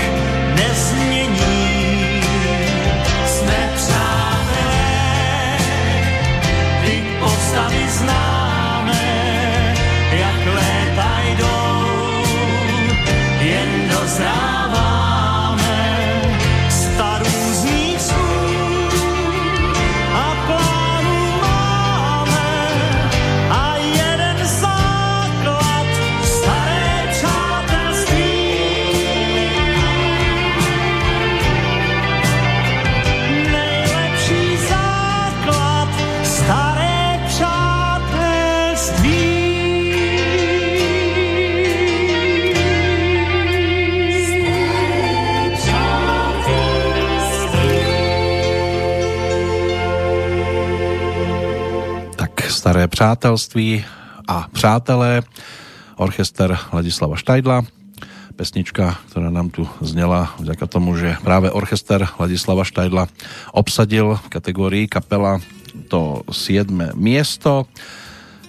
Přátelství 53.02 53.82
a 54.30 54.46
přátelé, 54.54 55.26
orchester 55.98 56.54
Ladislava 56.70 57.18
Štajdla, 57.18 57.66
pesnička, 58.38 58.94
ktorá 59.10 59.34
nám 59.34 59.50
tu 59.50 59.66
znela 59.82 60.38
vďaka 60.38 60.70
tomu, 60.70 60.94
že 60.94 61.18
práve 61.26 61.50
orchester 61.50 62.06
Ladislava 62.22 62.62
Štajdla 62.62 63.10
obsadil 63.58 64.22
v 64.22 64.28
kategórii 64.30 64.86
kapela 64.86 65.42
to 65.90 66.22
7. 66.30 66.94
miesto. 66.94 67.66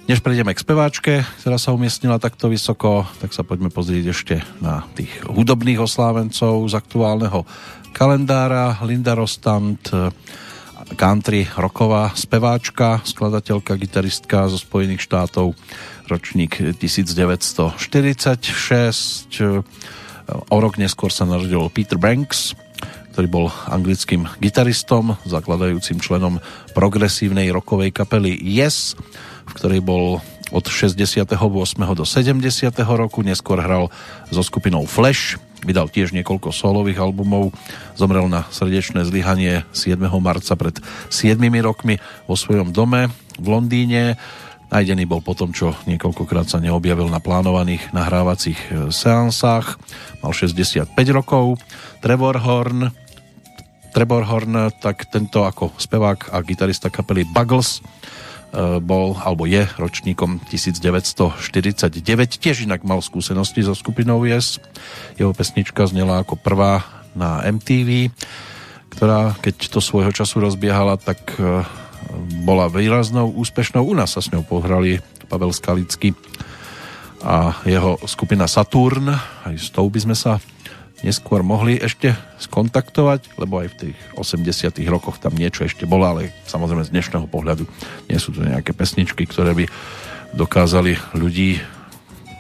Než 0.04 0.20
prejdeme 0.20 0.52
k 0.52 0.60
speváčke, 0.60 1.24
ktorá 1.40 1.56
sa 1.56 1.72
umiestnila 1.72 2.20
takto 2.20 2.52
vysoko, 2.52 3.08
tak 3.24 3.32
sa 3.32 3.48
poďme 3.48 3.72
pozrieť 3.72 4.04
ešte 4.12 4.44
na 4.60 4.84
tých 4.92 5.16
hudobných 5.32 5.80
oslávencov 5.80 6.68
z 6.68 6.76
aktuálneho 6.76 7.48
kalendára. 7.96 8.84
Linda 8.84 9.16
Rostand, 9.16 9.80
country 10.98 11.46
roková 11.54 12.10
speváčka, 12.14 13.00
skladateľka, 13.06 13.78
gitaristka 13.78 14.48
zo 14.50 14.58
Spojených 14.58 15.06
štátov, 15.06 15.54
ročník 16.10 16.58
1946. 16.78 17.78
O 20.50 20.56
rok 20.58 20.74
neskôr 20.78 21.10
sa 21.10 21.26
narodil 21.26 21.62
Peter 21.70 21.98
Banks, 21.98 22.54
ktorý 23.12 23.26
bol 23.28 23.46
anglickým 23.68 24.24
gitaristom, 24.40 25.20
zakladajúcim 25.28 26.00
členom 26.00 26.40
progresívnej 26.72 27.52
rokovej 27.52 27.92
kapely 27.92 28.32
Yes, 28.40 28.96
v 29.44 29.52
ktorej 29.52 29.80
bol 29.84 30.24
od 30.52 30.64
68. 30.68 31.28
do 31.96 32.04
70. 32.04 32.40
roku, 32.84 33.20
neskôr 33.24 33.60
hral 33.60 33.88
so 34.28 34.40
skupinou 34.44 34.84
Flash, 34.88 35.36
Vydal 35.62 35.86
tiež 35.86 36.10
niekoľko 36.10 36.50
solových 36.50 36.98
albumov. 36.98 37.54
Zomrel 37.94 38.26
na 38.26 38.42
srdečné 38.50 39.06
zlyhanie 39.06 39.62
7. 39.70 39.94
marca 40.18 40.58
pred 40.58 40.82
7 41.08 41.38
rokmi 41.62 42.02
vo 42.26 42.34
svojom 42.34 42.74
dome 42.74 43.06
v 43.38 43.46
Londýne. 43.46 44.18
Najdený 44.74 45.04
bol 45.04 45.22
potom, 45.22 45.52
čo 45.54 45.76
niekoľkokrát 45.86 46.48
sa 46.48 46.58
neobjavil 46.58 47.06
na 47.12 47.20
plánovaných 47.20 47.92
nahrávacích 47.92 48.58
e, 48.58 48.68
seansách. 48.88 49.76
Mal 50.24 50.32
65 50.32 50.88
rokov. 51.12 51.60
Trevor 52.00 52.40
Horn, 52.40 52.90
Trebor 53.92 54.24
Horn, 54.24 54.72
tak 54.80 55.12
tento 55.12 55.44
ako 55.44 55.76
spevák 55.76 56.32
a 56.32 56.40
gitarista 56.40 56.88
kapely 56.88 57.28
Buggles 57.28 57.84
bol, 58.84 59.16
alebo 59.16 59.48
je 59.48 59.64
ročníkom 59.80 60.44
1949. 60.52 62.04
Tiež 62.36 62.68
inak 62.68 62.84
mal 62.84 63.00
skúsenosti 63.00 63.64
so 63.64 63.72
skupinou 63.72 64.20
Yes. 64.28 64.60
Jeho 65.16 65.32
pesnička 65.32 65.88
znela 65.88 66.20
ako 66.20 66.36
prvá 66.36 66.84
na 67.16 67.40
MTV, 67.48 68.12
ktorá 68.92 69.36
keď 69.40 69.72
to 69.72 69.80
svojho 69.80 70.12
času 70.12 70.44
rozbiehala, 70.44 71.00
tak 71.00 71.20
e, 71.40 71.64
bola 72.44 72.68
výraznou 72.68 73.32
úspešnou. 73.32 73.88
U 73.88 73.96
nás 73.96 74.12
sa 74.12 74.20
s 74.20 74.28
ňou 74.28 74.44
pohrali 74.44 75.00
Pavel 75.32 75.56
Skalický 75.56 76.12
a 77.24 77.56
jeho 77.64 77.96
skupina 78.04 78.44
Saturn. 78.44 79.08
Aj 79.16 79.54
s 79.56 79.72
tou 79.72 79.88
by 79.88 80.00
sme 80.04 80.16
sa 80.16 80.36
neskôr 81.02 81.42
mohli 81.42 81.78
ešte 81.78 82.14
skontaktovať, 82.38 83.36
lebo 83.38 83.62
aj 83.62 83.68
v 83.74 83.78
tých 83.90 83.98
80 84.14 84.78
rokoch 84.86 85.18
tam 85.18 85.34
niečo 85.34 85.66
ešte 85.66 85.86
bolo, 85.86 86.06
ale 86.06 86.30
samozrejme 86.46 86.86
z 86.86 86.94
dnešného 86.94 87.26
pohľadu 87.26 87.66
nie 88.06 88.18
sú 88.18 88.30
to 88.30 88.46
nejaké 88.46 88.70
pesničky, 88.72 89.26
ktoré 89.26 89.54
by 89.54 89.66
dokázali 90.32 90.96
ľudí 91.18 91.60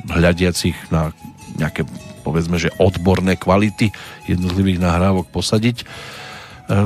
hľadiacich 0.08 0.94
na 0.94 1.12
nejaké 1.58 1.84
povedzme, 2.22 2.56
že 2.56 2.72
odborné 2.78 3.34
kvality 3.34 3.90
jednotlivých 4.30 4.78
nahrávok 4.78 5.28
posadiť. 5.34 5.82
E, 5.82 5.84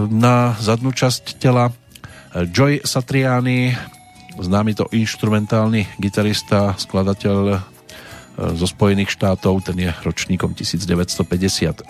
na 0.09 0.57
zadnú 0.59 0.91
časť 0.91 1.37
tela 1.37 1.71
Joy 2.33 2.85
Satriani, 2.85 3.77
známy 4.37 4.77
to 4.77 4.89
instrumentálny 4.93 5.89
gitarista, 6.01 6.77
skladateľ 6.77 7.76
zo 8.37 8.67
Spojených 8.69 9.09
štátov, 9.17 9.65
ten 9.65 9.81
je 9.81 9.91
ročníkom 10.05 10.53
1956. 10.53 11.89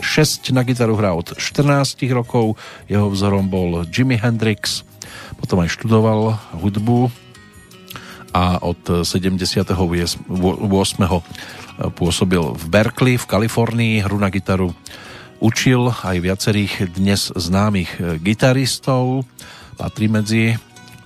Na 0.54 0.62
gitaru 0.62 0.94
hrá 0.94 1.10
od 1.10 1.34
14 1.34 1.98
rokov, 2.14 2.54
jeho 2.86 3.10
vzorom 3.10 3.50
bol 3.50 3.82
Jimi 3.90 4.14
Hendrix, 4.14 4.86
potom 5.42 5.66
aj 5.66 5.74
študoval 5.74 6.38
hudbu. 6.62 7.10
A 8.30 8.62
od 8.62 8.78
78. 9.02 9.80
pôsobil 11.96 12.42
v 12.54 12.64
Berkeley 12.68 13.16
v 13.18 13.26
Kalifornii, 13.26 14.04
hru 14.06 14.20
na 14.20 14.30
gitaru 14.30 14.70
učil 15.40 15.90
aj 15.90 16.16
viacerých 16.20 16.94
dnes 16.94 17.32
známych 17.32 18.20
gitaristov, 18.22 19.26
patrí 19.80 20.08
medzi 20.08 20.56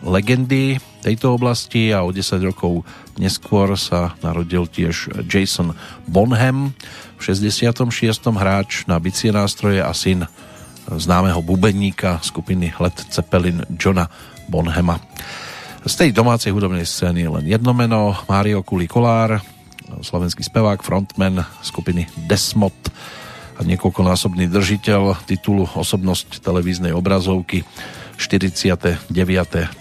legendy 0.04 0.89
tejto 1.00 1.34
oblasti 1.34 1.90
a 1.90 2.04
o 2.04 2.12
10 2.12 2.40
rokov 2.44 2.84
Neskôr 3.20 3.76
sa 3.76 4.16
narodil 4.24 4.64
tiež 4.64 5.24
Jason 5.28 5.76
Bonham, 6.08 6.72
v 7.20 7.20
66. 7.20 7.84
hráč 8.32 8.88
na 8.88 8.96
bicie 8.96 9.28
nástroje 9.28 9.84
a 9.84 9.92
syn 9.92 10.24
známeho 10.88 11.44
bubeníka 11.44 12.16
skupiny 12.24 12.72
Led 12.80 12.96
Zeppelin 13.12 13.60
Johna 13.76 14.08
Bonhama. 14.48 14.96
Z 15.84 16.00
tej 16.00 16.10
domácej 16.16 16.52
hudobnej 16.52 16.88
scény 16.88 17.28
len 17.28 17.44
jedno 17.44 17.76
meno, 17.76 18.16
Mário 18.24 18.64
Kulikolár, 18.64 19.40
slovenský 20.00 20.40
spevák, 20.40 20.80
frontman 20.80 21.44
skupiny 21.60 22.08
Desmod 22.24 22.72
a 23.56 23.60
niekoľkonásobný 23.64 24.48
držiteľ 24.48 25.28
titulu 25.28 25.68
Osobnosť 25.76 26.40
televíznej 26.40 26.96
obrazovky 26.96 27.68
49. 28.20 29.08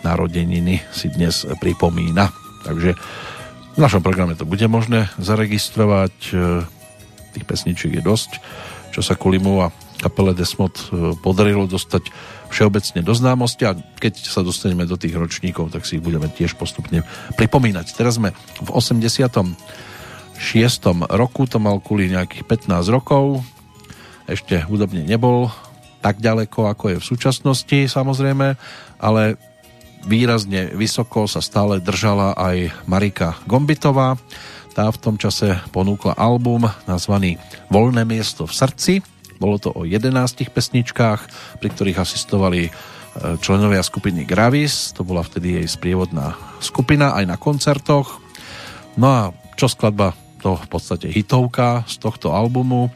narodeniny 0.07 0.79
si 0.95 1.11
dnes 1.11 1.43
pripomína. 1.59 2.31
Takže 2.63 2.95
v 3.75 3.79
našom 3.79 3.99
programe 3.99 4.39
to 4.39 4.47
bude 4.47 4.63
možné 4.71 5.11
zaregistrovať. 5.19 6.15
E, 6.31 6.63
tých 7.35 7.45
pesničiek 7.45 7.99
je 7.99 8.03
dosť, 8.03 8.39
čo 8.95 9.03
sa 9.03 9.19
Kulimu 9.19 9.67
a 9.67 9.75
kapele 9.99 10.31
Desmod 10.31 10.71
e, 10.71 11.11
podarilo 11.19 11.67
dostať 11.67 12.07
všeobecne 12.47 13.03
do 13.03 13.11
známosti 13.11 13.67
a 13.67 13.75
keď 13.75 14.23
sa 14.23 14.39
dostaneme 14.39 14.87
do 14.87 14.95
tých 14.95 15.19
ročníkov, 15.19 15.75
tak 15.75 15.83
si 15.83 15.99
ich 15.99 16.03
budeme 16.03 16.31
tiež 16.31 16.55
postupne 16.55 17.03
pripomínať. 17.35 17.91
Teraz 17.91 18.15
sme 18.15 18.31
v 18.63 18.69
86. 18.71 19.51
roku, 21.11 21.41
to 21.45 21.59
mal 21.59 21.83
Kuli 21.83 22.07
nejakých 22.07 22.47
15 22.71 22.87
rokov, 22.87 23.43
ešte 24.31 24.63
hudobne 24.63 25.03
nebol 25.03 25.51
tak 25.99 26.23
ďaleko, 26.23 26.71
ako 26.71 26.95
je 26.95 26.97
v 26.99 27.07
súčasnosti 27.15 27.79
samozrejme, 27.91 28.55
ale 28.99 29.35
výrazne 30.07 30.71
vysoko 30.75 31.27
sa 31.27 31.43
stále 31.43 31.83
držala 31.83 32.35
aj 32.39 32.71
Marika 32.87 33.35
Gombitová. 33.43 34.15
Tá 34.71 34.87
v 34.87 35.01
tom 35.01 35.19
čase 35.19 35.59
ponúkla 35.75 36.15
album 36.15 36.71
nazvaný 36.87 37.35
Voľné 37.67 38.07
miesto 38.07 38.47
v 38.47 38.53
srdci. 38.55 38.93
Bolo 39.39 39.59
to 39.59 39.75
o 39.75 39.83
11 39.83 40.15
pesničkách, 40.51 41.21
pri 41.59 41.67
ktorých 41.71 41.99
asistovali 41.99 42.67
e, 42.67 42.71
členovia 43.43 43.83
skupiny 43.83 44.23
Gravis. 44.23 44.95
To 44.95 45.03
bola 45.03 45.23
vtedy 45.23 45.59
jej 45.59 45.67
sprievodná 45.67 46.35
skupina 46.63 47.15
aj 47.15 47.25
na 47.27 47.35
koncertoch. 47.39 48.23
No 48.95 49.07
a 49.07 49.21
čo 49.59 49.67
skladba, 49.67 50.15
to 50.39 50.55
v 50.55 50.67
podstate 50.71 51.11
hitovka 51.11 51.83
z 51.87 51.99
tohto 51.99 52.31
albumu. 52.31 52.87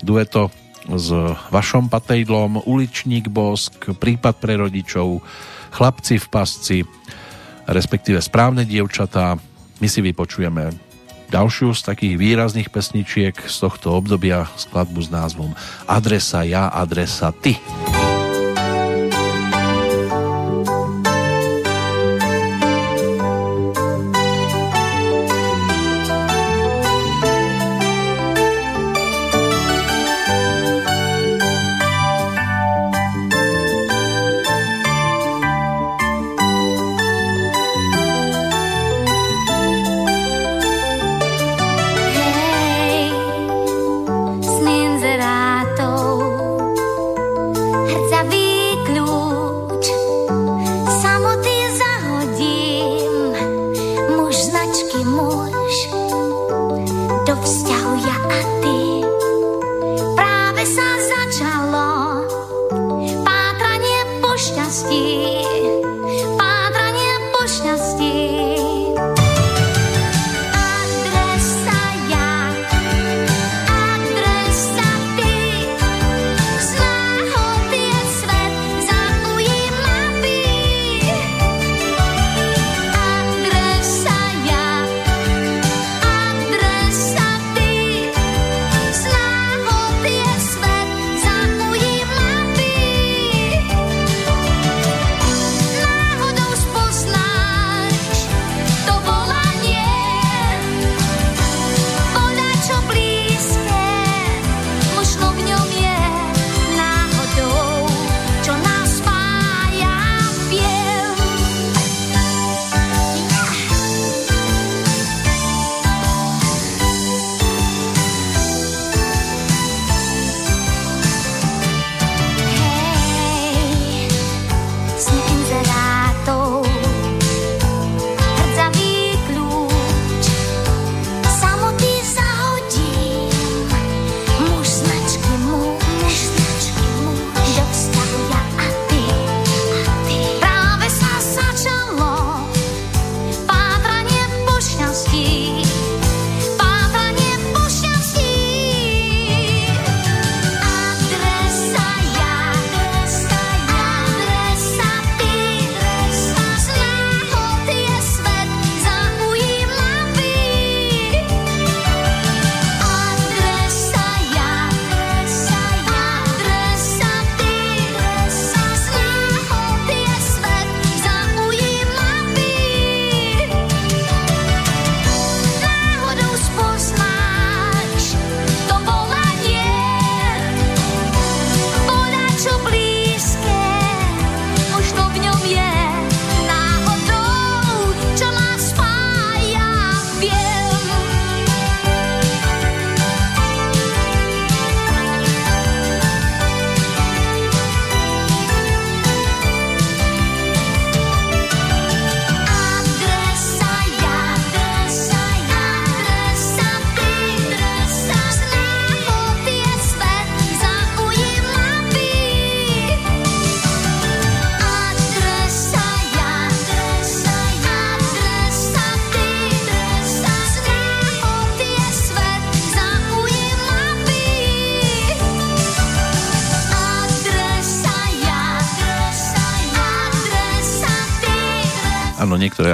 Dueto 0.00 0.48
s 0.86 1.08
Vašom 1.50 1.90
Patejdlom, 1.90 2.62
Uličník 2.66 3.26
Bosk, 3.26 3.96
Prípad 3.98 4.38
pre 4.38 4.54
rodičov, 4.58 5.22
Chlapci 5.74 6.22
v 6.22 6.26
pasci, 6.30 6.78
respektíve 7.66 8.22
Správne 8.22 8.62
dievčatá. 8.62 9.34
My 9.82 9.88
si 9.90 10.00
vypočujeme 10.00 10.72
ďalšiu 11.28 11.74
z 11.74 11.80
takých 11.82 12.14
výrazných 12.16 12.70
pesničiek 12.70 13.34
z 13.34 13.56
tohto 13.58 13.92
obdobia 13.98 14.46
skladbu 14.54 15.00
s 15.02 15.10
názvom 15.10 15.50
Adresa 15.90 16.46
ja, 16.46 16.70
adresa 16.70 17.34
ty. 17.34 17.58
niektoré 17.58 18.15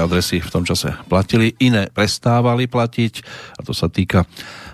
adresy 0.02 0.42
v 0.42 0.52
tom 0.52 0.66
čase 0.66 0.92
platili, 1.06 1.54
iné 1.62 1.88
prestávali 1.88 2.66
platiť 2.66 3.14
a 3.56 3.60
to 3.62 3.72
sa 3.72 3.86
týka 3.86 4.26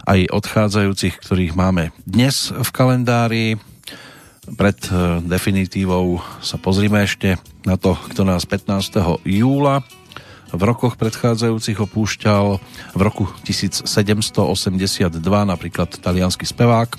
aj 0.09 0.33
odchádzajúcich, 0.33 1.21
ktorých 1.21 1.53
máme 1.53 1.93
dnes 2.09 2.49
v 2.51 2.71
kalendári. 2.73 3.47
Pred 4.49 4.79
e, 4.89 4.93
definitívou 5.29 6.25
sa 6.41 6.57
pozrime 6.57 7.05
ešte 7.05 7.37
na 7.69 7.77
to, 7.77 8.01
kto 8.09 8.25
nás 8.25 8.49
15. 8.49 9.21
júla 9.29 9.85
v 10.49 10.63
rokoch 10.65 10.97
predchádzajúcich 10.97 11.77
opúšťal 11.77 12.57
v 12.97 13.01
roku 13.05 13.29
1782 13.45 15.13
napríklad 15.45 15.91
talianský 16.01 16.49
spevák, 16.49 16.97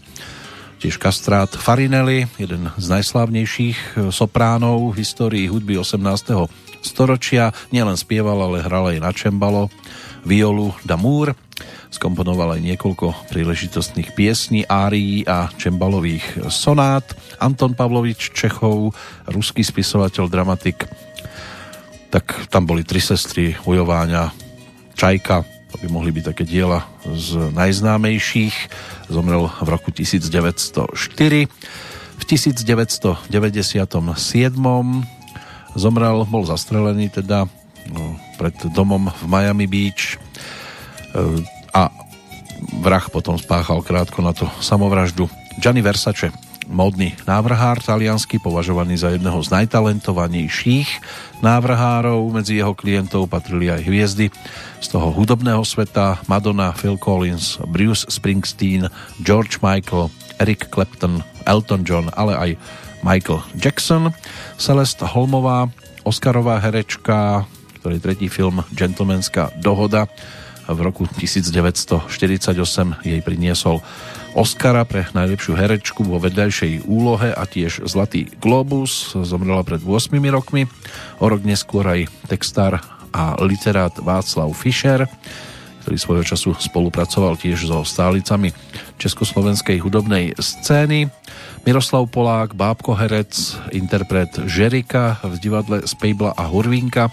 tiež 0.77 1.01
kastrát 1.01 1.49
Farinelli, 1.49 2.30
jeden 2.38 2.69
z 2.77 2.85
najslávnejších 2.93 3.77
eh, 3.77 4.14
sopránov 4.14 4.93
v 4.93 5.01
histórii 5.01 5.45
hudby 5.49 5.81
18. 5.81 6.68
storočia. 6.81 7.51
Nielen 7.73 7.95
spieval, 7.99 8.39
ale 8.39 8.64
hral 8.64 8.95
aj 8.95 8.97
na 8.99 9.11
čembalo, 9.11 9.68
violu 10.23 10.76
Damour. 10.84 11.35
Skomponoval 11.89 12.56
aj 12.56 12.61
niekoľko 12.61 13.34
príležitostných 13.34 14.14
piesní, 14.14 14.61
árií 14.69 15.26
a 15.26 15.49
čembalových 15.57 16.47
sonát. 16.53 17.03
Anton 17.41 17.73
Pavlovič 17.73 18.31
Čechov, 18.31 18.93
ruský 19.26 19.65
spisovateľ, 19.65 20.30
dramatik, 20.30 20.85
tak 22.14 22.49
tam 22.53 22.69
boli 22.69 22.85
tri 22.85 23.01
sestry 23.01 23.57
Ujováňa, 23.65 24.34
Čajka, 24.93 25.45
to 25.69 25.77
by 25.77 25.88
mohli 25.88 26.10
byť 26.10 26.23
také 26.34 26.43
diela 26.45 26.85
z 27.06 27.53
najznámejších. 27.53 28.56
Zomrel 29.10 29.49
v 29.61 29.68
roku 29.69 29.93
1904. 29.93 31.45
V 32.19 32.23
1997 32.26 33.30
zomrel, 35.75 36.25
bol 36.25 36.45
zastrelený 36.45 37.09
teda 37.09 37.45
no, 37.89 38.03
pred 38.37 38.55
domom 38.71 39.09
v 39.09 39.23
Miami 39.29 39.67
Beach 39.69 40.15
e, 40.15 41.43
a 41.73 41.93
vrah 42.81 43.05
potom 43.09 43.37
spáchal 43.39 43.81
krátko 43.81 44.19
na 44.21 44.35
to 44.35 44.45
samovraždu. 44.59 45.29
Gianni 45.59 45.83
Versace 45.83 46.31
módny 46.69 47.17
návrhár 47.25 47.81
taliansky, 47.81 48.37
považovaný 48.37 49.01
za 49.01 49.09
jedného 49.09 49.41
z 49.41 49.49
najtalentovanejších 49.49 50.89
návrhárov. 51.41 52.29
Medzi 52.29 52.61
jeho 52.61 52.77
klientov 52.77 53.25
patrili 53.25 53.73
aj 53.73 53.81
hviezdy 53.89 54.29
z 54.77 54.87
toho 54.87 55.09
hudobného 55.09 55.65
sveta 55.65 56.21
Madonna, 56.29 56.71
Phil 56.77 56.95
Collins, 57.01 57.57
Bruce 57.65 58.05
Springsteen, 58.07 58.87
George 59.25 59.57
Michael, 59.65 60.13
Eric 60.37 60.69
Clapton, 60.69 61.25
Elton 61.49 61.81
John, 61.83 62.13
ale 62.13 62.37
aj 62.37 62.51
Michael 63.05 63.43
Jackson. 63.55 64.11
Celeste 64.59 65.05
Holmová, 65.05 65.71
Oscarová 66.03 66.59
herečka, 66.59 67.47
ktorý 67.80 67.97
tretí 68.03 68.27
film 68.27 68.63
Gentlemanská 68.76 69.55
dohoda 69.59 70.07
v 70.69 70.80
roku 70.85 71.09
1948 71.09 72.05
jej 73.01 73.21
priniesol 73.26 73.81
Oscara 74.38 74.85
pre 74.85 75.09
najlepšiu 75.17 75.57
herečku 75.57 76.05
vo 76.05 76.21
vedľajšej 76.21 76.85
úlohe 76.85 77.34
a 77.34 77.43
tiež 77.49 77.89
Zlatý 77.89 78.30
globus. 78.38 79.17
Zomrela 79.26 79.65
pred 79.65 79.81
8 79.81 80.13
rokmi. 80.30 80.69
O 81.17 81.26
rok 81.26 81.41
neskôr 81.41 81.81
aj 81.89 82.05
textár 82.30 82.77
a 83.09 83.34
literát 83.41 83.97
Václav 83.97 84.53
Fischer, 84.53 85.09
ktorý 85.89 86.05
svojho 86.05 86.25
času 86.37 86.53
spolupracoval 86.53 87.33
tiež 87.33 87.65
so 87.65 87.81
stálicami 87.81 88.53
československej 89.01 89.81
hudobnej 89.81 90.37
scény. 90.37 91.09
Miroslav 91.65 92.05
Polák, 92.13 92.53
bábko 92.53 92.93
herec, 92.93 93.57
interpret 93.73 94.29
Žerika 94.45 95.17
v 95.25 95.41
divadle 95.41 95.89
Spejbla 95.89 96.37
a 96.37 96.45
Hurvinka. 96.45 97.09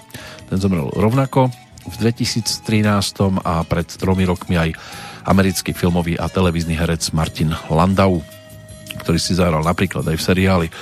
Ten 0.52 0.60
zomrel 0.60 0.92
rovnako 0.92 1.48
v 1.88 1.94
2013 2.04 2.84
a 3.48 3.64
pred 3.64 3.88
tromi 3.96 4.28
rokmi 4.28 4.60
aj 4.60 4.76
americký 5.24 5.72
filmový 5.72 6.20
a 6.20 6.28
televízny 6.28 6.76
herec 6.76 7.16
Martin 7.16 7.56
Landau, 7.72 8.20
ktorý 9.00 9.16
si 9.16 9.32
zahral 9.32 9.64
napríklad 9.64 10.04
aj 10.04 10.20
v 10.20 10.26
seriáli 10.28 10.68
e, 10.68 10.72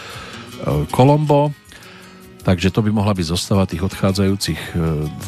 Colombo. 0.91 1.55
Takže 2.45 2.69
to 2.69 2.85
by 2.85 2.93
mohla 2.93 3.17
byť 3.17 3.27
zostava 3.27 3.65
tých 3.65 3.89
odchádzajúcich 3.89 4.61
e, 4.61 4.73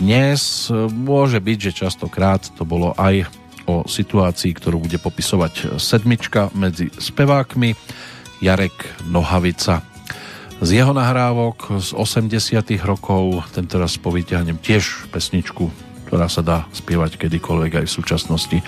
dnes. 0.05 0.68
Môže 0.93 1.40
byť, 1.40 1.59
že 1.59 1.78
častokrát 1.88 2.44
to 2.55 2.68
bolo 2.68 2.93
aj 3.01 3.24
o 3.64 3.88
situácii, 3.88 4.52
ktorú 4.52 4.84
bude 4.84 5.01
popisovať 5.01 5.80
sedmička 5.80 6.52
medzi 6.55 6.93
spevákmi 6.93 7.74
Jarek 8.44 9.09
Nohavica. 9.09 9.80
Z 10.60 10.68
jeho 10.76 10.93
nahrávok 10.93 11.80
z 11.80 11.93
80 11.93 12.36
rokov, 12.84 13.48
ten 13.52 13.68
teraz 13.68 13.97
povyťahnem 14.01 14.60
tiež 14.60 15.10
pesničku 15.12 15.68
ktorá 16.06 16.30
sa 16.30 16.38
dá 16.40 16.59
spievať 16.70 17.18
kedykoľvek 17.18 17.82
aj 17.82 17.86
v 17.90 17.97
súčasnosti 17.98 18.59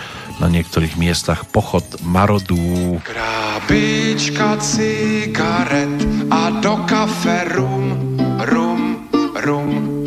na 0.43 0.51
niektorých 0.51 0.99
miestach. 0.99 1.47
Pochod 1.47 1.87
Marodú. 2.03 2.99
Krábička 3.07 4.59
cigaret 4.59 6.03
a 6.35 6.59
do 6.59 6.83
kafe 6.91 7.47
rum, 7.55 8.18
rum. 9.49 10.05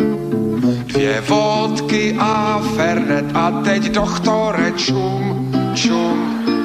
Dvě 0.85 1.21
vodky 1.27 2.15
a 2.19 2.61
fernet 2.75 3.25
a 3.33 3.51
teď 3.51 3.83
doktore 3.91 4.71
čum, 4.75 5.51
čum, 5.73 6.17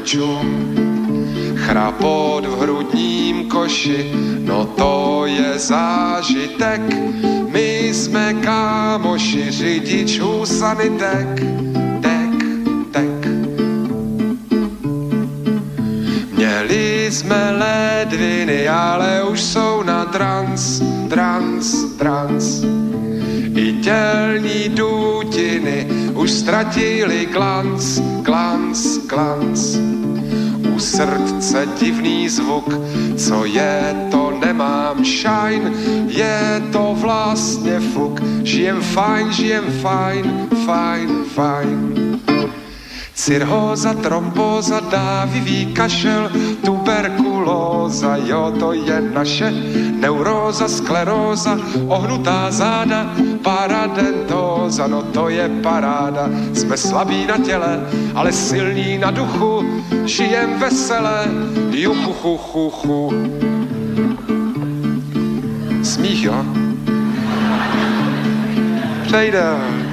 čum. 0.05 0.47
Chrapot 1.57 2.47
v 2.47 2.61
hrudním 2.61 3.49
koši, 3.49 4.13
no 4.45 4.65
to 4.65 5.23
je 5.27 5.59
zážitek 5.59 6.81
my 7.57 7.95
jsme 7.95 8.35
kámoši, 8.35 9.51
řidičů 9.51 10.47
sanitek, 10.47 11.41
tek, 12.03 12.45
tek. 12.91 13.27
Měli 16.37 17.09
jsme 17.11 17.53
ledviny, 17.53 18.69
ale 18.69 19.23
už 19.23 19.43
jsou 19.43 19.83
na 19.83 20.05
trans, 20.05 20.83
trans, 21.09 21.95
trans. 21.99 22.65
I 23.57 23.73
tělní 23.73 24.69
dutiny 24.69 25.87
už 26.15 26.31
ztratili 26.31 27.27
glanc, 27.33 28.01
glanc, 28.23 28.99
glanc. 29.07 29.77
U 30.75 30.79
srdce 30.79 31.69
divný 31.81 32.29
zvuk, 32.29 32.81
co 33.17 33.45
je 33.45 33.95
to 34.11 34.39
nemám 34.47 35.05
shine, 35.05 35.73
je 36.09 36.63
to 36.73 36.97
vlastně 37.01 37.81
fuk, 37.81 38.21
žijem 38.43 38.81
fajn, 38.81 39.33
žijem 39.33 39.65
fajn, 39.83 40.49
fajn, 40.67 41.25
fajn. 41.35 42.06
Cirhóza, 43.17 43.95
trombóza, 43.95 44.81
dávivý 44.81 45.73
kašel, 45.73 46.31
tuberkulóza, 46.65 48.17
jo, 48.17 48.53
to 48.61 48.73
je 48.73 49.01
naše 49.01 49.51
neuróza, 50.01 50.69
skleróza, 50.69 51.57
ohnutá 51.89 52.51
záda, 52.51 53.17
paradentóza, 53.43 54.87
no 54.87 55.03
to 55.03 55.29
je 55.29 55.49
paráda. 55.63 56.29
Jsme 56.53 56.77
slabí 56.77 57.27
na 57.27 57.39
těle, 57.39 57.81
ale 58.15 58.33
silní 58.33 58.99
na 58.99 59.11
duchu, 59.11 59.65
žijem 60.05 60.59
veselé, 60.59 61.27
juchu, 61.73 62.13
chu, 62.13 62.37
chu, 62.37 62.71
chu 62.71 63.13
smích, 65.83 66.25
jo? 66.25 66.45
Přejdeme. 69.07 69.86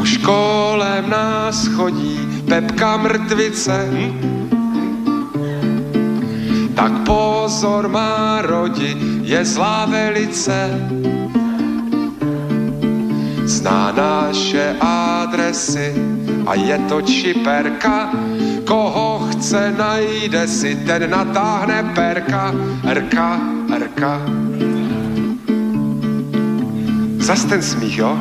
Už 0.00 0.16
kolem 0.16 1.10
nás 1.10 1.66
chodí 1.66 2.20
Pepka 2.48 2.96
mrtvice. 2.96 3.88
Tak 6.74 6.92
pozor 7.04 7.88
má 7.88 8.40
rodi, 8.42 8.96
je 9.22 9.44
zlá 9.44 9.86
velice. 9.86 10.70
Zná 13.44 13.92
naše 13.92 14.76
adresy 14.80 15.92
a 16.46 16.54
je 16.54 16.78
to 16.88 17.00
čiperka, 17.02 18.08
koho 18.64 19.28
chce, 19.30 19.74
najde 19.78 20.48
si, 20.48 20.80
ten 20.86 21.10
natáhne 21.10 21.92
perka, 21.94 22.54
rka, 22.88 23.30
rka. 23.68 24.14
Zas 27.20 27.44
ten 27.44 27.62
smích, 27.62 27.98
jo? 27.98 28.16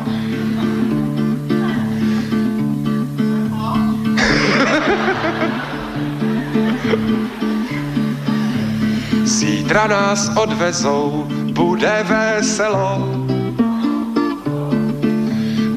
Zítra 9.23 9.87
nás 9.87 10.31
odvezou, 10.35 11.27
bude 11.53 12.05
veselo. 12.09 13.07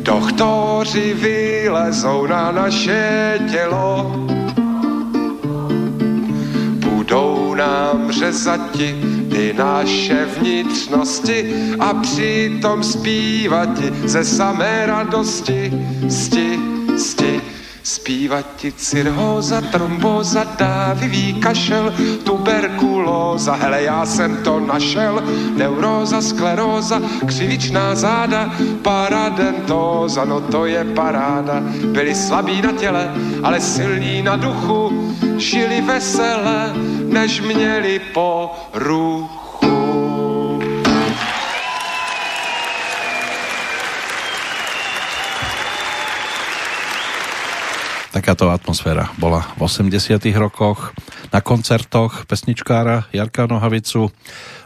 Doktoři 0.03 1.15
vylezou 1.15 2.27
na 2.27 2.53
naše 2.53 3.39
tělo 3.51 4.13
budou 7.13 7.55
nám 7.55 8.13
řezati 8.13 8.97
ty 9.31 9.55
naše 9.59 10.25
vnitřnosti 10.25 11.55
a 11.81 11.95
přitom 11.95 12.83
zpívat 12.83 13.69
ti 13.79 14.09
ze 14.09 14.25
samé 14.25 14.87
radosti, 14.87 15.73
sti, 16.09 16.59
sti. 16.97 17.42
Zpívat 18.13 18.47
ti 18.57 18.73
cirhóza, 18.73 19.61
trombóza, 19.73 20.45
dávivý 20.45 21.41
kašel, 21.41 21.95
tuberkulóza, 22.25 23.55
hele 23.55 23.83
já 23.83 24.07
jsem 24.07 24.37
to 24.45 24.61
našel, 24.61 25.23
neuróza, 25.57 26.21
skleróza, 26.21 27.01
křivičná 27.27 27.95
záda, 27.95 28.53
paradentóza, 28.83 30.25
no 30.25 30.41
to 30.41 30.67
je 30.67 30.85
paráda. 30.85 31.65
Byli 31.93 32.15
slabí 32.15 32.63
na 32.63 32.73
těle, 32.73 33.15
ale 33.43 33.61
silní 33.61 34.23
na 34.23 34.37
duchu, 34.37 34.93
žili 35.37 35.81
vesele, 35.81 36.73
než 37.09 37.41
měli 37.41 38.01
poruchu. 38.13 39.42
Takáto 48.23 48.55
atmosféra 48.55 49.11
bola 49.19 49.43
v 49.59 49.67
80 49.67 50.23
rokoch 50.39 50.95
na 51.35 51.43
koncertoch 51.43 52.23
pesničkára 52.31 53.11
Jarka 53.11 53.51
Nohavicu. 53.51 54.15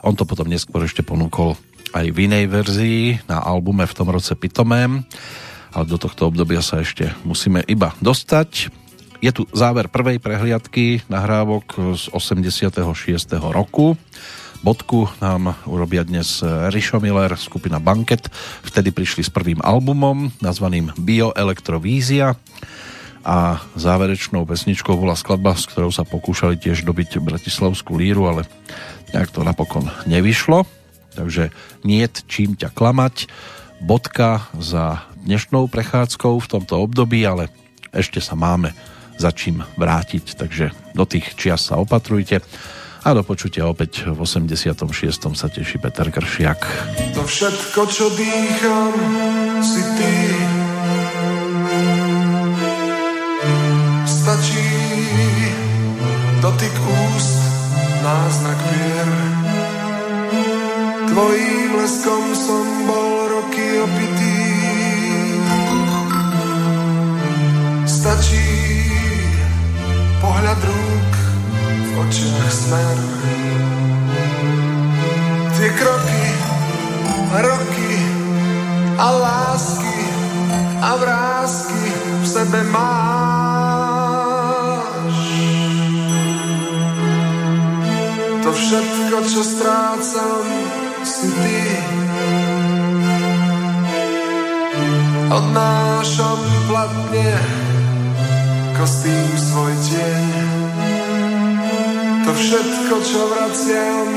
On 0.04 0.12
to 0.12 0.28
potom 0.28 0.44
neskôr 0.44 0.84
ešte 0.84 1.00
ponúkol 1.00 1.56
aj 1.96 2.04
v 2.12 2.28
inej 2.28 2.52
verzii 2.52 3.16
na 3.24 3.40
albume 3.40 3.88
v 3.88 3.96
tom 3.96 4.12
roce 4.12 4.36
Pitomém, 4.36 5.08
ale 5.72 5.84
do 5.88 5.96
tohto 5.96 6.28
obdobia 6.28 6.60
sa 6.60 6.84
ešte 6.84 7.16
musíme 7.24 7.64
iba 7.64 7.96
dostať. 8.04 8.68
Je 9.24 9.32
tu 9.32 9.48
záver 9.56 9.88
prvej 9.88 10.20
prehliadky 10.20 11.08
nahrávok 11.08 11.96
z 11.96 12.12
86. 12.12 12.76
roku. 13.40 13.96
Bodku 14.60 15.08
nám 15.16 15.56
urobia 15.64 16.04
dnes 16.04 16.44
Rišo 16.44 17.00
Miller, 17.00 17.32
skupina 17.40 17.80
Banket. 17.80 18.28
Vtedy 18.68 18.92
prišli 18.92 19.24
s 19.24 19.32
prvým 19.32 19.64
albumom 19.64 20.28
nazvaným 20.44 20.92
Bioelektrovízia 21.00 22.36
a 23.26 23.58
záverečnou 23.74 24.46
pesničkou 24.46 24.94
bola 24.94 25.18
skladba, 25.18 25.58
s 25.58 25.66
ktorou 25.66 25.90
sa 25.90 26.06
pokúšali 26.06 26.54
tiež 26.54 26.86
dobiť 26.86 27.18
Bratislavskú 27.18 27.98
líru, 27.98 28.30
ale 28.30 28.46
nejak 29.10 29.34
to 29.34 29.42
napokon 29.42 29.90
nevyšlo. 30.06 30.62
Takže 31.18 31.50
nie 31.82 32.06
čím 32.30 32.54
ťa 32.54 32.70
klamať. 32.70 33.26
Bodka 33.82 34.46
za 34.54 35.02
dnešnou 35.26 35.66
prechádzkou 35.66 36.38
v 36.38 36.50
tomto 36.54 36.78
období, 36.78 37.26
ale 37.26 37.50
ešte 37.90 38.22
sa 38.22 38.38
máme 38.38 38.70
za 39.18 39.34
čím 39.34 39.66
vrátiť, 39.74 40.38
takže 40.38 40.70
do 40.94 41.02
tých 41.02 41.34
čias 41.34 41.66
sa 41.66 41.82
opatrujte 41.82 42.46
a 43.02 43.08
do 43.14 43.22
počutia 43.26 43.66
opäť 43.66 44.06
v 44.06 44.18
86. 44.22 44.86
sa 45.34 45.46
teší 45.50 45.82
Peter 45.82 46.10
Kršiak. 46.10 46.60
To 47.14 47.22
všetko, 47.26 47.80
čo 47.90 48.06
dýcham, 48.14 48.94
si 49.62 49.82
ty 49.98 50.14
dotyk 56.40 56.74
úst, 57.14 57.38
náznak 58.02 58.58
vier. 58.72 59.10
Tvojím 61.08 61.70
leskom 61.80 62.24
som 62.36 62.66
bol 62.84 63.12
roky 63.30 63.66
opitý. 63.80 64.40
Stačí 67.88 68.48
pohľad 70.20 70.60
rúk 70.60 71.12
v 71.56 71.90
očiach 72.04 72.52
smer. 72.52 72.98
Tie 75.56 75.70
kroky, 75.72 76.26
roky 77.32 77.94
a 79.00 79.08
lásky 79.08 80.00
a 80.84 80.90
vrázky 81.00 81.84
v 82.20 82.24
sebe 82.28 82.60
mám. 82.68 83.35
Všetko, 88.66 89.16
čo 89.30 89.42
strácam, 89.46 90.46
si 91.06 91.30
ty. 91.30 91.62
Odnášam 95.30 96.40
platne 96.66 97.30
kostým 98.74 99.30
svoj 99.38 99.70
tieň. 99.86 100.26
To 102.26 102.30
všetko, 102.34 102.94
čo 103.06 103.20
vraciam, 103.30 104.08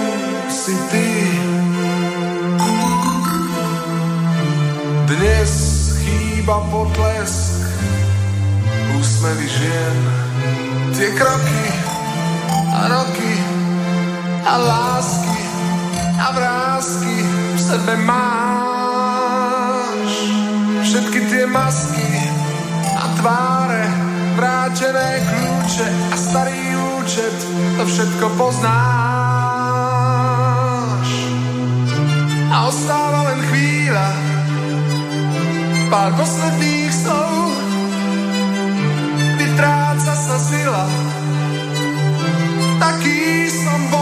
si 0.50 0.74
ty. 0.90 1.10
Dnes 5.14 5.54
chýba 6.02 6.58
potlesk, 6.74 7.70
úsmevy 8.98 9.46
žien, 9.46 9.98
tie 10.98 11.14
kroky 11.14 11.66
a 12.74 12.82
roky 12.90 13.49
a 14.50 14.58
lásky 14.58 15.46
a 16.18 16.32
vrázky 16.34 17.16
v 17.54 17.60
sebe 17.62 17.94
máš. 18.02 18.74
Všetky 20.82 21.20
tie 21.30 21.46
masky 21.46 22.10
a 22.98 23.14
tváre, 23.22 23.86
vrátené 24.34 25.22
kľúče 25.30 25.86
a 25.86 26.18
starý 26.18 26.58
účet, 26.98 27.38
to 27.78 27.86
všetko 27.86 28.26
poznáš. 28.42 28.90
A 32.50 32.66
ostáva 32.66 33.30
len 33.30 33.46
chvíľa, 33.54 34.10
pár 35.94 36.10
posledných 36.18 36.90
slov, 36.90 37.54
vytráca 39.38 40.14
sa 40.18 40.42
sila, 40.42 40.90
taký 42.82 43.46
som 43.54 43.78
bol. 43.94 43.99